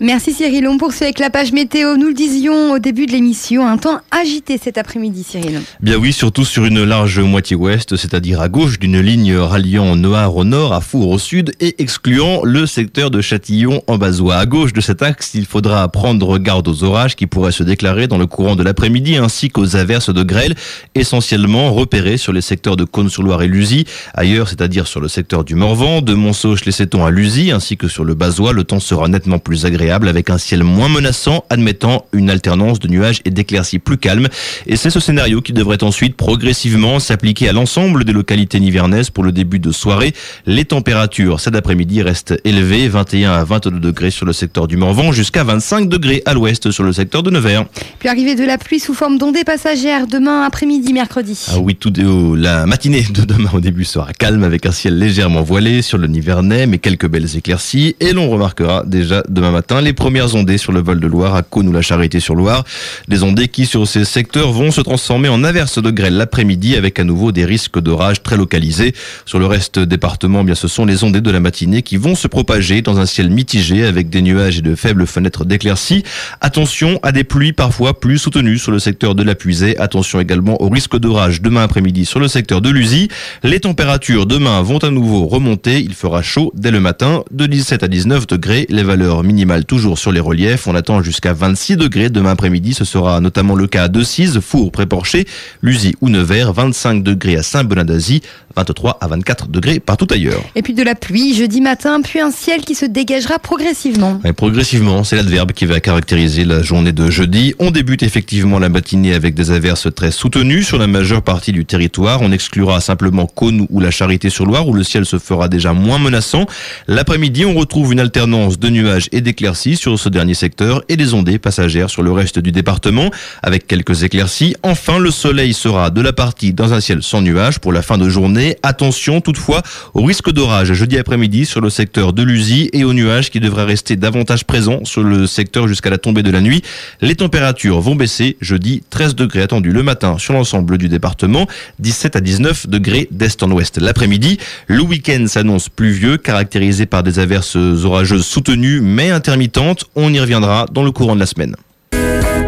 Merci 0.00 0.32
Cyril. 0.32 0.66
On 0.66 0.76
poursuit 0.76 1.04
avec 1.04 1.20
la 1.20 1.30
page 1.30 1.52
météo. 1.52 1.96
Nous 1.96 2.08
le 2.08 2.14
disions 2.14 2.72
au 2.72 2.78
début 2.80 3.06
de 3.06 3.12
l'émission, 3.12 3.64
un 3.64 3.76
temps 3.76 4.00
agité 4.10 4.58
cet 4.60 4.76
après-midi, 4.76 5.22
Cyril. 5.22 5.60
Bien 5.80 5.96
oui, 5.96 6.12
surtout 6.12 6.44
sur 6.44 6.64
une 6.64 6.82
large 6.82 7.20
moitié 7.20 7.54
ouest, 7.54 7.94
c'est-à-dire 7.94 8.40
à 8.40 8.48
gauche 8.48 8.80
d'une 8.80 8.98
ligne 8.98 9.36
ralliant 9.36 9.94
Noir 9.94 10.34
au 10.36 10.42
nord, 10.42 10.72
à 10.72 10.80
Four 10.80 11.10
au 11.10 11.18
sud 11.20 11.52
et 11.60 11.76
excluant 11.80 12.40
le 12.42 12.66
secteur 12.66 13.12
de 13.12 13.20
Châtillon 13.20 13.82
en 13.86 13.96
Bazois. 13.96 14.34
À 14.34 14.46
gauche 14.46 14.72
de 14.72 14.80
cet 14.80 15.00
axe, 15.00 15.30
il 15.34 15.46
faudra 15.46 15.86
prendre 15.88 16.38
garde 16.38 16.66
aux 16.66 16.82
orages 16.82 17.14
qui 17.14 17.28
pourraient 17.28 17.52
se 17.52 17.62
déclarer 17.62 18.08
dans 18.08 18.18
le 18.18 18.26
courant 18.26 18.56
de 18.56 18.64
l'après-midi 18.64 19.16
ainsi 19.16 19.48
qu'aux 19.48 19.76
averses 19.76 20.12
de 20.12 20.24
grêle, 20.24 20.56
essentiellement 20.96 21.72
repérées 21.72 22.16
sur 22.16 22.32
les 22.32 22.40
secteurs 22.40 22.76
de 22.76 22.84
Cône-sur-Loire 22.84 23.42
et 23.42 23.48
Lusy. 23.48 23.84
Ailleurs, 24.14 24.48
c'est-à-dire 24.48 24.88
sur 24.88 25.00
le 25.00 25.06
secteur 25.06 25.44
du 25.44 25.54
Morvan, 25.54 26.02
de 26.02 26.14
Montsauche, 26.14 26.64
les 26.64 26.72
Sétons 26.72 27.06
à 27.06 27.12
Lusy, 27.12 27.52
ainsi 27.52 27.76
que 27.76 27.86
sur 27.86 28.04
le 28.04 28.14
Bazois, 28.14 28.52
le 28.52 28.64
temps 28.64 28.80
sera 28.80 29.06
nettement 29.06 29.38
plus 29.38 29.64
agréable 29.64 29.83
avec 29.90 30.30
un 30.30 30.38
ciel 30.38 30.64
moins 30.64 30.88
menaçant, 30.88 31.44
admettant 31.50 32.06
une 32.12 32.30
alternance 32.30 32.78
de 32.78 32.88
nuages 32.88 33.20
et 33.24 33.30
d'éclaircies 33.30 33.78
plus 33.78 33.98
calmes. 33.98 34.28
Et 34.66 34.76
c'est 34.76 34.90
ce 34.90 35.00
scénario 35.00 35.40
qui 35.40 35.52
devrait 35.52 35.82
ensuite 35.82 36.16
progressivement 36.16 36.98
s'appliquer 37.00 37.48
à 37.48 37.52
l'ensemble 37.52 38.04
des 38.04 38.12
localités 38.12 38.60
nivernaises 38.60 39.10
pour 39.10 39.24
le 39.24 39.32
début 39.32 39.58
de 39.58 39.72
soirée. 39.72 40.12
Les 40.46 40.64
températures 40.64 41.40
cet 41.40 41.54
après-midi 41.54 42.02
restent 42.02 42.34
élevées, 42.44 42.88
21 42.88 43.32
à 43.32 43.44
22 43.44 43.80
degrés 43.80 44.10
sur 44.10 44.26
le 44.26 44.32
secteur 44.32 44.66
du 44.68 44.76
Morvan, 44.76 45.12
jusqu'à 45.12 45.44
25 45.44 45.88
degrés 45.88 46.22
à 46.26 46.34
l'ouest 46.34 46.70
sur 46.70 46.84
le 46.84 46.92
secteur 46.92 47.22
de 47.22 47.30
Nevers. 47.30 47.64
Puis 47.98 48.08
arrivée 48.08 48.34
de 48.34 48.44
la 48.44 48.58
pluie 48.58 48.80
sous 48.80 48.94
forme 48.94 49.18
d'ondées 49.18 49.44
passagères 49.44 50.06
demain 50.06 50.42
après-midi, 50.42 50.92
mercredi. 50.92 51.46
Ah 51.48 51.58
oui, 51.58 51.76
tout 51.76 51.90
de, 51.90 52.36
la 52.36 52.66
matinée 52.66 53.06
de 53.12 53.22
demain 53.22 53.50
au 53.52 53.60
début 53.60 53.84
sera 53.84 54.12
calme 54.12 54.44
avec 54.44 54.66
un 54.66 54.72
ciel 54.72 54.98
légèrement 54.98 55.42
voilé 55.42 55.82
sur 55.82 55.98
le 55.98 56.06
Nivernais, 56.06 56.66
mais 56.66 56.78
quelques 56.78 57.08
belles 57.08 57.36
éclaircies. 57.36 57.96
Et 58.00 58.12
l'on 58.12 58.30
remarquera 58.30 58.84
déjà 58.86 59.22
demain 59.28 59.50
matin 59.50 59.73
les 59.80 59.92
premières 59.92 60.34
ondées 60.34 60.58
sur 60.58 60.72
le 60.72 60.82
vol 60.82 61.00
de 61.00 61.06
Loire 61.06 61.34
à 61.34 61.42
Cône 61.42 61.68
ou 61.68 61.72
la 61.72 61.82
Charité-sur-Loire. 61.82 62.64
Des 63.08 63.22
ondées 63.22 63.48
qui, 63.48 63.66
sur 63.66 63.86
ces 63.86 64.04
secteurs, 64.04 64.52
vont 64.52 64.70
se 64.70 64.80
transformer 64.80 65.28
en 65.28 65.44
averses 65.44 65.82
de 65.82 65.90
grêle 65.90 66.16
l'après-midi 66.16 66.76
avec 66.76 66.98
à 66.98 67.04
nouveau 67.04 67.32
des 67.32 67.44
risques 67.44 67.78
d'orage 67.80 68.22
très 68.22 68.36
localisés. 68.36 68.94
Sur 69.24 69.38
le 69.38 69.46
reste 69.46 69.78
département, 69.78 70.40
eh 70.42 70.44
bien, 70.44 70.54
ce 70.54 70.68
sont 70.68 70.84
les 70.84 71.04
ondées 71.04 71.20
de 71.20 71.30
la 71.30 71.40
matinée 71.40 71.82
qui 71.82 71.96
vont 71.96 72.14
se 72.14 72.28
propager 72.28 72.82
dans 72.82 72.98
un 72.98 73.06
ciel 73.06 73.30
mitigé 73.30 73.84
avec 73.84 74.10
des 74.10 74.22
nuages 74.22 74.58
et 74.58 74.62
de 74.62 74.74
faibles 74.74 75.06
fenêtres 75.06 75.44
d'éclaircies. 75.44 76.02
Attention 76.40 76.98
à 77.02 77.12
des 77.12 77.24
pluies 77.24 77.52
parfois 77.52 77.98
plus 77.98 78.18
soutenues 78.18 78.58
sur 78.58 78.72
le 78.72 78.78
secteur 78.78 79.14
de 79.14 79.22
la 79.22 79.34
Puisée. 79.34 79.78
Attention 79.78 80.20
également 80.20 80.60
au 80.62 80.68
risque 80.68 80.98
d'orage 80.98 81.42
demain 81.42 81.62
après-midi 81.62 82.04
sur 82.04 82.20
le 82.20 82.28
secteur 82.28 82.60
de 82.60 82.70
l'Usie. 82.70 83.08
Les 83.42 83.60
températures 83.60 84.26
demain 84.26 84.62
vont 84.62 84.78
à 84.78 84.90
nouveau 84.90 85.26
remonter. 85.26 85.80
Il 85.80 85.94
fera 85.94 86.22
chaud 86.22 86.52
dès 86.54 86.70
le 86.70 86.80
matin 86.80 87.24
de 87.30 87.46
17 87.46 87.82
à 87.82 87.88
19 87.88 88.26
degrés. 88.26 88.66
Les 88.68 88.82
valeurs 88.82 89.22
minimales 89.22 89.63
toujours 89.64 89.98
sur 89.98 90.12
les 90.12 90.20
reliefs. 90.20 90.66
On 90.66 90.74
attend 90.74 91.02
jusqu'à 91.02 91.32
26 91.32 91.76
degrés 91.76 92.10
demain 92.10 92.30
après-midi. 92.30 92.74
Ce 92.74 92.84
sera 92.84 93.20
notamment 93.20 93.54
le 93.54 93.66
cas 93.66 93.88
de 93.88 94.02
Cise, 94.02 94.40
Four, 94.40 94.70
Préporché, 94.72 95.26
Lusy 95.62 95.94
ou 96.00 96.08
Nevers. 96.08 96.52
25 96.52 97.02
degrés 97.02 97.36
à 97.36 97.42
Saint-Bonadazie. 97.42 98.22
23 98.56 98.98
à 99.00 99.06
24 99.08 99.48
degrés 99.48 99.80
partout 99.80 100.06
ailleurs. 100.10 100.42
Et 100.54 100.62
puis 100.62 100.74
de 100.74 100.82
la 100.82 100.94
pluie 100.94 101.34
jeudi 101.34 101.60
matin, 101.60 102.00
puis 102.02 102.20
un 102.20 102.30
ciel 102.30 102.62
qui 102.62 102.74
se 102.74 102.84
dégagera 102.84 103.38
progressivement. 103.38 104.20
Et 104.24 104.32
progressivement, 104.32 105.04
c'est 105.04 105.16
l'adverbe 105.16 105.52
qui 105.52 105.66
va 105.66 105.80
caractériser 105.80 106.44
la 106.44 106.62
journée 106.62 106.92
de 106.92 107.10
jeudi. 107.10 107.54
On 107.58 107.70
débute 107.70 108.02
effectivement 108.02 108.58
la 108.58 108.68
matinée 108.68 109.14
avec 109.14 109.34
des 109.34 109.50
averses 109.50 109.88
très 109.94 110.10
soutenues 110.10 110.62
sur 110.62 110.78
la 110.78 110.86
majeure 110.86 111.22
partie 111.22 111.52
du 111.52 111.64
territoire. 111.64 112.20
On 112.22 112.32
exclura 112.32 112.80
simplement 112.80 113.26
Cône 113.26 113.66
ou 113.70 113.80
la 113.80 113.90
Charité-sur-Loire 113.90 114.68
où 114.68 114.72
le 114.72 114.84
ciel 114.84 115.06
se 115.06 115.18
fera 115.18 115.48
déjà 115.48 115.72
moins 115.72 115.98
menaçant. 115.98 116.46
L'après-midi, 116.86 117.44
on 117.44 117.54
retrouve 117.54 117.92
une 117.92 118.00
alternance 118.00 118.58
de 118.58 118.68
nuages 118.68 119.08
et 119.12 119.20
d'éclaircies 119.20 119.76
sur 119.76 119.98
ce 119.98 120.08
dernier 120.08 120.34
secteur 120.34 120.82
et 120.88 120.96
des 120.96 121.14
ondées 121.14 121.38
passagères 121.38 121.90
sur 121.90 122.02
le 122.02 122.12
reste 122.12 122.38
du 122.38 122.52
département 122.52 123.10
avec 123.42 123.66
quelques 123.66 124.02
éclaircies. 124.02 124.54
Enfin, 124.62 124.98
le 124.98 125.10
soleil 125.10 125.54
sera 125.54 125.90
de 125.90 126.00
la 126.00 126.12
partie 126.12 126.52
dans 126.52 126.72
un 126.72 126.80
ciel 126.80 127.02
sans 127.02 127.22
nuages 127.22 127.58
pour 127.58 127.72
la 127.72 127.82
fin 127.82 127.98
de 127.98 128.08
journée 128.08 128.43
Attention 128.62 129.20
toutefois 129.20 129.62
au 129.94 130.02
risque 130.02 130.30
d'orage 130.30 130.72
jeudi 130.72 130.98
après-midi 130.98 131.46
sur 131.46 131.60
le 131.60 131.70
secteur 131.70 132.12
de 132.12 132.22
l'Usie 132.22 132.70
et 132.72 132.84
aux 132.84 132.92
nuages 132.92 133.30
qui 133.30 133.40
devraient 133.40 133.64
rester 133.64 133.96
davantage 133.96 134.44
présents 134.44 134.84
sur 134.84 135.02
le 135.02 135.26
secteur 135.26 135.68
jusqu'à 135.68 135.90
la 135.90 135.98
tombée 135.98 136.22
de 136.22 136.30
la 136.30 136.40
nuit. 136.40 136.62
Les 137.00 137.14
températures 137.14 137.80
vont 137.80 137.94
baisser 137.94 138.36
jeudi 138.40 138.82
13 138.90 139.14
degrés 139.14 139.42
attendus 139.42 139.72
le 139.72 139.82
matin 139.82 140.18
sur 140.18 140.34
l'ensemble 140.34 140.78
du 140.78 140.88
département, 140.88 141.46
17 141.78 142.16
à 142.16 142.20
19 142.20 142.68
degrés 142.68 143.08
d'est 143.10 143.42
en 143.42 143.50
ouest 143.50 143.78
l'après-midi. 143.78 144.38
Le 144.66 144.82
week-end 144.82 145.24
s'annonce 145.26 145.68
pluvieux, 145.68 146.16
caractérisé 146.16 146.86
par 146.86 147.02
des 147.02 147.18
averses 147.18 147.56
orageuses 147.56 148.26
soutenues 148.26 148.80
mais 148.80 149.10
intermittentes. 149.10 149.84
On 149.94 150.12
y 150.12 150.20
reviendra 150.20 150.66
dans 150.70 150.82
le 150.82 150.90
courant 150.90 151.14
de 151.14 151.20
la 151.20 151.26
semaine. 151.26 151.56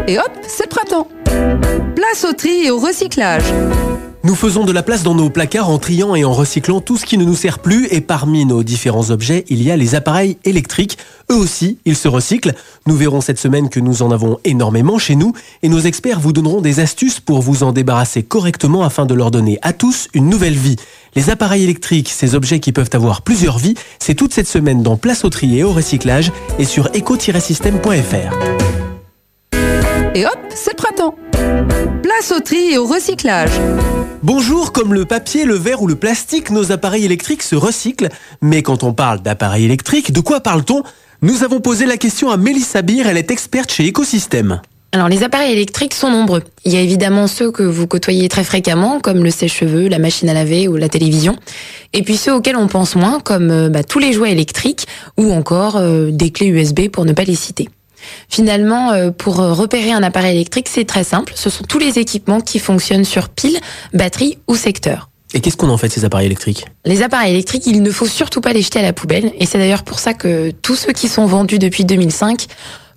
Et 0.07 0.17
hop, 0.17 0.31
c'est 0.47 0.69
printemps. 0.69 1.07
Place 1.95 2.25
au 2.29 2.33
tri 2.33 2.65
et 2.65 2.71
au 2.71 2.79
recyclage. 2.79 3.43
Nous 4.23 4.35
faisons 4.35 4.65
de 4.65 4.71
la 4.71 4.81
place 4.81 5.03
dans 5.03 5.13
nos 5.13 5.29
placards 5.29 5.69
en 5.69 5.77
triant 5.77 6.15
et 6.15 6.25
en 6.25 6.33
recyclant 6.33 6.81
tout 6.81 6.97
ce 6.97 7.05
qui 7.05 7.17
ne 7.17 7.23
nous 7.23 7.35
sert 7.35 7.59
plus 7.59 7.87
et 7.91 8.01
parmi 8.01 8.45
nos 8.45 8.63
différents 8.63 9.11
objets, 9.11 9.45
il 9.47 9.61
y 9.61 9.69
a 9.69 9.77
les 9.77 9.93
appareils 9.93 10.37
électriques. 10.43 10.97
Eux 11.31 11.35
aussi, 11.35 11.77
ils 11.85 11.95
se 11.95 12.07
recyclent. 12.07 12.55
Nous 12.87 12.95
verrons 12.95 13.21
cette 13.21 13.37
semaine 13.37 13.69
que 13.69 13.79
nous 13.79 14.01
en 14.01 14.11
avons 14.11 14.39
énormément 14.43 14.97
chez 14.97 15.15
nous 15.15 15.33
et 15.61 15.69
nos 15.69 15.79
experts 15.79 16.19
vous 16.19 16.33
donneront 16.33 16.61
des 16.61 16.79
astuces 16.79 17.19
pour 17.19 17.41
vous 17.41 17.63
en 17.63 17.71
débarrasser 17.71 18.23
correctement 18.23 18.83
afin 18.83 19.05
de 19.05 19.13
leur 19.13 19.29
donner 19.29 19.59
à 19.61 19.71
tous 19.71 20.07
une 20.13 20.29
nouvelle 20.29 20.55
vie. 20.55 20.77
Les 21.15 21.29
appareils 21.29 21.63
électriques, 21.63 22.09
ces 22.09 22.33
objets 22.33 22.59
qui 22.59 22.71
peuvent 22.71 22.89
avoir 22.93 23.21
plusieurs 23.21 23.59
vies, 23.59 23.75
c'est 23.99 24.15
toute 24.15 24.33
cette 24.33 24.47
semaine 24.47 24.81
dans 24.81 24.97
Place 24.97 25.25
au 25.25 25.29
tri 25.29 25.59
et 25.59 25.63
au 25.63 25.71
recyclage 25.71 26.31
et 26.57 26.65
sur 26.65 26.87
eco-système.fr. 26.87 28.33
Et 30.15 30.25
hop, 30.25 30.39
c'est 30.55 30.75
printemps. 30.75 30.96
Place 32.03 32.31
au 32.35 32.39
tri 32.39 32.73
et 32.73 32.77
au 32.77 32.85
recyclage. 32.85 33.51
Bonjour, 34.23 34.71
comme 34.71 34.93
le 34.93 35.05
papier, 35.05 35.45
le 35.45 35.55
verre 35.55 35.81
ou 35.81 35.87
le 35.87 35.95
plastique, 35.95 36.49
nos 36.49 36.71
appareils 36.71 37.05
électriques 37.05 37.43
se 37.43 37.55
recyclent. 37.55 38.09
Mais 38.41 38.63
quand 38.63 38.83
on 38.83 38.93
parle 38.93 39.21
d'appareils 39.21 39.65
électriques, 39.65 40.11
de 40.11 40.19
quoi 40.19 40.39
parle-t-on? 40.39 40.83
Nous 41.21 41.43
avons 41.43 41.59
posé 41.59 41.85
la 41.85 41.97
question 41.97 42.29
à 42.29 42.37
Mélissa 42.37 42.81
Bir, 42.81 43.07
elle 43.07 43.17
est 43.17 43.31
experte 43.31 43.71
chez 43.71 43.85
Écosystème. 43.85 44.61
Alors 44.93 45.09
les 45.09 45.23
appareils 45.23 45.51
électriques 45.51 45.93
sont 45.93 46.09
nombreux. 46.09 46.43
Il 46.63 46.73
y 46.73 46.77
a 46.77 46.81
évidemment 46.81 47.27
ceux 47.27 47.51
que 47.51 47.63
vous 47.63 47.87
côtoyez 47.87 48.29
très 48.29 48.43
fréquemment, 48.43 48.99
comme 48.99 49.23
le 49.23 49.29
sèche-cheveux, 49.29 49.89
la 49.89 49.99
machine 49.99 50.29
à 50.29 50.33
laver 50.33 50.67
ou 50.67 50.77
la 50.77 50.89
télévision. 50.89 51.35
Et 51.93 52.03
puis 52.03 52.17
ceux 52.17 52.33
auxquels 52.33 52.55
on 52.55 52.67
pense 52.67 52.95
moins, 52.95 53.19
comme 53.19 53.51
euh, 53.51 53.69
bah, 53.69 53.83
tous 53.83 53.99
les 53.99 54.13
jouets 54.13 54.31
électriques 54.31 54.87
ou 55.17 55.31
encore 55.33 55.75
euh, 55.75 56.09
des 56.11 56.31
clés 56.31 56.47
USB 56.47 56.87
pour 56.89 57.05
ne 57.05 57.13
pas 57.13 57.25
les 57.25 57.35
citer. 57.35 57.69
Finalement, 58.29 58.91
euh, 58.91 59.11
pour 59.11 59.39
euh, 59.39 59.53
repérer 59.53 59.91
un 59.91 60.03
appareil 60.03 60.35
électrique, 60.35 60.67
c'est 60.69 60.85
très 60.85 61.03
simple. 61.03 61.33
Ce 61.35 61.49
sont 61.49 61.63
tous 61.63 61.79
les 61.79 61.99
équipements 61.99 62.41
qui 62.41 62.59
fonctionnent 62.59 63.05
sur 63.05 63.29
pile, 63.29 63.57
batterie 63.93 64.37
ou 64.47 64.55
secteur. 64.55 65.09
Et 65.33 65.41
qu'est-ce 65.41 65.57
qu'on 65.57 65.69
en 65.69 65.77
fait 65.77 65.89
ces 65.89 66.05
appareils 66.05 66.27
électriques? 66.27 66.65
Les 66.85 67.01
appareils 67.01 67.33
électriques, 67.33 67.67
il 67.67 67.81
ne 67.81 67.91
faut 67.91 68.05
surtout 68.05 68.39
pas 68.39 68.53
les 68.53 68.61
jeter 68.61 68.79
à 68.79 68.81
la 68.81 68.93
poubelle. 68.93 69.33
Et 69.39 69.45
c'est 69.45 69.57
d'ailleurs 69.57 69.83
pour 69.83 69.99
ça 69.99 70.13
que 70.13 70.51
tous 70.51 70.75
ceux 70.75 70.93
qui 70.93 71.09
sont 71.09 71.25
vendus 71.25 71.59
depuis 71.59 71.83
2005 71.83 72.47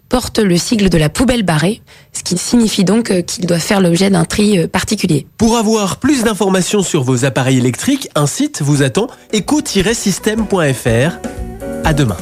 portent 0.09 0.39
le 0.39 0.57
sigle 0.57 0.91
de 0.91 0.99
la 0.99 1.09
poubelle 1.09 1.43
barrée, 1.43 1.83
ce 2.13 2.23
qui 2.23 2.37
signifie 2.37 2.85
donc 2.85 3.11
euh, 3.11 3.23
qu'ils 3.23 3.47
doivent 3.47 3.61
faire 3.61 3.81
l'objet 3.81 4.11
d'un 4.11 4.25
tri 4.25 4.67
particulier. 4.69 5.27
Pour 5.39 5.57
avoir 5.57 5.99
plus 5.99 6.23
d'informations 6.25 6.83
sur 6.83 7.03
vos 7.03 7.25
appareils 7.25 7.59
électriques, 7.59 8.09
un 8.15 8.27
site 8.27 8.63
vous 8.63 8.83
attend 8.83 9.09
eco-système.fr. 9.35 11.19
À 11.85 11.93
demain. 11.93 12.17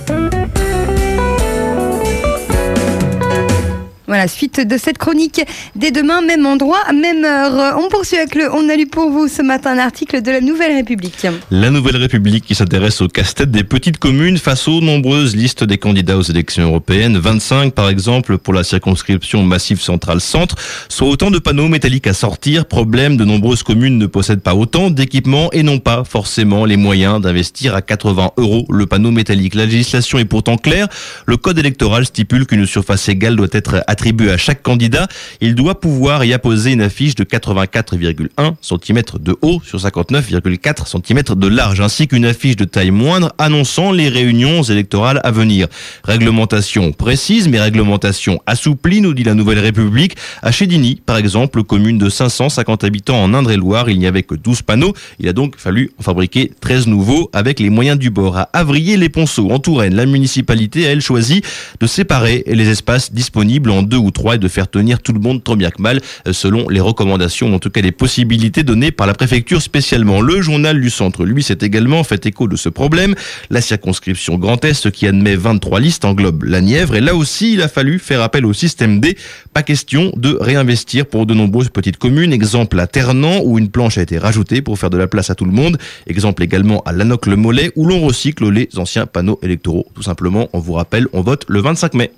Voilà, 4.09 4.27
suite 4.27 4.66
de 4.66 4.79
cette 4.79 4.97
chronique. 4.97 5.42
Dès 5.77 5.90
demain, 5.90 6.23
même 6.23 6.47
endroit, 6.47 6.81
même 6.94 7.27
heure. 7.27 7.77
On 7.79 7.90
poursuit 7.90 8.16
avec 8.16 8.35
le 8.35 8.51
On 8.55 8.66
a 8.71 8.75
lu 8.75 8.87
pour 8.87 9.11
vous 9.11 9.29
ce 9.29 9.42
matin 9.42 9.73
un 9.73 9.79
article 9.79 10.23
de 10.23 10.31
la 10.31 10.40
Nouvelle 10.40 10.73
République. 10.73 11.27
La 11.51 11.68
Nouvelle 11.68 11.99
République 11.99 12.47
qui 12.47 12.55
s'intéresse 12.55 13.03
au 13.03 13.09
casse-tête 13.09 13.51
des 13.51 13.64
petites 13.64 13.99
communes 13.99 14.38
face 14.38 14.66
aux 14.66 14.81
nombreuses 14.81 15.37
listes 15.37 15.62
des 15.62 15.77
candidats 15.77 16.16
aux 16.16 16.23
élections 16.23 16.62
européennes. 16.62 17.18
25 17.18 17.75
par 17.75 17.90
exemple 17.90 18.38
pour 18.38 18.55
la 18.55 18.64
circonscription 18.64 19.42
Massif 19.42 19.83
Central 19.83 20.23
Centre. 20.23 20.55
Soit 20.88 21.09
autant 21.09 21.31
de 21.31 21.38
panneaux 21.38 21.68
métalliques 21.68 22.07
à 22.07 22.14
sortir. 22.14 22.64
Problème, 22.64 23.18
de 23.18 23.27
nombreuses 23.27 23.62
communes 23.62 23.99
ne 23.99 24.07
possèdent 24.07 24.40
pas 24.40 24.55
autant 24.55 24.88
d'équipements 24.88 25.51
et 25.53 25.62
n'ont 25.62 25.81
pas 25.81 26.05
forcément 26.05 26.64
les 26.64 26.79
moyens 26.79 27.21
d'investir 27.21 27.75
à 27.75 27.83
80 27.83 28.31
euros 28.38 28.64
le 28.71 28.87
panneau 28.87 29.11
métallique. 29.11 29.55
La 29.55 29.66
législation 29.66 30.18
est 30.18 30.25
pourtant 30.25 30.57
claire. 30.57 30.88
Le 31.27 31.37
code 31.37 31.59
électoral 31.59 32.07
stipule 32.07 32.47
qu'une 32.47 32.64
surface 32.64 33.07
égale 33.11 33.37
doit 33.37 33.49
être 33.53 33.85
attribué 33.98 34.30
à 34.30 34.37
chaque 34.37 34.62
candidat. 34.62 35.08
Il 35.40 35.56
doit 35.56 35.80
pouvoir 35.80 36.24
y 36.24 36.32
apposer 36.32 36.70
une 36.70 36.82
affiche 36.82 37.16
de 37.16 37.24
84,1 37.24 38.28
cm 38.61 39.02
de 39.18 39.37
haut 39.42 39.61
sur 39.64 39.80
59,4 39.80 40.87
cm 40.87 41.34
de 41.37 41.48
large, 41.48 41.80
ainsi 41.80 42.06
qu'une 42.06 42.24
affiche 42.24 42.54
de 42.54 42.64
taille 42.64 42.92
moindre 42.92 43.32
annonçant 43.38 43.90
les 43.90 44.08
réunions 44.08 44.62
électorales 44.62 45.20
à 45.24 45.32
venir. 45.32 45.66
Réglementation 46.04 46.92
précise, 46.92 47.48
mais 47.48 47.61
réglementation 47.61 48.40
assouplie, 48.46 49.00
nous 49.00 49.14
dit 49.14 49.24
la 49.24 49.34
Nouvelle 49.34 49.58
République. 49.58 50.16
À 50.42 50.52
Chédigny, 50.52 51.02
par 51.04 51.16
exemple, 51.16 51.64
commune 51.64 51.98
de 51.98 52.08
550 52.08 52.84
habitants 52.84 53.20
en 53.20 53.34
Indre-et-Loire, 53.34 53.90
il 53.90 53.98
n'y 53.98 54.06
avait 54.06 54.22
que 54.22 54.37
12 54.37 54.62
panneaux. 54.62 54.94
Il 55.18 55.28
a 55.28 55.32
donc 55.32 55.56
fallu 55.56 55.90
en 55.98 56.04
fabriquer 56.04 56.52
13 56.61 56.87
nouveaux 56.87 57.30
avec 57.32 57.58
les 57.58 57.70
moyens 57.70 57.98
du 57.98 58.11
bord. 58.11 58.37
À 58.37 58.48
Avrier-les-Ponceaux, 58.52 59.50
en 59.50 59.58
Touraine, 59.58 59.96
la 59.96 60.06
municipalité 60.06 60.87
a, 60.87 60.92
elle, 60.92 61.00
choisi 61.00 61.42
de 61.80 61.87
séparer 61.88 62.44
les 62.46 62.68
espaces 62.68 63.12
disponibles 63.12 63.70
en 63.70 63.88
deux 63.88 63.96
ou 63.96 64.11
trois 64.11 64.37
et 64.37 64.38
de 64.38 64.48
faire 64.48 64.68
tenir 64.68 65.01
tout 65.01 65.12
le 65.12 65.20
monde 65.20 65.42
tant 65.42 65.57
bien 65.57 65.70
que 65.70 65.83
mal 65.83 66.01
euh, 66.27 66.33
selon 66.33 66.68
les 66.68 66.81
recommandations, 66.81 67.55
en 67.55 67.59
tout 67.59 67.70
cas 67.70 67.81
les 67.81 67.92
possibilités 67.92 68.62
données 68.62 68.92
par 68.92 69.07
la 69.07 69.14
préfecture 69.14 69.62
spécialement. 69.62 70.20
Le 70.20 70.40
journal 70.40 70.81
du 70.81 70.90
centre, 70.90 71.24
lui, 71.24 71.42
s'est 71.42 71.59
également 71.62 72.05
fait 72.05 72.24
écho 72.27 72.48
de 72.48 72.57
ce 72.57 72.68
problème. 72.68 73.14
La 73.51 73.61
circonscription 73.61 74.37
Grand 74.38 74.64
Est, 74.64 74.90
qui 74.90 75.07
admet 75.07 75.37
23 75.37 75.81
listes, 75.81 76.05
englobe 76.05 76.44
la 76.44 76.61
Nièvre 76.61 76.94
et 76.94 77.01
là 77.01 77.14
aussi, 77.14 77.55
il 77.55 77.62
a 77.62 77.68
fallu 77.68 77.98
faire 77.98 78.22
appel 78.22 78.46
au 78.46 78.53
système 78.53 79.01
D. 79.01 79.16
Pas 79.53 79.62
question 79.62 80.12
de 80.16 80.37
réinvestir 80.40 81.07
pour 81.07 81.27
de 81.27 81.35
nombreuses 81.35 81.70
petites 81.70 81.96
communes. 81.96 82.33
Exemple 82.33 82.79
à 82.81 82.87
Ternan, 82.87 83.40
où 83.44 83.59
une 83.59 83.70
planche 83.70 83.98
a 83.98 84.03
été 84.03 84.18
rajoutée 84.18 84.62
pour 84.62 84.79
faire 84.79 84.90
de 84.90 84.98
la 84.98 85.07
place 85.07 85.31
à 85.31 85.35
tout 85.35 85.44
le 85.44 85.53
monde. 85.53 85.79
Exemple 86.07 86.42
également 86.42 86.83
à 86.83 86.92
Lanoc-le-Mollet, 86.92 87.72
où 87.77 87.87
l'on 87.87 88.01
recycle 88.01 88.48
les 88.51 88.68
anciens 88.77 89.07
panneaux 89.07 89.38
électoraux. 89.42 89.87
Tout 89.94 90.03
simplement, 90.03 90.48
on 90.53 90.59
vous 90.59 90.74
rappelle, 90.74 91.07
on 91.12 91.22
vote 91.22 91.44
le 91.48 91.61
25 91.61 91.94
mai. 91.94 92.11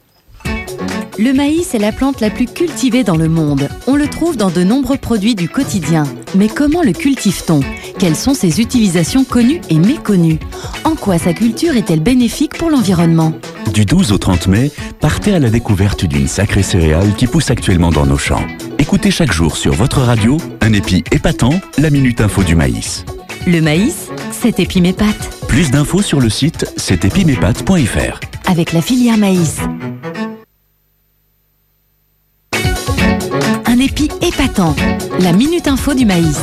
Le 1.20 1.34
maïs 1.34 1.74
est 1.74 1.78
la 1.78 1.92
plante 1.92 2.22
la 2.22 2.30
plus 2.30 2.46
cultivée 2.46 3.04
dans 3.04 3.18
le 3.18 3.28
monde. 3.28 3.68
On 3.86 3.94
le 3.94 4.08
trouve 4.08 4.38
dans 4.38 4.48
de 4.48 4.64
nombreux 4.64 4.96
produits 4.96 5.34
du 5.34 5.50
quotidien. 5.50 6.04
Mais 6.34 6.48
comment 6.48 6.82
le 6.82 6.92
cultive-t-on? 6.92 7.60
Quelles 7.98 8.16
sont 8.16 8.32
ses 8.32 8.58
utilisations 8.62 9.24
connues 9.24 9.60
et 9.68 9.74
méconnues? 9.74 10.38
En 10.84 10.94
quoi 10.94 11.18
sa 11.18 11.34
culture 11.34 11.76
est-elle 11.76 12.00
bénéfique 12.00 12.56
pour 12.56 12.70
l'environnement? 12.70 13.34
Du 13.74 13.84
12 13.84 14.12
au 14.12 14.18
30 14.18 14.46
mai, 14.46 14.72
partez 15.00 15.34
à 15.34 15.38
la 15.38 15.50
découverte 15.50 16.06
d'une 16.06 16.26
sacrée 16.26 16.62
céréale 16.62 17.14
qui 17.18 17.26
pousse 17.26 17.50
actuellement 17.50 17.90
dans 17.90 18.06
nos 18.06 18.16
champs. 18.16 18.46
Écoutez 18.78 19.10
chaque 19.10 19.32
jour 19.32 19.58
sur 19.58 19.74
votre 19.74 20.00
radio 20.00 20.38
un 20.62 20.72
épi 20.72 21.04
épatant, 21.12 21.60
la 21.76 21.90
Minute 21.90 22.22
Info 22.22 22.42
du 22.42 22.54
maïs. 22.54 23.04
Le 23.46 23.60
maïs, 23.60 24.08
c'est 24.30 24.58
Épimépat. 24.58 25.04
Plus 25.48 25.70
d'infos 25.70 26.00
sur 26.00 26.18
le 26.18 26.30
site 26.30 26.64
c'estépimépate.fr. 26.78 28.20
Avec 28.46 28.72
la 28.72 28.80
filière 28.80 29.18
maïs. 29.18 29.58
La 35.20 35.32
Minute 35.32 35.68
Info 35.68 35.94
du 35.94 36.04
maïs. 36.04 36.38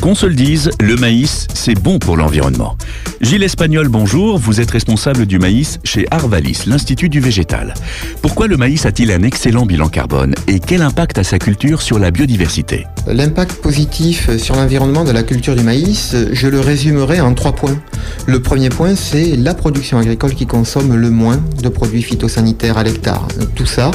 Qu'on 0.00 0.14
se 0.14 0.24
le 0.24 0.32
dise, 0.32 0.70
le 0.80 0.96
maïs, 0.96 1.46
c'est 1.52 1.74
bon 1.74 1.98
pour 1.98 2.16
l'environnement. 2.16 2.74
Gilles 3.20 3.42
Espagnol, 3.42 3.88
bonjour. 3.88 4.38
Vous 4.38 4.58
êtes 4.58 4.70
responsable 4.70 5.26
du 5.26 5.38
maïs 5.38 5.78
chez 5.84 6.06
Arvalis, 6.10 6.62
l'Institut 6.66 7.10
du 7.10 7.20
végétal. 7.20 7.74
Pourquoi 8.22 8.46
le 8.46 8.56
maïs 8.56 8.86
a-t-il 8.86 9.12
un 9.12 9.22
excellent 9.22 9.66
bilan 9.66 9.90
carbone 9.90 10.34
et 10.48 10.58
quel 10.58 10.80
impact 10.80 11.18
a 11.18 11.24
sa 11.24 11.38
culture 11.38 11.82
sur 11.82 11.98
la 11.98 12.10
biodiversité? 12.10 12.86
L'impact 13.06 13.60
positif 13.60 14.34
sur 14.38 14.56
l'environnement 14.56 15.04
de 15.04 15.10
la 15.10 15.22
culture 15.22 15.54
du 15.54 15.62
maïs, 15.62 16.16
je 16.32 16.48
le 16.48 16.60
résumerai 16.60 17.20
en 17.20 17.34
trois 17.34 17.52
points. 17.52 17.78
Le 18.26 18.40
premier 18.40 18.70
point, 18.70 18.94
c'est 18.96 19.36
la 19.36 19.52
production 19.52 19.98
agricole 19.98 20.34
qui 20.34 20.46
consomme 20.46 20.96
le 20.96 21.10
moins 21.10 21.42
de 21.62 21.68
produits 21.68 22.02
phytosanitaires 22.02 22.78
à 22.78 22.84
l'hectare. 22.84 23.28
Tout 23.54 23.66
ça 23.66 23.90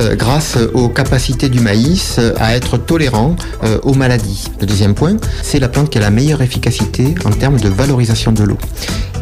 euh, 0.00 0.16
grâce 0.16 0.58
aux 0.74 0.90
capacités 0.90 1.48
du 1.48 1.60
maïs 1.60 2.20
à 2.36 2.54
être 2.54 2.76
tolérant 2.76 3.36
euh, 3.64 3.78
aux 3.84 3.94
maladies. 3.94 4.48
Le 4.60 4.66
deuxième 4.66 4.94
point, 4.94 5.16
c'est 5.48 5.60
la 5.60 5.68
plante 5.68 5.90
qui 5.90 5.98
a 5.98 6.00
la 6.00 6.10
meilleure 6.10 6.42
efficacité 6.42 7.14
en 7.24 7.30
termes 7.30 7.60
de 7.60 7.68
valorisation 7.68 8.32
de 8.32 8.42
l'eau. 8.42 8.58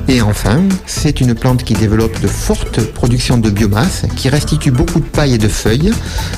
Et 0.06 0.20
enfin, 0.20 0.62
c'est 0.86 1.20
une 1.20 1.34
plante 1.34 1.64
qui 1.64 1.72
développe 1.72 2.20
de 2.20 2.28
fortes 2.28 2.80
productions 2.92 3.38
de 3.38 3.48
biomasse, 3.48 4.02
qui 4.16 4.28
restitue 4.28 4.70
beaucoup 4.70 5.00
de 5.00 5.04
paille 5.04 5.34
et 5.34 5.38
de 5.38 5.48
feuilles 5.48 5.92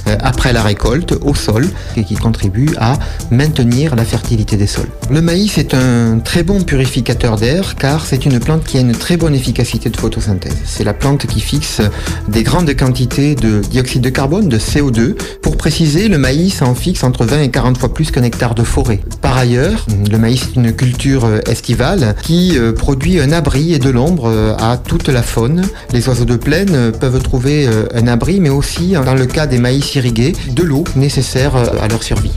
euh, 0.06 0.16
après 0.20 0.52
la 0.52 0.62
récolte 0.62 1.14
au 1.20 1.34
sol 1.34 1.66
et 1.96 2.04
qui 2.04 2.14
contribue 2.14 2.68
à 2.78 2.94
maintenir 3.32 3.96
la 3.96 4.04
fertilité 4.04 4.56
des 4.56 4.68
sols. 4.68 4.88
Le 5.10 5.20
maïs 5.20 5.58
est 5.58 5.74
un 5.74 6.20
très 6.20 6.44
bon 6.44 6.62
purificateur 6.62 7.36
d'air 7.36 7.74
car 7.74 8.06
c'est 8.06 8.24
une 8.24 8.38
plante 8.38 8.64
qui 8.64 8.76
a 8.76 8.80
une 8.80 8.92
très 8.92 9.16
bonne 9.16 9.34
efficacité 9.34 9.90
de 9.90 9.96
photosynthèse. 9.96 10.56
C'est 10.64 10.84
la 10.84 10.94
plante 10.94 11.26
qui 11.26 11.40
fixe 11.40 11.80
des 12.28 12.44
grandes 12.44 12.72
quantités 12.76 13.34
de 13.34 13.60
dioxyde 13.60 14.02
de 14.02 14.10
carbone, 14.10 14.48
de 14.48 14.58
CO2. 14.58 15.16
Pour 15.42 15.56
préciser, 15.56 16.06
le 16.06 16.18
maïs 16.18 16.62
en 16.62 16.76
fixe 16.76 17.02
entre 17.02 17.24
20 17.24 17.42
et 17.42 17.50
40 17.50 17.78
fois 17.78 17.92
plus 17.92 18.12
qu'un 18.12 18.22
hectare 18.22 18.54
de 18.54 18.62
forêt. 18.62 19.00
Par 19.22 19.36
ailleurs, 19.36 19.75
le 20.10 20.18
maïs 20.18 20.42
est 20.42 20.56
une 20.56 20.72
culture 20.72 21.24
euh, 21.24 21.40
estivale 21.46 22.14
qui 22.22 22.58
euh, 22.58 22.72
produit 22.72 23.20
un 23.20 23.32
abri 23.32 23.74
et 23.74 23.78
de 23.78 23.90
l'ombre 23.90 24.28
euh, 24.28 24.54
à 24.58 24.76
toute 24.76 25.08
la 25.08 25.22
faune. 25.22 25.62
Les 25.92 26.08
oiseaux 26.08 26.24
de 26.24 26.36
plaine 26.36 26.92
peuvent 26.92 27.22
trouver 27.22 27.68
un 27.94 28.06
abri, 28.06 28.40
mais 28.40 28.50
aussi, 28.50 28.92
dans 28.92 29.14
le 29.14 29.26
cas 29.26 29.46
des 29.46 29.58
maïs 29.58 29.94
irrigués, 29.94 30.34
de 30.50 30.62
l'eau 30.62 30.84
nécessaire 30.96 31.54
à 31.56 31.88
leur 31.88 32.02
survie. 32.02 32.32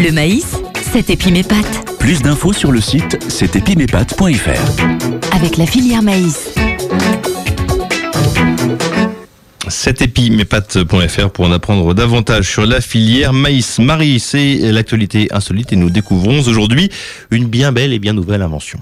Le 0.00 0.10
maïs, 0.10 0.56
c'est 0.92 1.10
Épimépate. 1.10 1.96
Plus 1.98 2.22
d'infos 2.22 2.52
sur 2.52 2.72
le 2.72 2.80
site 2.80 3.18
c'estépimépate.fr. 3.28 5.34
Avec 5.34 5.56
la 5.56 5.66
filière 5.66 6.02
maïs. 6.02 6.50
7épimespates.fr 9.68 11.30
pour 11.30 11.44
en 11.46 11.52
apprendre 11.52 11.94
davantage 11.94 12.50
sur 12.50 12.66
la 12.66 12.80
filière 12.80 13.32
maïs. 13.32 13.78
Marie, 13.78 14.20
c'est 14.20 14.56
l'actualité 14.72 15.28
insolite 15.30 15.72
et 15.72 15.76
nous 15.76 15.90
découvrons 15.90 16.40
aujourd'hui 16.40 16.90
une 17.30 17.46
bien 17.46 17.72
belle 17.72 17.92
et 17.92 17.98
bien 17.98 18.12
nouvelle 18.12 18.42
invention. 18.42 18.78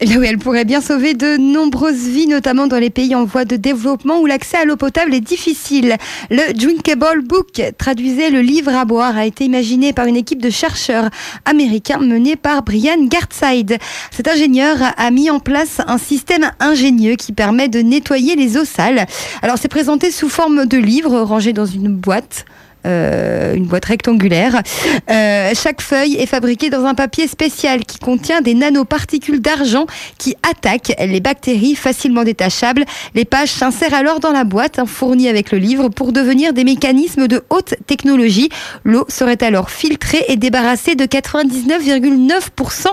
Elle 0.00 0.38
pourrait 0.38 0.64
bien 0.64 0.80
sauver 0.80 1.14
de 1.14 1.36
nombreuses 1.36 2.06
vies, 2.06 2.28
notamment 2.28 2.68
dans 2.68 2.78
les 2.78 2.90
pays 2.90 3.16
en 3.16 3.24
voie 3.24 3.44
de 3.44 3.56
développement 3.56 4.20
où 4.20 4.26
l'accès 4.26 4.58
à 4.58 4.64
l'eau 4.64 4.76
potable 4.76 5.12
est 5.12 5.20
difficile. 5.20 5.96
Le 6.30 6.52
Drinkable 6.52 7.22
Book, 7.22 7.60
traduisait 7.76 8.30
le 8.30 8.40
livre 8.40 8.72
à 8.72 8.84
boire, 8.84 9.16
a 9.16 9.26
été 9.26 9.44
imaginé 9.44 9.92
par 9.92 10.06
une 10.06 10.14
équipe 10.16 10.40
de 10.40 10.50
chercheurs 10.50 11.10
américains 11.44 11.98
menée 11.98 12.36
par 12.36 12.62
Brian 12.62 13.06
Gartside. 13.06 13.78
Cet 14.12 14.28
ingénieur 14.28 14.76
a 14.96 15.10
mis 15.10 15.30
en 15.30 15.40
place 15.40 15.80
un 15.88 15.98
système 15.98 16.48
ingénieux 16.60 17.16
qui 17.16 17.32
permet 17.32 17.68
de 17.68 17.80
nettoyer 17.80 18.36
les 18.36 18.56
eaux 18.56 18.64
sales. 18.64 19.04
Alors 19.42 19.56
c'est 19.60 19.68
présenté 19.68 20.12
sous 20.12 20.27
forme 20.28 20.66
de 20.66 20.78
livre 20.78 21.20
rangé 21.20 21.52
dans 21.52 21.66
une 21.66 21.88
boîte. 21.94 22.44
Euh, 22.86 23.54
une 23.54 23.66
boîte 23.66 23.86
rectangulaire. 23.86 24.62
Euh, 25.10 25.50
chaque 25.54 25.80
feuille 25.80 26.14
est 26.16 26.26
fabriquée 26.26 26.70
dans 26.70 26.84
un 26.84 26.94
papier 26.94 27.26
spécial 27.26 27.84
qui 27.84 27.98
contient 27.98 28.40
des 28.40 28.54
nanoparticules 28.54 29.40
d'argent 29.40 29.86
qui 30.16 30.36
attaquent 30.48 30.94
les 30.98 31.20
bactéries 31.20 31.74
facilement 31.74 32.22
détachables. 32.22 32.84
Les 33.14 33.24
pages 33.24 33.50
s'insèrent 33.50 33.94
alors 33.94 34.20
dans 34.20 34.30
la 34.30 34.44
boîte 34.44 34.78
hein, 34.78 34.86
fournie 34.86 35.28
avec 35.28 35.50
le 35.50 35.58
livre 35.58 35.88
pour 35.88 36.12
devenir 36.12 36.52
des 36.52 36.62
mécanismes 36.62 37.26
de 37.26 37.42
haute 37.50 37.74
technologie. 37.86 38.48
L'eau 38.84 39.04
serait 39.08 39.42
alors 39.42 39.70
filtrée 39.70 40.24
et 40.28 40.36
débarrassée 40.36 40.94
de 40.94 41.04
99,9% 41.04 42.86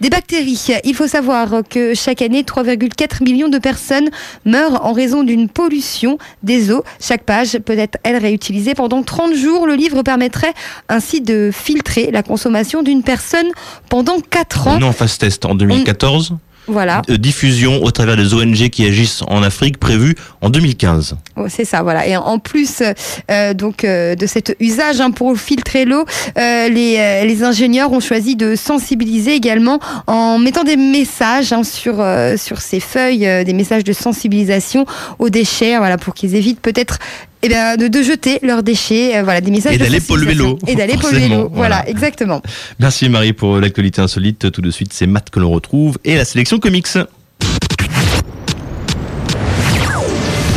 des 0.00 0.10
bactéries. 0.10 0.66
Il 0.84 0.94
faut 0.94 1.06
savoir 1.06 1.62
que 1.68 1.94
chaque 1.94 2.22
année, 2.22 2.42
3,4 2.42 3.22
millions 3.22 3.48
de 3.48 3.58
personnes 3.58 4.10
meurent 4.44 4.84
en 4.84 4.92
raison 4.92 5.22
d'une 5.22 5.48
pollution 5.48 6.18
des 6.42 6.72
eaux. 6.72 6.82
Chaque 7.00 7.22
page 7.22 7.58
peut 7.58 7.78
être, 7.78 7.98
réutilisée 8.04 8.74
pendant 8.74 9.02
30 9.02 9.27
jours. 9.34 9.66
Le 9.66 9.74
livre 9.74 10.02
permettrait 10.02 10.54
ainsi 10.88 11.20
de 11.20 11.50
filtrer 11.52 12.10
la 12.10 12.22
consommation 12.22 12.82
d'une 12.82 13.02
personne 13.02 13.48
pendant 13.88 14.20
4 14.20 14.68
ans. 14.68 14.76
On 14.78 14.80
est 14.80 14.84
en 14.84 14.92
phase 14.92 15.18
test 15.18 15.44
en 15.44 15.54
2014. 15.54 16.34
Voilà. 16.68 17.00
Euh, 17.08 17.16
diffusion 17.16 17.82
au 17.82 17.90
travers 17.90 18.16
des 18.16 18.34
ONG 18.34 18.68
qui 18.68 18.84
agissent 18.84 19.22
en 19.26 19.42
Afrique 19.42 19.78
prévue 19.78 20.14
en 20.42 20.50
2015. 20.50 21.16
Oh, 21.36 21.46
c'est 21.48 21.64
ça, 21.64 21.82
voilà. 21.82 22.06
Et 22.06 22.16
en 22.16 22.38
plus 22.38 22.82
euh, 23.30 23.54
donc 23.54 23.84
euh, 23.84 24.14
de 24.14 24.26
cet 24.26 24.54
usage 24.60 25.00
hein, 25.00 25.10
pour 25.10 25.36
filtrer 25.38 25.86
l'eau, 25.86 26.04
euh, 26.36 26.68
les, 26.68 27.24
les 27.26 27.42
ingénieurs 27.42 27.92
ont 27.92 28.00
choisi 28.00 28.36
de 28.36 28.54
sensibiliser 28.54 29.34
également 29.34 29.80
en 30.06 30.38
mettant 30.38 30.62
des 30.62 30.76
messages 30.76 31.52
hein, 31.52 31.64
sur 31.64 32.04
sur 32.36 32.60
ces 32.60 32.80
feuilles, 32.80 33.44
des 33.44 33.52
messages 33.54 33.84
de 33.84 33.92
sensibilisation 33.92 34.84
aux 35.18 35.30
déchets, 35.30 35.78
voilà, 35.78 35.96
pour 35.96 36.14
qu'ils 36.14 36.34
évitent 36.34 36.60
peut-être 36.60 36.98
eh 37.42 37.48
bien, 37.48 37.76
de, 37.76 37.88
de 37.88 38.02
jeter 38.02 38.38
leurs 38.42 38.62
déchets, 38.62 39.16
euh, 39.16 39.22
voilà, 39.22 39.40
des 39.40 39.50
messages 39.50 39.74
Et 39.74 39.78
d'aller 39.78 40.00
polluer 40.00 40.34
l'eau, 40.34 40.58
Et 40.66 40.74
d'aller 40.74 40.96
polluer 40.96 41.28
l'eau, 41.28 41.48
voilà, 41.52 41.76
voilà. 41.76 41.88
exactement. 41.88 42.42
Merci 42.78 43.08
Marie 43.08 43.32
pour 43.32 43.58
l'actualité 43.58 44.00
insolite. 44.00 44.50
Tout 44.50 44.60
de 44.60 44.70
suite, 44.70 44.92
c'est 44.92 45.06
Matt 45.06 45.30
que 45.30 45.38
l'on 45.40 45.50
retrouve 45.50 45.98
et 46.04 46.16
la 46.16 46.24
sélection 46.24 46.58
comics. 46.58 46.86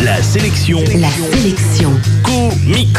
La 0.03 0.21
sélection 0.23 0.79
La 0.95 1.09
sélection. 1.31 1.91
comics. 2.93 2.97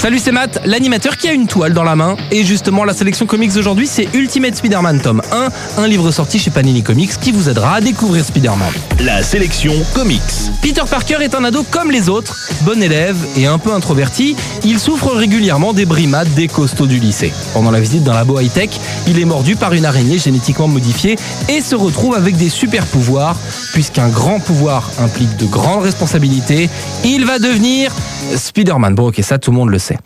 Salut, 0.00 0.18
c'est 0.18 0.32
Matt, 0.32 0.60
l'animateur 0.64 1.16
qui 1.16 1.28
a 1.28 1.32
une 1.32 1.46
toile 1.46 1.74
dans 1.74 1.84
la 1.84 1.94
main. 1.94 2.16
Et 2.30 2.44
justement, 2.44 2.84
la 2.84 2.94
sélection 2.94 3.26
comics 3.26 3.52
d'aujourd'hui, 3.52 3.86
c'est 3.86 4.08
Ultimate 4.14 4.56
Spider-Man 4.56 5.00
tome 5.00 5.22
1, 5.30 5.82
un 5.82 5.86
livre 5.86 6.10
sorti 6.10 6.38
chez 6.38 6.50
Panini 6.50 6.82
Comics 6.82 7.18
qui 7.20 7.30
vous 7.30 7.48
aidera 7.48 7.74
à 7.74 7.80
découvrir 7.80 8.24
Spider-Man. 8.24 8.72
La 9.00 9.22
sélection 9.22 9.74
comics. 9.94 10.22
Peter 10.62 10.82
Parker 10.88 11.18
est 11.20 11.34
un 11.34 11.44
ado 11.44 11.62
comme 11.70 11.90
les 11.90 12.08
autres, 12.08 12.34
bon 12.62 12.82
élève 12.82 13.16
et 13.36 13.46
un 13.46 13.58
peu 13.58 13.72
introverti. 13.72 14.34
Il 14.64 14.78
souffre 14.80 15.12
régulièrement 15.12 15.72
des 15.74 15.84
brimades 15.84 16.32
des 16.34 16.48
costauds 16.48 16.86
du 16.86 16.98
lycée. 16.98 17.32
Pendant 17.52 17.70
la 17.70 17.80
visite 17.80 18.02
d'un 18.02 18.14
labo 18.14 18.40
high-tech, 18.40 18.70
il 19.06 19.20
est 19.20 19.24
mordu 19.26 19.56
par 19.56 19.74
une 19.74 19.84
araignée 19.84 20.18
génétiquement 20.18 20.68
modifiée 20.68 21.16
et 21.48 21.60
se 21.60 21.74
retrouve 21.74 22.14
avec 22.14 22.36
des 22.36 22.48
super 22.48 22.86
pouvoirs. 22.86 23.36
Puisqu'un 23.74 24.08
grand 24.08 24.40
pouvoir 24.40 24.90
implique 25.00 25.36
de 25.36 25.46
grandes 25.46 25.82
responsabilités, 25.82 26.07
il 27.04 27.26
va 27.26 27.38
devenir 27.38 27.92
Spider-Man. 28.34 28.94
Bon, 28.94 29.08
ok, 29.08 29.20
ça 29.22 29.38
tout 29.38 29.50
le 29.50 29.56
monde 29.56 29.68
le 29.68 29.78
sait. 29.78 29.98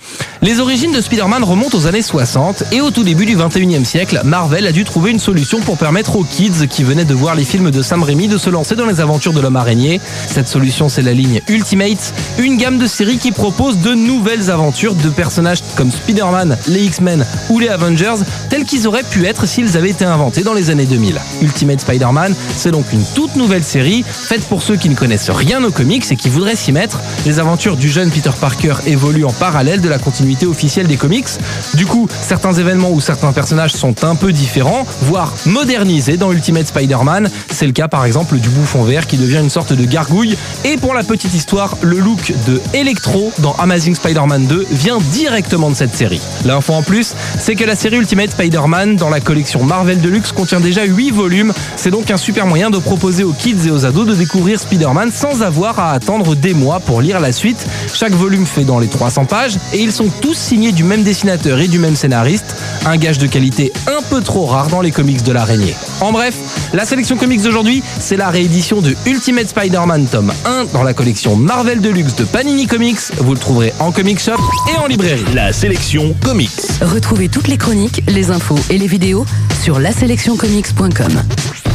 Les 0.42 0.58
origines 0.58 0.92
de 0.92 1.00
Spider-Man 1.00 1.44
remontent 1.44 1.78
aux 1.78 1.86
années 1.86 2.02
60 2.02 2.64
et 2.72 2.80
au 2.80 2.90
tout 2.90 3.04
début 3.04 3.24
du 3.24 3.36
21e 3.36 3.84
siècle, 3.84 4.20
Marvel 4.24 4.66
a 4.66 4.72
dû 4.72 4.84
trouver 4.84 5.12
une 5.12 5.20
solution 5.20 5.60
pour 5.60 5.78
permettre 5.78 6.16
aux 6.16 6.24
kids 6.24 6.66
qui 6.68 6.82
venaient 6.82 7.04
de 7.04 7.14
voir 7.14 7.34
les 7.36 7.44
films 7.44 7.70
de 7.70 7.82
Sam 7.82 8.02
Raimi 8.02 8.26
de 8.26 8.38
se 8.38 8.50
lancer 8.50 8.74
dans 8.74 8.86
les 8.86 9.00
aventures 9.00 9.32
de 9.32 9.40
l'homme 9.40 9.56
araignée. 9.56 10.00
Cette 10.26 10.48
solution, 10.48 10.88
c'est 10.88 11.02
la 11.02 11.12
ligne 11.12 11.40
Ultimate, 11.48 12.12
une 12.38 12.56
gamme 12.56 12.78
de 12.78 12.86
séries 12.86 13.18
qui 13.18 13.30
propose 13.30 13.78
de 13.78 13.94
nouvelles 13.94 14.50
aventures 14.50 14.94
de 14.94 15.08
personnages 15.08 15.62
comme 15.76 15.92
Spider-Man, 15.92 16.58
les 16.66 16.84
X-Men 16.84 17.24
ou 17.50 17.60
les 17.60 17.68
Avengers, 17.68 18.16
tels 18.50 18.64
qu'ils 18.64 18.88
auraient 18.88 19.04
pu 19.04 19.26
être 19.26 19.46
s'ils 19.46 19.76
avaient 19.76 19.90
été 19.90 20.04
inventés 20.04 20.42
dans 20.42 20.54
les 20.54 20.70
années 20.70 20.86
2000. 20.86 21.20
Ultimate 21.42 21.80
Spider-Man, 21.80 22.34
c'est 22.56 22.72
donc 22.72 22.86
une 22.92 23.04
toute 23.14 23.36
nouvelle 23.36 23.64
série 23.64 24.04
faite 24.04 24.44
pour 24.48 24.62
ceux 24.62 24.76
qui 24.76 24.88
ne 24.88 24.94
connaissent 24.94 25.30
rien 25.30 25.62
aux 25.62 25.70
comics 25.70 25.91
et 25.92 26.16
qui 26.16 26.30
voudraient 26.30 26.56
s'y 26.56 26.72
mettre. 26.72 27.00
Les 27.26 27.38
aventures 27.38 27.76
du 27.76 27.90
jeune 27.90 28.10
Peter 28.10 28.30
Parker 28.40 28.76
évoluent 28.86 29.26
en 29.26 29.32
parallèle 29.32 29.82
de 29.82 29.88
la 29.90 29.98
continuité 29.98 30.46
officielle 30.46 30.86
des 30.86 30.96
comics. 30.96 31.28
Du 31.74 31.84
coup, 31.84 32.08
certains 32.22 32.54
événements 32.54 32.90
ou 32.90 33.00
certains 33.02 33.32
personnages 33.32 33.72
sont 33.72 34.02
un 34.02 34.14
peu 34.14 34.32
différents, 34.32 34.86
voire 35.02 35.34
modernisés 35.44 36.16
dans 36.16 36.32
Ultimate 36.32 36.66
Spider-Man. 36.66 37.28
C'est 37.50 37.66
le 37.66 37.72
cas 37.72 37.88
par 37.88 38.06
exemple 38.06 38.38
du 38.38 38.48
bouffon 38.48 38.84
vert 38.84 39.06
qui 39.06 39.18
devient 39.18 39.40
une 39.42 39.50
sorte 39.50 39.74
de 39.74 39.84
gargouille. 39.84 40.38
Et 40.64 40.78
pour 40.78 40.94
la 40.94 41.02
petite 41.02 41.34
histoire, 41.34 41.76
le 41.82 41.98
look 41.98 42.32
de 42.46 42.58
Electro 42.72 43.30
dans 43.40 43.54
Amazing 43.58 43.94
Spider-Man 43.94 44.46
2 44.46 44.68
vient 44.70 44.98
directement 45.12 45.68
de 45.68 45.76
cette 45.76 45.94
série. 45.94 46.22
L'info 46.46 46.72
en 46.72 46.82
plus, 46.82 47.14
c'est 47.38 47.54
que 47.54 47.64
la 47.64 47.76
série 47.76 47.96
Ultimate 47.96 48.30
Spider-Man 48.30 48.96
dans 48.96 49.10
la 49.10 49.20
collection 49.20 49.62
Marvel 49.62 50.00
Deluxe 50.00 50.32
contient 50.32 50.60
déjà 50.60 50.84
8 50.84 51.10
volumes. 51.10 51.52
C'est 51.76 51.90
donc 51.90 52.10
un 52.10 52.16
super 52.16 52.46
moyen 52.46 52.70
de 52.70 52.78
proposer 52.78 53.24
aux 53.24 53.34
kids 53.34 53.66
et 53.66 53.70
aux 53.70 53.84
ados 53.84 54.06
de 54.06 54.14
découvrir 54.14 54.58
Spider-Man 54.58 55.10
sans 55.12 55.42
avoir 55.42 55.78
à 55.78 55.81
attendre 55.90 56.34
des 56.34 56.54
mois 56.54 56.80
pour 56.80 57.00
lire 57.00 57.20
la 57.20 57.32
suite. 57.32 57.66
Chaque 57.92 58.12
volume 58.12 58.46
fait 58.46 58.64
dans 58.64 58.78
les 58.78 58.88
300 58.88 59.24
pages 59.24 59.58
et 59.72 59.78
ils 59.78 59.92
sont 59.92 60.08
tous 60.20 60.34
signés 60.34 60.72
du 60.72 60.84
même 60.84 61.02
dessinateur 61.02 61.58
et 61.60 61.68
du 61.68 61.78
même 61.78 61.96
scénariste. 61.96 62.54
un 62.86 62.96
gage 62.96 63.18
de 63.18 63.26
qualité 63.26 63.72
un 63.86 64.02
peu 64.02 64.20
trop 64.20 64.46
rare 64.46 64.68
dans 64.68 64.80
les 64.80 64.90
comics 64.90 65.22
de 65.22 65.32
l'araignée. 65.32 65.74
En 66.00 66.12
bref, 66.12 66.34
la 66.72 66.84
sélection 66.84 67.16
comics 67.16 67.42
d'aujourd'hui, 67.42 67.82
c'est 67.98 68.16
la 68.16 68.30
réédition 68.30 68.80
de 68.80 68.94
Ultimate 69.06 69.48
Spider-Man 69.48 70.06
tome 70.06 70.32
1 70.44 70.64
dans 70.72 70.82
la 70.82 70.94
collection 70.94 71.36
Marvel 71.36 71.80
Deluxe 71.80 72.16
de 72.16 72.24
Panini 72.24 72.66
Comics. 72.66 72.98
Vous 73.18 73.32
le 73.32 73.38
trouverez 73.38 73.72
en 73.78 73.92
comic 73.92 74.20
shop 74.20 74.38
et 74.72 74.78
en 74.78 74.86
librairie. 74.86 75.24
La 75.34 75.52
sélection 75.52 76.14
comics. 76.24 76.50
Retrouvez 76.80 77.28
toutes 77.28 77.48
les 77.48 77.58
chroniques, 77.58 78.02
les 78.08 78.30
infos 78.30 78.58
et 78.70 78.78
les 78.78 78.86
vidéos 78.86 79.24
sur 79.62 79.78
laselectioncomics.com. 79.78 81.71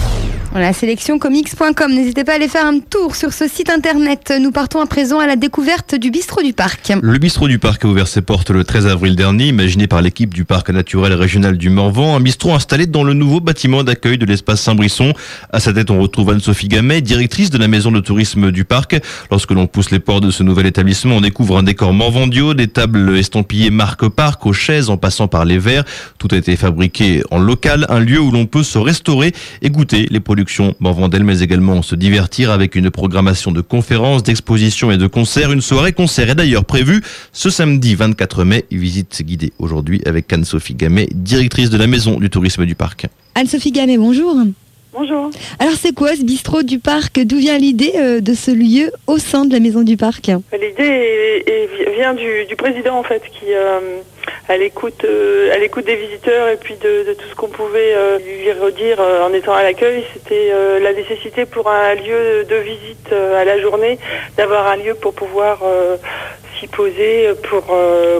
Voilà, 0.51 0.73
sélectioncomics.com. 0.73 1.93
N'hésitez 1.93 2.23
pas 2.23 2.31
à 2.31 2.35
aller 2.35 2.47
faire 2.47 2.65
un 2.65 2.79
tour 2.79 3.15
sur 3.15 3.33
ce 3.33 3.47
site 3.47 3.69
internet. 3.69 4.33
Nous 4.41 4.51
partons 4.51 4.79
à 4.79 4.85
présent 4.85 5.19
à 5.19 5.27
la 5.27 5.35
découverte 5.35 5.93
du 5.93 6.09
bistrot 6.09 6.41
du 6.41 6.53
parc. 6.53 6.93
Le 7.01 7.17
bistrot 7.19 7.47
du 7.47 7.59
parc 7.59 7.85
a 7.85 7.87
ouvert 7.87 8.07
ses 8.07 8.21
portes 8.21 8.49
le 8.49 8.63
13 8.63 8.87
avril 8.87 9.15
dernier, 9.15 9.47
imaginé 9.47 9.87
par 9.87 10.01
l'équipe 10.01 10.33
du 10.33 10.45
parc 10.45 10.69
naturel 10.69 11.13
régional 11.13 11.57
du 11.57 11.69
Morvan. 11.69 12.15
Un 12.15 12.21
bistrot 12.21 12.53
installé 12.53 12.87
dans 12.87 13.03
le 13.03 13.13
nouveau 13.13 13.39
bâtiment 13.39 13.83
d'accueil 13.83 14.17
de 14.17 14.25
l'espace 14.25 14.61
Saint-Brisson. 14.61 15.13
À 15.51 15.59
sa 15.59 15.73
tête, 15.73 15.91
on 15.91 16.01
retrouve 16.01 16.31
Anne-Sophie 16.31 16.69
Gamet, 16.69 17.01
directrice 17.01 17.49
de 17.49 17.57
la 17.57 17.67
maison 17.67 17.91
de 17.91 17.99
tourisme 17.99 18.51
du 18.51 18.63
parc. 18.63 18.99
Lorsque 19.29 19.51
l'on 19.51 19.67
pousse 19.67 19.91
les 19.91 19.99
portes 19.99 20.23
de 20.23 20.31
ce 20.31 20.43
nouvel 20.43 20.65
établissement, 20.65 21.17
on 21.17 21.21
découvre 21.21 21.57
un 21.57 21.63
décor 21.63 21.93
morvandio, 21.93 22.53
des 22.53 22.67
tables 22.67 23.17
estampillées 23.17 23.69
marque 23.69 24.07
parc, 24.07 24.45
aux 24.45 24.53
chaises 24.53 24.89
en 24.89 24.97
passant 24.97 25.27
par 25.27 25.45
les 25.45 25.59
verres. 25.59 25.83
Tout 26.17 26.29
a 26.31 26.37
été 26.37 26.55
fabriqué 26.55 27.21
en 27.31 27.37
local, 27.37 27.85
un 27.89 27.99
lieu 27.99 28.19
où 28.19 28.31
l'on 28.31 28.45
peut 28.45 28.63
se 28.63 28.77
restaurer 28.77 29.33
et 29.61 29.69
goûter 29.69 30.07
les 30.09 30.19
produits 30.19 30.36
Morvandel, 30.79 31.23
mais 31.23 31.39
également 31.39 31.81
se 31.81 31.95
divertir 31.95 32.51
avec 32.51 32.75
une 32.75 32.91
programmation 32.91 33.51
de 33.51 33.61
conférences, 33.61 34.23
d'expositions 34.23 34.91
et 34.91 34.97
de 34.97 35.07
concerts. 35.07 35.51
Une 35.51 35.61
soirée 35.61 35.93
concert 35.93 36.29
est 36.29 36.35
d'ailleurs 36.35 36.65
prévue 36.65 37.01
ce 37.31 37.49
samedi 37.49 37.95
24 37.95 38.43
mai. 38.43 38.65
Visite 38.71 39.23
guidée 39.23 39.53
aujourd'hui 39.59 40.01
avec 40.05 40.31
Anne-Sophie 40.31 40.75
Gamet, 40.75 41.07
directrice 41.13 41.69
de 41.69 41.77
la 41.77 41.87
Maison 41.87 42.19
du 42.19 42.29
Tourisme 42.29 42.65
du 42.65 42.75
Parc. 42.75 43.07
Anne-Sophie 43.35 43.71
Gamet, 43.71 43.97
bonjour. 43.97 44.35
Bonjour. 44.93 45.29
Alors 45.59 45.73
c'est 45.73 45.93
quoi 45.93 46.15
ce 46.15 46.23
bistrot 46.23 46.63
du 46.63 46.79
parc? 46.79 47.19
D'où 47.19 47.37
vient 47.37 47.57
l'idée 47.57 47.93
euh, 47.97 48.19
de 48.19 48.33
ce 48.33 48.51
lieu 48.51 48.91
au 49.05 49.17
sein 49.17 49.45
de 49.45 49.53
la 49.53 49.59
Maison 49.59 49.83
du 49.83 49.97
Parc? 49.97 50.31
L'idée 50.53 51.45
vient 51.95 52.13
du, 52.13 52.55
président 52.57 52.97
en 52.97 53.03
fait 53.03 53.21
qui 53.31 53.53
euh, 53.53 53.99
à 54.47 54.57
l'écoute 54.57 55.03
euh, 55.05 55.53
à 55.53 55.57
l'écoute 55.57 55.85
des 55.85 55.95
visiteurs 55.95 56.49
et 56.49 56.57
puis 56.57 56.75
de, 56.75 57.13
tout 57.13 57.25
ce 57.29 57.35
qu'on 57.35 57.47
pouvait 57.47 57.95
lui 58.19 58.51
redire 58.51 58.99
en 58.99 59.33
étant 59.33 59.53
à 59.53 59.63
l'accueil, 59.63 60.03
c'était 60.13 60.51
la 60.81 60.93
nécessité 60.93 61.45
pour 61.45 61.69
un 61.69 61.95
lieu 61.95 62.43
de 62.43 62.55
visite 62.55 63.11
à 63.11 63.43
la 63.43 63.59
journée 63.59 63.97
d'avoir 64.37 64.67
un 64.67 64.75
lieu 64.77 64.93
pour 64.93 65.13
pouvoir 65.13 65.59
s'y 66.59 66.67
poser 66.67 67.29
pour 67.49 67.63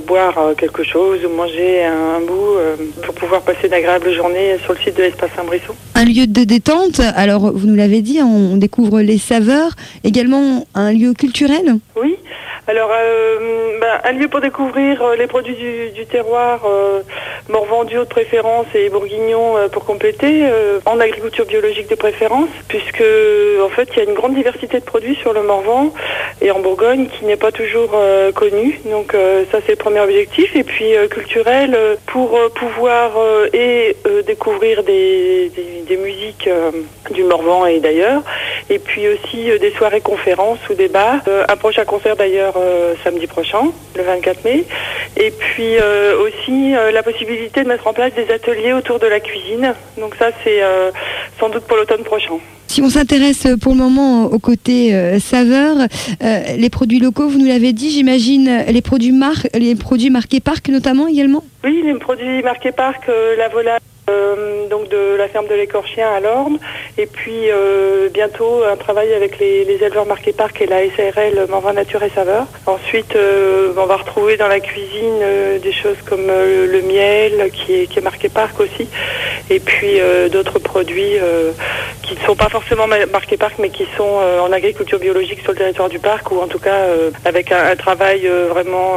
boire 0.06 0.54
quelque 0.58 0.84
chose 0.84 1.24
ou 1.26 1.30
manger 1.30 1.86
un, 1.86 2.22
bout 2.22 2.58
pour 3.04 3.14
pouvoir 3.16 3.42
passer 3.42 3.68
d'agréables 3.68 4.14
journées 4.14 4.58
sur 4.64 4.74
le 4.74 4.80
site 4.80 4.98
de 4.98 5.04
l'espace 5.04 5.32
Saint-Brisson. 5.36 5.76
Un 5.96 6.06
lieu 6.06 6.28
de 6.28 6.44
détente, 6.44 7.02
alors 7.16 7.52
vous 7.52 7.68
nous 7.68 7.76
l'avez 7.76 8.02
dit, 8.02 8.20
on 8.22 8.58
découvre 8.58 9.02
les 9.02 9.18
saveurs, 9.18 9.72
également 10.04 10.66
un 10.76 10.92
lieu 10.92 11.14
culturel? 11.14 11.78
Oui, 11.96 12.18
alors, 12.70 12.90
euh, 12.92 13.80
ben, 13.80 14.02
un 14.04 14.12
lieu 14.12 14.28
pour 14.28 14.42
découvrir 14.42 15.02
euh, 15.02 15.16
les 15.16 15.28
produits 15.28 15.56
du, 15.56 15.97
terroir, 16.06 16.62
euh, 16.66 17.02
Morvandio 17.50 18.04
de 18.04 18.10
préférence 18.10 18.68
et 18.76 18.90
Bourguignon 18.90 19.58
euh, 19.58 19.68
pour 19.68 19.86
compléter, 19.86 20.46
en 20.86 21.00
agriculture 21.00 21.46
biologique 21.46 21.90
de 21.90 21.96
préférence, 21.96 22.50
puisque 22.68 23.04
en 23.62 23.70
fait 23.70 23.90
il 23.94 23.98
y 23.98 24.00
a 24.02 24.04
une 24.04 24.14
grande 24.14 24.36
diversité 24.36 24.80
de 24.80 24.86
produits 24.86 25.16
sur 25.16 25.34
le 25.34 25.44
Morvan 25.44 25.92
et 26.42 26.52
en 26.52 26.60
Bourgogne 26.60 27.08
qui 27.08 27.26
n'est 27.26 27.38
pas 27.38 27.52
toujours 27.52 27.92
connue. 28.36 28.80
Donc 28.86 29.14
ça 29.52 29.60
c'est 29.66 29.72
le 29.72 29.78
premier 29.78 30.00
objectif. 30.00 30.56
Et 30.56 30.64
puis 30.64 30.94
culturel 31.10 31.78
pour 32.06 32.38
pouvoir 32.56 33.12
et 33.54 33.96
découvrir 34.26 34.84
des, 34.84 35.52
des 35.88 35.98
musiques 35.98 36.50
du 37.12 37.24
Morvan 37.24 37.66
et 37.66 37.80
d'ailleurs, 37.80 38.22
et 38.70 38.80
puis 38.80 39.08
aussi 39.08 39.58
des 39.60 39.72
soirées 39.72 40.02
conférences 40.02 40.60
ou 40.70 40.74
débats. 40.74 41.22
un 41.50 41.56
prochain 41.56 41.86
concert 41.86 42.16
d'ailleurs 42.16 42.56
euh, 42.58 42.94
samedi 43.04 43.28
prochain, 43.28 43.72
le 43.96 44.04
24 44.04 44.44
mai. 44.46 44.64
Et 45.16 45.32
puis 45.32 45.78
euh, 45.78 45.87
aussi 46.22 46.76
euh, 46.76 46.92
la 46.92 47.04
possibilité 47.04 47.64
de 47.64 47.68
mettre 47.68 47.88
en 47.88 47.94
place 47.94 48.14
des 48.14 48.30
ateliers 48.32 48.74
autour 48.74 49.00
de 49.00 49.08
la 49.08 49.20
cuisine. 49.20 49.74
Donc 49.98 50.16
ça, 50.16 50.30
c'est 50.44 50.62
sans 51.40 51.50
doute 51.50 51.64
pour 51.64 51.78
l'automne 51.78 52.04
prochain. 52.04 52.36
Si 52.68 52.82
on 52.82 52.90
s'intéresse 52.90 53.48
pour 53.62 53.74
le 53.74 53.80
moment 53.80 54.26
au 54.26 54.40
côté 54.40 55.20
saveur, 55.20 55.76
les 56.22 56.70
produits 56.70 57.00
locaux, 57.00 57.28
vous 57.28 57.40
nous 57.40 57.48
l'avez 57.48 57.74
dit, 57.74 57.92
j'imagine 57.92 58.66
les 58.68 58.82
produits 58.82 59.14
les 59.54 59.76
produits 59.76 60.10
marqués 60.10 60.40
Parc 60.40 60.70
notamment 60.70 61.08
également? 61.08 61.44
Oui, 61.64 61.82
les 61.84 61.94
produits 61.96 62.44
marqués 62.44 62.72
Parc, 62.72 63.10
la 63.38 63.48
volaille. 63.50 63.80
Euh, 64.10 64.70
donc 64.70 64.88
de 64.88 65.18
la 65.18 65.28
ferme 65.28 65.48
de 65.48 65.54
l'écorchien 65.54 66.08
à 66.10 66.22
l'Orne 66.22 66.60
et 66.98 67.08
puis 67.08 67.50
euh, 67.50 68.08
bientôt 68.08 68.64
un 68.64 68.78
travail 68.78 69.14
avec 69.14 69.38
les, 69.38 69.64
éleveurs 69.82 70.06
marqués 70.06 70.32
parc 70.32 70.62
et 70.62 70.66
la 70.66 70.78
SARL 70.96 71.46
Morvan 71.50 71.74
Nature 71.74 72.02
et 72.04 72.10
Saveur. 72.16 72.46
Ensuite 72.66 73.18
euh, 73.18 73.74
on 73.76 73.86
va 73.86 73.98
retrouver 73.98 74.38
dans 74.38 74.48
la 74.48 74.62
cuisine 74.62 75.20
des 75.62 75.74
choses 75.74 75.98
comme 76.06 76.28
le, 76.28 76.82
miel 76.84 77.52
qui 77.52 77.74
est, 77.74 77.88
qui 77.88 78.00
est, 78.00 78.02
marqué 78.02 78.30
parc 78.30 78.58
aussi 78.62 78.88
et 79.50 79.60
puis 79.60 80.00
d'autres 80.32 80.60
produits 80.60 81.18
qui 82.04 82.16
ne 82.16 82.20
sont 82.22 82.36
pas 82.36 82.50
forcément 82.50 82.88
marqués 82.88 83.36
parc 83.36 83.56
mais 83.60 83.70
qui 83.70 83.86
sont 83.98 84.22
en 84.42 84.52
agriculture 84.54 85.00
biologique 85.00 85.42
sur 85.42 85.52
le 85.52 85.58
territoire 85.58 85.90
du 85.90 86.00
parc 86.00 86.32
ou 86.32 86.40
en 86.40 86.48
tout 86.48 86.60
cas 86.60 86.86
avec 87.26 87.52
un, 87.52 87.76
travail 87.76 88.30
vraiment 88.50 88.96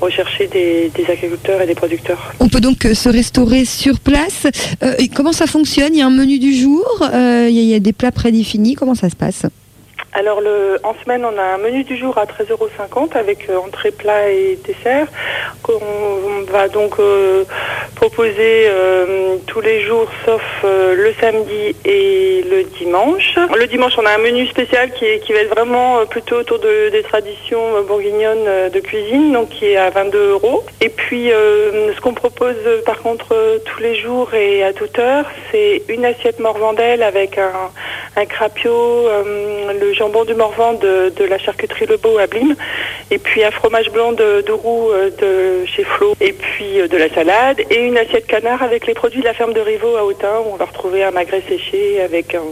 recherché 0.00 0.46
des, 0.46 0.90
des 0.94 1.10
agriculteurs 1.10 1.60
et 1.60 1.66
des 1.66 1.74
producteurs. 1.74 2.32
On 2.40 2.48
peut 2.48 2.60
donc 2.60 2.82
se 2.82 3.08
restaurer 3.08 3.47
sur 3.64 4.00
place. 4.00 4.46
Euh, 4.82 4.94
comment 5.14 5.32
ça 5.32 5.46
fonctionne? 5.46 5.94
Il 5.94 5.98
y 5.98 6.02
a 6.02 6.06
un 6.06 6.10
menu 6.10 6.38
du 6.38 6.54
jour, 6.54 6.84
euh, 7.02 7.48
il 7.50 7.56
y, 7.56 7.74
a 7.74 7.80
des 7.80 7.92
plats 7.92 8.12
prédéfinis, 8.12 8.74
comment 8.74 8.94
ça 8.94 9.08
se 9.08 9.16
passe? 9.16 9.46
Alors 10.18 10.42
en 10.82 10.94
semaine, 11.04 11.24
on 11.24 11.38
a 11.38 11.42
un 11.54 11.58
menu 11.58 11.84
du 11.84 11.96
jour 11.96 12.18
à 12.18 12.24
13,50 12.24 12.50
euros 12.50 12.68
avec 13.14 13.48
euh, 13.48 13.56
entrée, 13.58 13.92
plat 13.92 14.28
et 14.28 14.58
dessert. 14.66 15.06
On, 15.68 16.50
va 16.50 16.68
donc 16.68 16.96
proposer 17.94 18.70
tous 19.46 19.60
les 19.60 19.82
jours 19.82 20.08
sauf 20.24 20.42
le 20.62 21.12
samedi 21.20 21.76
et 21.84 22.42
le 22.50 22.62
dimanche. 22.78 23.38
Le 23.54 23.66
dimanche, 23.66 23.92
on 23.98 24.06
a 24.06 24.14
un 24.14 24.18
menu 24.18 24.46
spécial 24.46 24.90
qui, 24.92 25.04
est, 25.04 25.18
qui 25.18 25.34
va 25.34 25.40
être 25.40 25.54
vraiment 25.54 26.06
plutôt 26.06 26.36
autour 26.36 26.58
de, 26.58 26.88
des 26.88 27.02
traditions 27.02 27.82
bourguignonnes 27.86 28.70
de 28.72 28.80
cuisine, 28.80 29.32
donc 29.34 29.50
qui 29.50 29.66
est 29.66 29.76
à 29.76 29.90
22 29.90 30.30
euros. 30.30 30.64
Et 30.80 30.88
puis 30.88 31.28
ce 31.28 32.00
qu'on 32.00 32.14
propose 32.14 32.56
par 32.86 33.02
contre 33.02 33.60
tous 33.66 33.82
les 33.82 33.94
jours 33.96 34.32
et 34.32 34.64
à 34.64 34.72
toute 34.72 34.98
heure, 34.98 35.26
c'est 35.52 35.82
une 35.90 36.06
assiette 36.06 36.40
morvandelle 36.40 37.02
avec 37.02 37.36
un, 37.36 37.52
un 38.16 38.24
crapio, 38.24 39.06
le 39.78 39.92
jambon 39.92 40.07
du 40.26 40.34
Morvan 40.34 40.74
de, 40.74 41.24
la 41.24 41.38
charcuterie 41.38 41.86
Le 41.86 41.96
Beau 41.96 42.18
à 42.18 42.26
Blim, 42.26 42.54
et 43.10 43.18
puis 43.18 43.44
un 43.44 43.50
fromage 43.50 43.90
blanc 43.90 44.12
de, 44.12 44.42
de 44.42 44.52
roux 44.52 44.90
euh, 44.90 45.10
de 45.10 45.66
chez 45.66 45.84
Flo, 45.84 46.14
et 46.20 46.32
puis 46.32 46.80
euh, 46.80 46.88
de 46.88 46.96
la 46.96 47.08
salade, 47.08 47.60
et 47.70 47.86
une 47.86 47.96
assiette 47.96 48.26
canard 48.26 48.62
avec 48.62 48.86
les 48.86 48.94
produits 48.94 49.20
de 49.20 49.26
la 49.26 49.34
ferme 49.34 49.52
de 49.52 49.60
Rivaux 49.60 49.96
à 49.96 50.04
Autun, 50.04 50.40
où 50.40 50.52
on 50.52 50.56
va 50.56 50.64
retrouver 50.64 51.04
un 51.04 51.10
magret 51.10 51.42
séché 51.48 52.00
avec 52.00 52.34
un, 52.34 52.42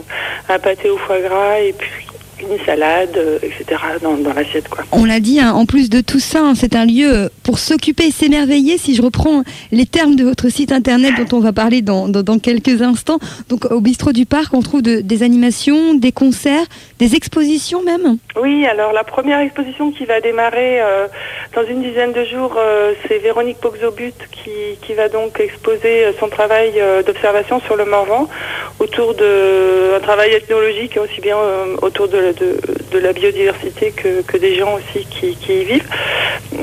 un 0.48 0.58
pâté 0.58 0.90
au 0.90 0.98
foie 0.98 1.20
gras, 1.20 1.60
et 1.60 1.72
puis 1.72 2.05
une 2.40 2.58
salade, 2.64 3.16
euh, 3.16 3.38
etc. 3.42 3.80
dans, 4.02 4.16
dans 4.16 4.32
l'assiette. 4.32 4.68
Quoi. 4.68 4.84
On 4.92 5.04
l'a 5.04 5.20
dit, 5.20 5.40
hein, 5.40 5.52
en 5.52 5.66
plus 5.66 5.88
de 5.88 6.00
tout 6.00 6.18
ça, 6.18 6.40
hein, 6.40 6.54
c'est 6.54 6.76
un 6.76 6.84
lieu 6.84 7.12
euh, 7.12 7.28
pour 7.42 7.58
s'occuper 7.58 8.06
et 8.06 8.10
s'émerveiller, 8.10 8.78
si 8.78 8.94
je 8.94 9.02
reprends 9.02 9.42
les 9.72 9.86
termes 9.86 10.16
de 10.16 10.24
votre 10.24 10.48
site 10.48 10.72
internet 10.72 11.14
dont 11.16 11.36
on 11.36 11.40
va 11.40 11.52
parler 11.52 11.82
dans, 11.82 12.08
dans, 12.08 12.38
quelques 12.38 12.82
instants. 12.82 13.18
Donc 13.48 13.70
au 13.70 13.80
bistrot 13.80 14.12
du 14.12 14.26
parc, 14.26 14.52
on 14.52 14.60
trouve 14.60 14.82
des 14.82 15.22
animations, 15.22 15.94
des 15.94 16.12
concerts, 16.12 16.66
des 16.98 17.14
expositions 17.14 17.82
même 17.82 18.18
Oui, 18.40 18.66
alors 18.66 18.92
la 18.92 19.04
première 19.04 19.40
exposition 19.40 19.90
qui 19.90 20.04
va 20.04 20.20
démarrer 20.20 20.80
euh, 20.80 21.06
dans 21.54 21.64
une 21.66 21.82
dizaine 21.82 22.12
de 22.12 22.24
jours, 22.24 22.58
c'est 23.06 23.18
Véronique 23.18 23.58
Poxobut 23.58 24.14
qui, 24.30 24.50
qui 24.82 24.94
va 24.94 25.08
donc 25.08 25.40
exposer 25.40 26.04
son 26.20 26.28
travail 26.28 26.72
d'observation 27.06 27.60
sur 27.60 27.76
le 27.76 27.84
Morvan 27.84 28.28
autour 28.78 29.14
d'un 29.14 30.00
travail 30.02 30.32
ethnologique 30.32 30.98
aussi 31.02 31.20
bien 31.20 31.36
autour 31.82 32.08
de 32.08 32.25
de, 32.32 32.98
la 32.98 33.12
biodiversité 33.12 33.92
que, 33.92 34.36
des 34.36 34.54
gens 34.56 34.74
aussi 34.74 35.06
qui, 35.06 35.36
y 35.52 35.64
vivent, 35.64 35.88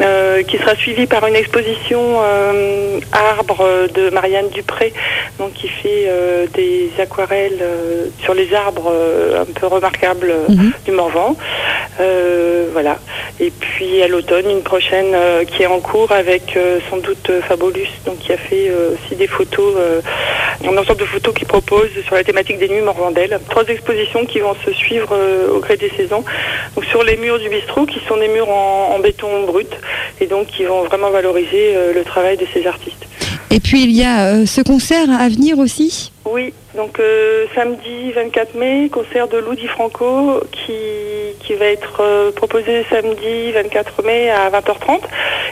euh, 0.01 0.43
qui 0.43 0.57
sera 0.57 0.75
suivi 0.75 1.05
par 1.05 1.25
une 1.27 1.35
exposition 1.35 1.99
euh, 2.21 2.99
arbre 3.11 3.87
de 3.93 4.09
Marianne 4.09 4.49
Dupré, 4.49 4.93
donc 5.37 5.53
qui 5.53 5.67
fait 5.67 6.05
euh, 6.07 6.47
des 6.53 6.89
aquarelles 6.99 7.63
sur 8.21 8.33
les 8.33 8.53
arbres 8.53 8.91
un 9.39 9.45
peu 9.45 9.67
remarquables 9.67 10.33
mhm. 10.49 10.71
du 10.85 10.91
Morvan. 10.91 11.35
voilà. 12.71 12.97
Et 13.39 13.51
puis 13.51 14.01
à 14.01 14.07
l'automne, 14.07 14.49
une 14.49 14.63
prochaine 14.63 15.15
qui 15.47 15.63
est 15.63 15.67
en 15.67 15.79
cours 15.79 16.11
avec 16.11 16.57
sans 16.89 16.97
doute 16.97 17.31
Fabolus, 17.47 17.89
donc 18.05 18.19
qui 18.19 18.31
a 18.31 18.37
fait 18.37 18.71
aussi 18.93 19.15
des 19.15 19.27
photos, 19.27 19.75
un 20.63 20.77
ensemble 20.77 20.99
de 20.99 21.05
photos 21.05 21.33
qui 21.33 21.45
propose 21.45 21.89
sur 22.05 22.15
la 22.15 22.23
thématique 22.23 22.57
des 22.57 22.69
nuits 22.69 22.81
morvandelles. 22.81 23.39
Trois 23.49 23.65
expositions 23.67 24.25
qui 24.25 24.39
vont 24.39 24.55
se 24.65 24.71
suivre 24.71 25.15
au 25.53 25.59
gré 25.59 25.77
des 25.77 25.89
saisons. 25.89 26.23
Sur 26.89 27.03
les 27.03 27.17
murs 27.17 27.39
du 27.39 27.49
bistrot, 27.49 27.85
qui 27.85 27.99
sont 28.07 28.17
des 28.17 28.27
murs 28.27 28.49
en, 28.49 28.99
béton 28.99 29.45
brut, 29.45 29.71
et 30.19 30.27
donc 30.27 30.47
qui 30.47 30.65
vont 30.65 30.83
vraiment 30.83 31.09
valoriser 31.09 31.75
euh, 31.75 31.93
le 31.93 32.03
travail 32.03 32.37
de 32.37 32.45
ces 32.53 32.65
artistes. 32.67 33.05
Et 33.53 33.59
puis 33.59 33.83
il 33.83 33.91
y 33.91 34.03
a 34.03 34.25
euh, 34.25 34.47
ce 34.47 34.61
concert 34.61 35.11
à 35.11 35.29
venir 35.29 35.59
aussi. 35.59 36.11
Oui, 36.25 36.51
donc 36.75 36.99
euh, 36.99 37.45
samedi 37.53 38.11
24 38.15 38.55
mai, 38.55 38.89
concert 38.91 39.27
de 39.27 39.37
Lou 39.37 39.53
Di 39.53 39.67
Franco 39.67 40.39
qui, 40.51 40.73
qui 41.39 41.53
va 41.53 41.65
être 41.65 42.01
euh, 42.01 42.31
proposé 42.31 42.83
samedi 42.89 43.51
24 43.53 44.03
mai 44.03 44.31
à 44.31 44.49
20h30 44.49 45.01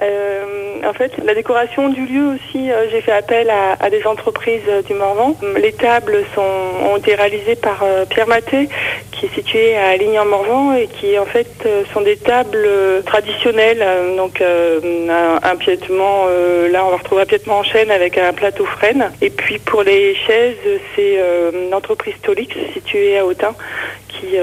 Euh, 0.03 0.44
en 0.84 0.92
fait, 0.92 1.12
la 1.24 1.34
décoration 1.34 1.88
du 1.88 2.05
lieu 2.05 2.34
aussi, 2.34 2.70
euh, 2.70 2.86
j'ai 2.90 3.01
fait 3.01 3.12
appel 3.12 3.49
à, 3.49 3.82
à 3.82 3.88
des 3.88 4.07
entreprises 4.07 4.61
euh, 4.68 4.82
du 4.82 4.92
Morvan. 4.92 5.34
Les 5.57 5.72
tables 5.72 6.22
sont, 6.34 6.42
ont 6.42 6.97
été 6.99 7.14
réalisées 7.14 7.57
par 7.57 7.82
euh, 7.82 8.05
Pierre 8.05 8.26
Maté, 8.26 8.68
qui 9.12 9.26
est 9.26 9.34
situé 9.34 9.74
à 9.74 9.97
Ligny-en-Morvan 9.97 10.74
et 10.74 10.86
qui 10.86 11.18
en 11.18 11.24
fait 11.24 11.49
sont 11.94 12.03
des 12.03 12.18
tables 12.18 12.68
traditionnelles. 13.07 13.82
donc 14.16 14.42
un, 14.42 15.38
un 15.42 15.57
piétement, 15.57 16.26
là 16.70 16.84
on 16.84 16.90
va 16.90 16.97
retrouver 16.99 17.22
un 17.22 17.26
piétement 17.26 17.59
en 17.61 17.62
chaîne 17.62 17.90
avec 17.90 18.18
un 18.18 18.34
plateau 18.34 18.66
frêne. 18.66 19.11
Et 19.22 19.30
puis 19.30 19.59
pour 19.59 19.82
les 19.82 20.14
chaises, 20.14 20.57
c'est 20.94 21.16
euh, 21.18 21.51
une 21.66 21.74
entreprise 21.74 22.14
Tolix 22.22 22.55
située 22.74 23.18
à 23.18 23.24
Autun 23.24 23.55
qui 24.09 24.36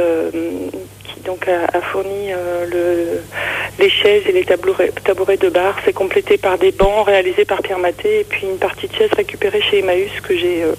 donc 1.25 1.47
a, 1.47 1.77
a 1.77 1.81
fourni 1.81 2.31
euh, 2.31 2.65
le, 2.71 3.83
les 3.83 3.89
chaises 3.89 4.23
et 4.27 4.31
les 4.31 4.43
tabourets, 4.43 4.91
tabourets 5.03 5.37
de 5.37 5.49
bar. 5.49 5.75
C'est 5.85 5.93
complété 5.93 6.37
par 6.37 6.57
des 6.57 6.71
bancs 6.71 7.05
réalisés 7.05 7.45
par 7.45 7.61
Pierre 7.61 7.79
Maté 7.79 8.21
et 8.21 8.23
puis 8.23 8.47
une 8.47 8.57
partie 8.57 8.87
de 8.87 8.95
chaises 8.95 9.13
récupérée 9.15 9.61
chez 9.61 9.79
Emmaüs 9.79 10.11
que 10.21 10.35
j'ai 10.35 10.63
euh, 10.63 10.73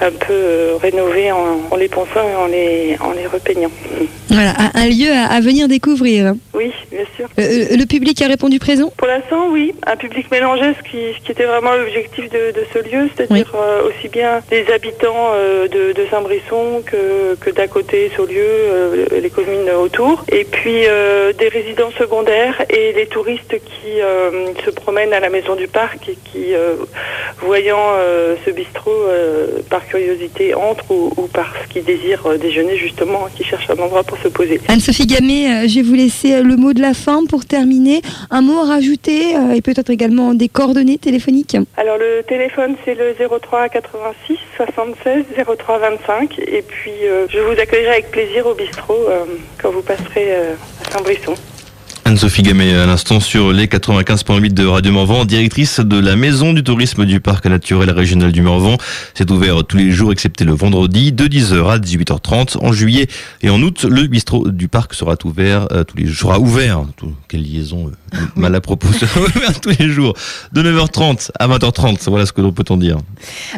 un 0.00 0.10
peu 0.10 0.32
euh, 0.32 0.76
rénové 0.80 1.32
en, 1.32 1.60
en 1.70 1.76
les 1.76 1.88
ponçant 1.88 2.28
et 2.28 2.36
en 2.36 2.46
les, 2.46 2.96
en 3.00 3.12
les 3.12 3.26
repeignant. 3.26 3.70
Voilà, 4.30 4.52
un, 4.74 4.86
lieu 4.86 5.10
à, 5.10 5.24
à 5.36 5.40
venir 5.40 5.68
découvrir. 5.68 6.34
Oui, 6.54 6.70
bien 6.92 7.04
sûr. 7.16 7.26
Euh, 7.38 7.76
le 7.76 7.84
public 7.86 8.20
a 8.22 8.26
répondu 8.28 8.58
présent? 8.58 8.92
Pour 8.96 9.08
l'instant, 9.08 9.48
oui, 9.50 9.74
un 9.86 9.96
public 9.96 10.30
mélangé, 10.30 10.74
ce 10.78 10.90
qui, 10.90 11.14
ce 11.18 11.24
qui 11.24 11.32
était 11.32 11.44
vraiment 11.44 11.72
l'objectif 11.74 12.28
de, 12.30 12.52
de 12.52 12.64
ce 12.72 12.78
lieu, 12.78 13.08
c'est-à-dire 13.16 13.52
euh, 13.54 13.88
aussi 13.88 14.08
bien 14.08 14.40
des 14.50 14.66
habitants 14.72 15.32
euh, 15.32 15.66
de, 15.66 15.92
de 15.92 16.06
Saint-Brisson 16.10 16.82
que, 16.84 17.34
que 17.40 17.50
d'à 17.50 17.66
côté, 17.66 18.10
Saulieu, 18.16 19.06
les 19.20 19.30
communes 19.30 19.70
autour, 19.80 20.24
et 20.30 20.44
puis 20.44 20.86
euh, 20.86 21.32
des 21.32 21.48
résidents 21.48 21.90
secondaires 21.98 22.62
et 22.70 22.92
les 22.92 23.06
touristes 23.06 23.54
qui 23.54 24.00
euh, 24.00 24.52
se 24.64 24.70
promènent 24.70 25.12
à 25.12 25.20
la 25.20 25.30
maison 25.30 25.54
du 25.54 25.68
parc 25.68 26.08
et 26.08 26.18
qui, 26.24 26.54
euh, 26.54 26.74
voyant 27.40 27.78
ce 28.44 28.50
bistrot 28.50 29.04
par 29.70 29.86
curiosité, 29.86 30.54
entrent 30.54 30.90
ou, 30.90 31.12
ou 31.16 31.28
parce 31.32 31.66
qu'ils 31.68 31.84
désirent 31.84 32.38
déjeuner 32.38 32.76
justement, 32.76 33.28
qui 33.36 33.44
cherchent 33.44 33.70
un 33.70 33.80
endroit 33.80 34.02
pour 34.02 34.18
se 34.18 34.28
poser. 34.28 34.60
Anne-Sophie 34.68 35.06
Gamet, 35.06 35.68
je 35.68 35.76
vais 35.76 35.82
vous 35.82 35.94
laisser 35.94 36.42
le 36.42 36.56
mot 36.56 36.72
de 36.72 36.80
la 36.80 36.94
fin 36.94 37.24
pour 37.26 37.44
terminer. 37.44 38.02
Un 38.30 38.42
mot 38.42 38.58
à 38.58 38.66
rajouter 38.66 39.34
et 39.54 39.62
peut-être 39.62 39.90
également 39.90 40.34
des 40.34 40.48
coordonnées 40.48 40.98
téléphoniques. 40.98 41.56
Alors 41.76 41.98
le 41.98 42.22
téléphone 42.26 42.74
c'est 42.84 42.94
le 42.94 43.14
03 43.14 43.68
86 43.68 44.36
76 44.56 45.24
03 45.58 45.78
25 45.78 46.38
et 46.38 46.62
puis 46.62 46.92
euh, 47.04 47.26
je 47.28 47.38
vous 47.38 47.52
accueillerai 47.52 47.90
avec 47.90 48.10
plaisir 48.10 48.46
au 48.46 48.54
bistrot 48.54 49.08
euh, 49.08 49.24
vous 49.70 49.82
passerez 49.82 50.34
euh, 50.34 50.54
à 50.84 50.90
Saint-Brisson. 50.90 51.34
Anne-Sophie 52.08 52.40
Gamet 52.40 52.72
à 52.72 52.86
l'instant 52.86 53.20
sur 53.20 53.52
les 53.52 53.66
95.8 53.66 54.54
de 54.54 54.64
Radio 54.64 54.92
Morvan, 54.92 55.26
directrice 55.26 55.78
de 55.78 55.98
la 55.98 56.16
Maison 56.16 56.54
du 56.54 56.62
Tourisme 56.64 57.04
du 57.04 57.20
Parc 57.20 57.44
naturel 57.44 57.90
régional 57.90 58.32
du 58.32 58.40
Morvan. 58.40 58.78
C'est 59.12 59.30
ouvert 59.30 59.62
tous 59.62 59.76
les 59.76 59.90
jours 59.90 60.10
excepté 60.10 60.46
le 60.46 60.52
vendredi 60.52 61.12
de 61.12 61.26
10h 61.26 61.70
à 61.70 61.78
18h30. 61.78 62.56
En 62.64 62.72
juillet 62.72 63.08
et 63.42 63.50
en 63.50 63.60
août, 63.60 63.84
le 63.84 64.06
bistrot 64.06 64.48
du 64.48 64.68
parc 64.68 64.94
sera 64.94 65.16
ouvert 65.22 65.68
euh, 65.70 65.84
tous 65.84 65.98
les 65.98 66.06
jours. 66.06 66.30
Sera 66.30 66.40
ouvert. 66.40 66.84
Tout- 66.96 67.12
quelle 67.28 67.42
liaison 67.42 67.90
euh, 68.14 68.18
mal 68.36 68.54
à 68.54 68.62
propos. 68.62 68.90
Sera 68.98 69.20
ouvert 69.20 69.60
tous 69.60 69.74
les 69.78 69.90
jours 69.90 70.14
de 70.54 70.62
9h30 70.62 71.28
à 71.38 71.46
20h30. 71.46 72.08
Voilà 72.08 72.24
ce 72.24 72.32
que 72.32 72.40
l'on 72.40 72.52
peut 72.52 72.64
en 72.70 72.78
dire. 72.78 72.96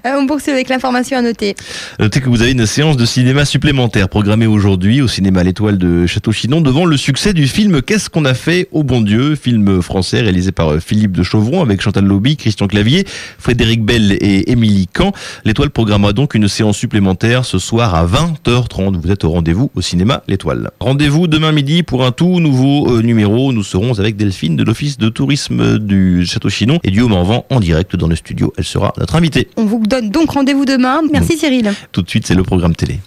Euh, 0.05 0.11
on 0.19 0.27
poursuit 0.27 0.51
avec 0.51 0.69
l'information 0.69 1.17
à 1.19 1.23
noter. 1.23 1.55
Notez 2.01 2.21
que 2.21 2.29
vous 2.29 2.43
avez 2.43 2.51
une 2.51 2.67
séance 2.67 2.97
de 2.97 3.07
cinéma 3.07 3.45
supplémentaire 3.45 4.09
programmée 4.09 4.49
aujourd'hui 4.49 5.03
au 5.03 5.07
cinéma 5.07 5.45
L'Étoile 5.45 5.79
de 5.79 6.05
Château-Chinon 6.09 6.63
devant 6.63 6.85
le 6.85 6.97
succès 6.97 7.33
du 7.33 7.47
film 7.47 7.81
Qu'est-ce 7.81 8.11
qu'on 8.11 8.25
a 8.25 8.35
fait 8.35 8.40
au 8.73 8.83
bon 8.83 9.03
Dieu 9.03 9.35
film 9.37 9.83
français 9.83 10.21
réalisé 10.21 10.51
par 10.53 10.73
euh, 10.73 10.81
Philippe 10.81 11.13
de 11.13 11.23
Chauvron 11.23 11.63
avec 11.63 11.81
Chantal 11.81 12.05
Lobby, 12.05 12.37
Christian 12.37 12.69
Clavier, 12.69 13.05
Frédéric 13.39 13.85
Bell 13.85 14.13
et 14.13 14.51
Émilie 14.51 14.87
Camp. 14.87 15.13
L'Étoile 15.45 15.71
programmera 15.71 16.13
donc 16.13 16.35
une 16.35 16.49
séance 16.49 16.79
supplémentaire 16.79 17.45
ce 17.45 17.59
soir 17.59 17.95
à 17.95 18.07
20h30. 18.07 19.01
Vous 19.01 19.11
êtes 19.11 19.25
au 19.25 19.31
rendez-vous 19.31 19.71
au 19.75 19.83
cinéma 19.83 20.23
L'Étoile. 20.27 20.71
Rendez-vous 20.81 21.27
demain 21.27 21.53
midi 21.53 21.83
pour 21.83 22.05
un 22.05 22.13
tout 22.13 22.41
nouveau 22.41 22.91
euh, 22.91 23.03
numéro. 23.03 23.53
Nous 23.53 23.63
serons 23.63 23.99
avec 23.99 24.17
Delphine 24.17 24.57
de 24.57 24.65
l'Office 24.65 24.97
de 24.97 25.09
tourisme 25.09 25.79
du 25.79 26.25
Château-Chinon 26.25 26.79
et 26.83 26.91
du 26.91 27.03
Haut-Morvan 27.03 27.45
en 27.51 27.61
direct 27.61 27.95
dans 27.97 28.09
le 28.09 28.17
studio. 28.17 28.53
Elle 28.57 28.65
sera 28.65 28.95
notre 28.99 29.17
invitée. 29.17 29.49
On 29.57 29.67
vous 29.67 29.83
donne 29.87 30.11
donc 30.11 30.31
rendez-vous 30.31 30.65
demain. 30.65 31.01
Merci 31.13 31.37
Cyril. 31.37 31.73
Tout 31.93 32.03
de 32.03 32.09
suite, 32.09 32.27
c'est 32.27 32.35
le 32.35 32.43
programme 32.43 32.75
télé. 32.75 33.01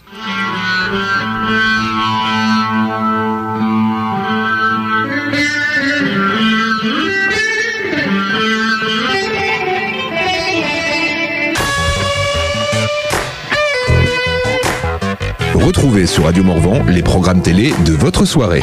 Retrouvez 15.66 16.07
sur 16.07 16.26
Radio 16.26 16.43
Morvan 16.43 16.84
les 16.89 17.01
programmes 17.01 17.41
télé 17.41 17.74
de 17.86 17.93
votre 17.93 18.26
soirée. 18.26 18.61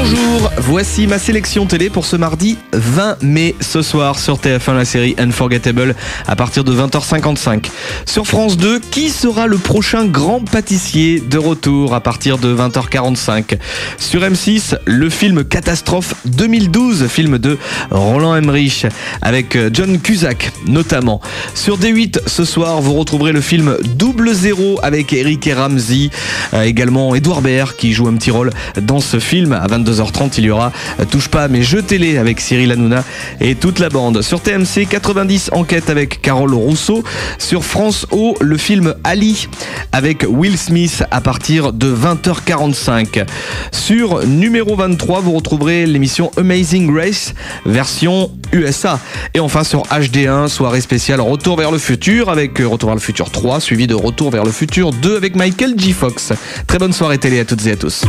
Bonjour, 0.00 0.52
voici 0.58 1.08
ma 1.08 1.18
sélection 1.18 1.66
télé 1.66 1.90
pour 1.90 2.06
ce 2.06 2.14
mardi 2.14 2.56
20 2.72 3.20
mai 3.24 3.56
ce 3.60 3.82
soir 3.82 4.16
sur 4.16 4.36
TF1 4.38 4.76
la 4.76 4.84
série 4.84 5.16
Unforgettable 5.18 5.96
à 6.28 6.36
partir 6.36 6.62
de 6.62 6.72
20h55. 6.72 7.64
Sur 8.06 8.24
France 8.24 8.56
2, 8.56 8.78
qui 8.78 9.10
sera 9.10 9.48
le 9.48 9.58
prochain 9.58 10.04
grand 10.04 10.38
pâtissier 10.38 11.18
de 11.18 11.36
retour 11.36 11.94
à 11.94 12.00
partir 12.00 12.38
de 12.38 12.54
20h45 12.54 13.58
Sur 13.98 14.20
M6, 14.20 14.76
le 14.84 15.10
film 15.10 15.42
Catastrophe 15.42 16.14
2012, 16.26 17.08
film 17.08 17.38
de 17.38 17.58
Roland 17.90 18.36
Emmerich 18.36 18.86
avec 19.20 19.56
euh, 19.56 19.68
John 19.72 19.98
Cusack 19.98 20.52
notamment. 20.68 21.20
Sur 21.54 21.76
D8 21.76 22.20
ce 22.28 22.44
soir, 22.44 22.80
vous 22.80 22.94
retrouverez 22.94 23.32
le 23.32 23.40
film 23.40 23.76
Double 23.96 24.32
Zéro 24.32 24.78
avec 24.84 25.12
Eric 25.12 25.44
et 25.48 25.54
Ramsey, 25.54 26.10
Euh, 26.54 26.62
également 26.62 27.14
Edouard 27.16 27.42
Baird 27.42 27.74
qui 27.76 27.92
joue 27.92 28.06
un 28.06 28.14
petit 28.14 28.30
rôle 28.30 28.50
dans 28.80 29.00
ce 29.00 29.18
film. 29.18 29.52
À 29.52 29.66
22h30, 29.88 30.34
il 30.38 30.44
y 30.44 30.50
aura 30.50 30.72
euh, 31.00 31.04
Touche 31.04 31.28
pas 31.28 31.48
mais 31.48 31.62
je 31.62 31.78
télé 31.78 32.18
avec 32.18 32.40
Cyril 32.40 32.72
Hanouna 32.72 33.04
et 33.40 33.54
toute 33.54 33.78
la 33.78 33.88
bande. 33.88 34.22
Sur 34.22 34.40
TMC 34.40 34.86
90 34.88 35.50
enquête 35.52 35.90
avec 35.90 36.20
Carole 36.20 36.54
Rousseau. 36.54 37.02
Sur 37.38 37.64
France 37.64 38.06
O, 38.10 38.36
le 38.40 38.56
film 38.56 38.94
Ali 39.04 39.48
avec 39.92 40.26
Will 40.28 40.58
Smith 40.58 41.04
à 41.10 41.20
partir 41.20 41.72
de 41.72 41.94
20h45. 41.94 43.24
Sur 43.72 44.26
numéro 44.26 44.76
23, 44.76 45.20
vous 45.20 45.32
retrouverez 45.32 45.86
l'émission 45.86 46.30
Amazing 46.36 46.94
Race 46.94 47.34
version 47.64 48.30
USA. 48.52 49.00
Et 49.34 49.40
enfin 49.40 49.64
sur 49.64 49.82
HD1, 49.84 50.48
soirée 50.48 50.80
spéciale 50.80 51.20
Retour 51.20 51.56
vers 51.56 51.70
le 51.70 51.78
futur 51.78 52.28
avec 52.28 52.60
euh, 52.60 52.68
Retour 52.68 52.90
vers 52.90 52.96
le 52.96 53.00
futur 53.00 53.30
3 53.30 53.60
suivi 53.60 53.86
de 53.86 53.94
Retour 53.94 54.30
vers 54.30 54.44
le 54.44 54.52
futur 54.52 54.92
2 54.92 55.16
avec 55.16 55.36
Michael 55.36 55.74
J. 55.76 55.92
Fox. 55.92 56.32
Très 56.66 56.78
bonne 56.78 56.92
soirée 56.92 57.18
télé 57.18 57.40
à 57.40 57.44
toutes 57.44 57.66
et 57.66 57.72
à 57.72 57.76
tous. 57.76 58.04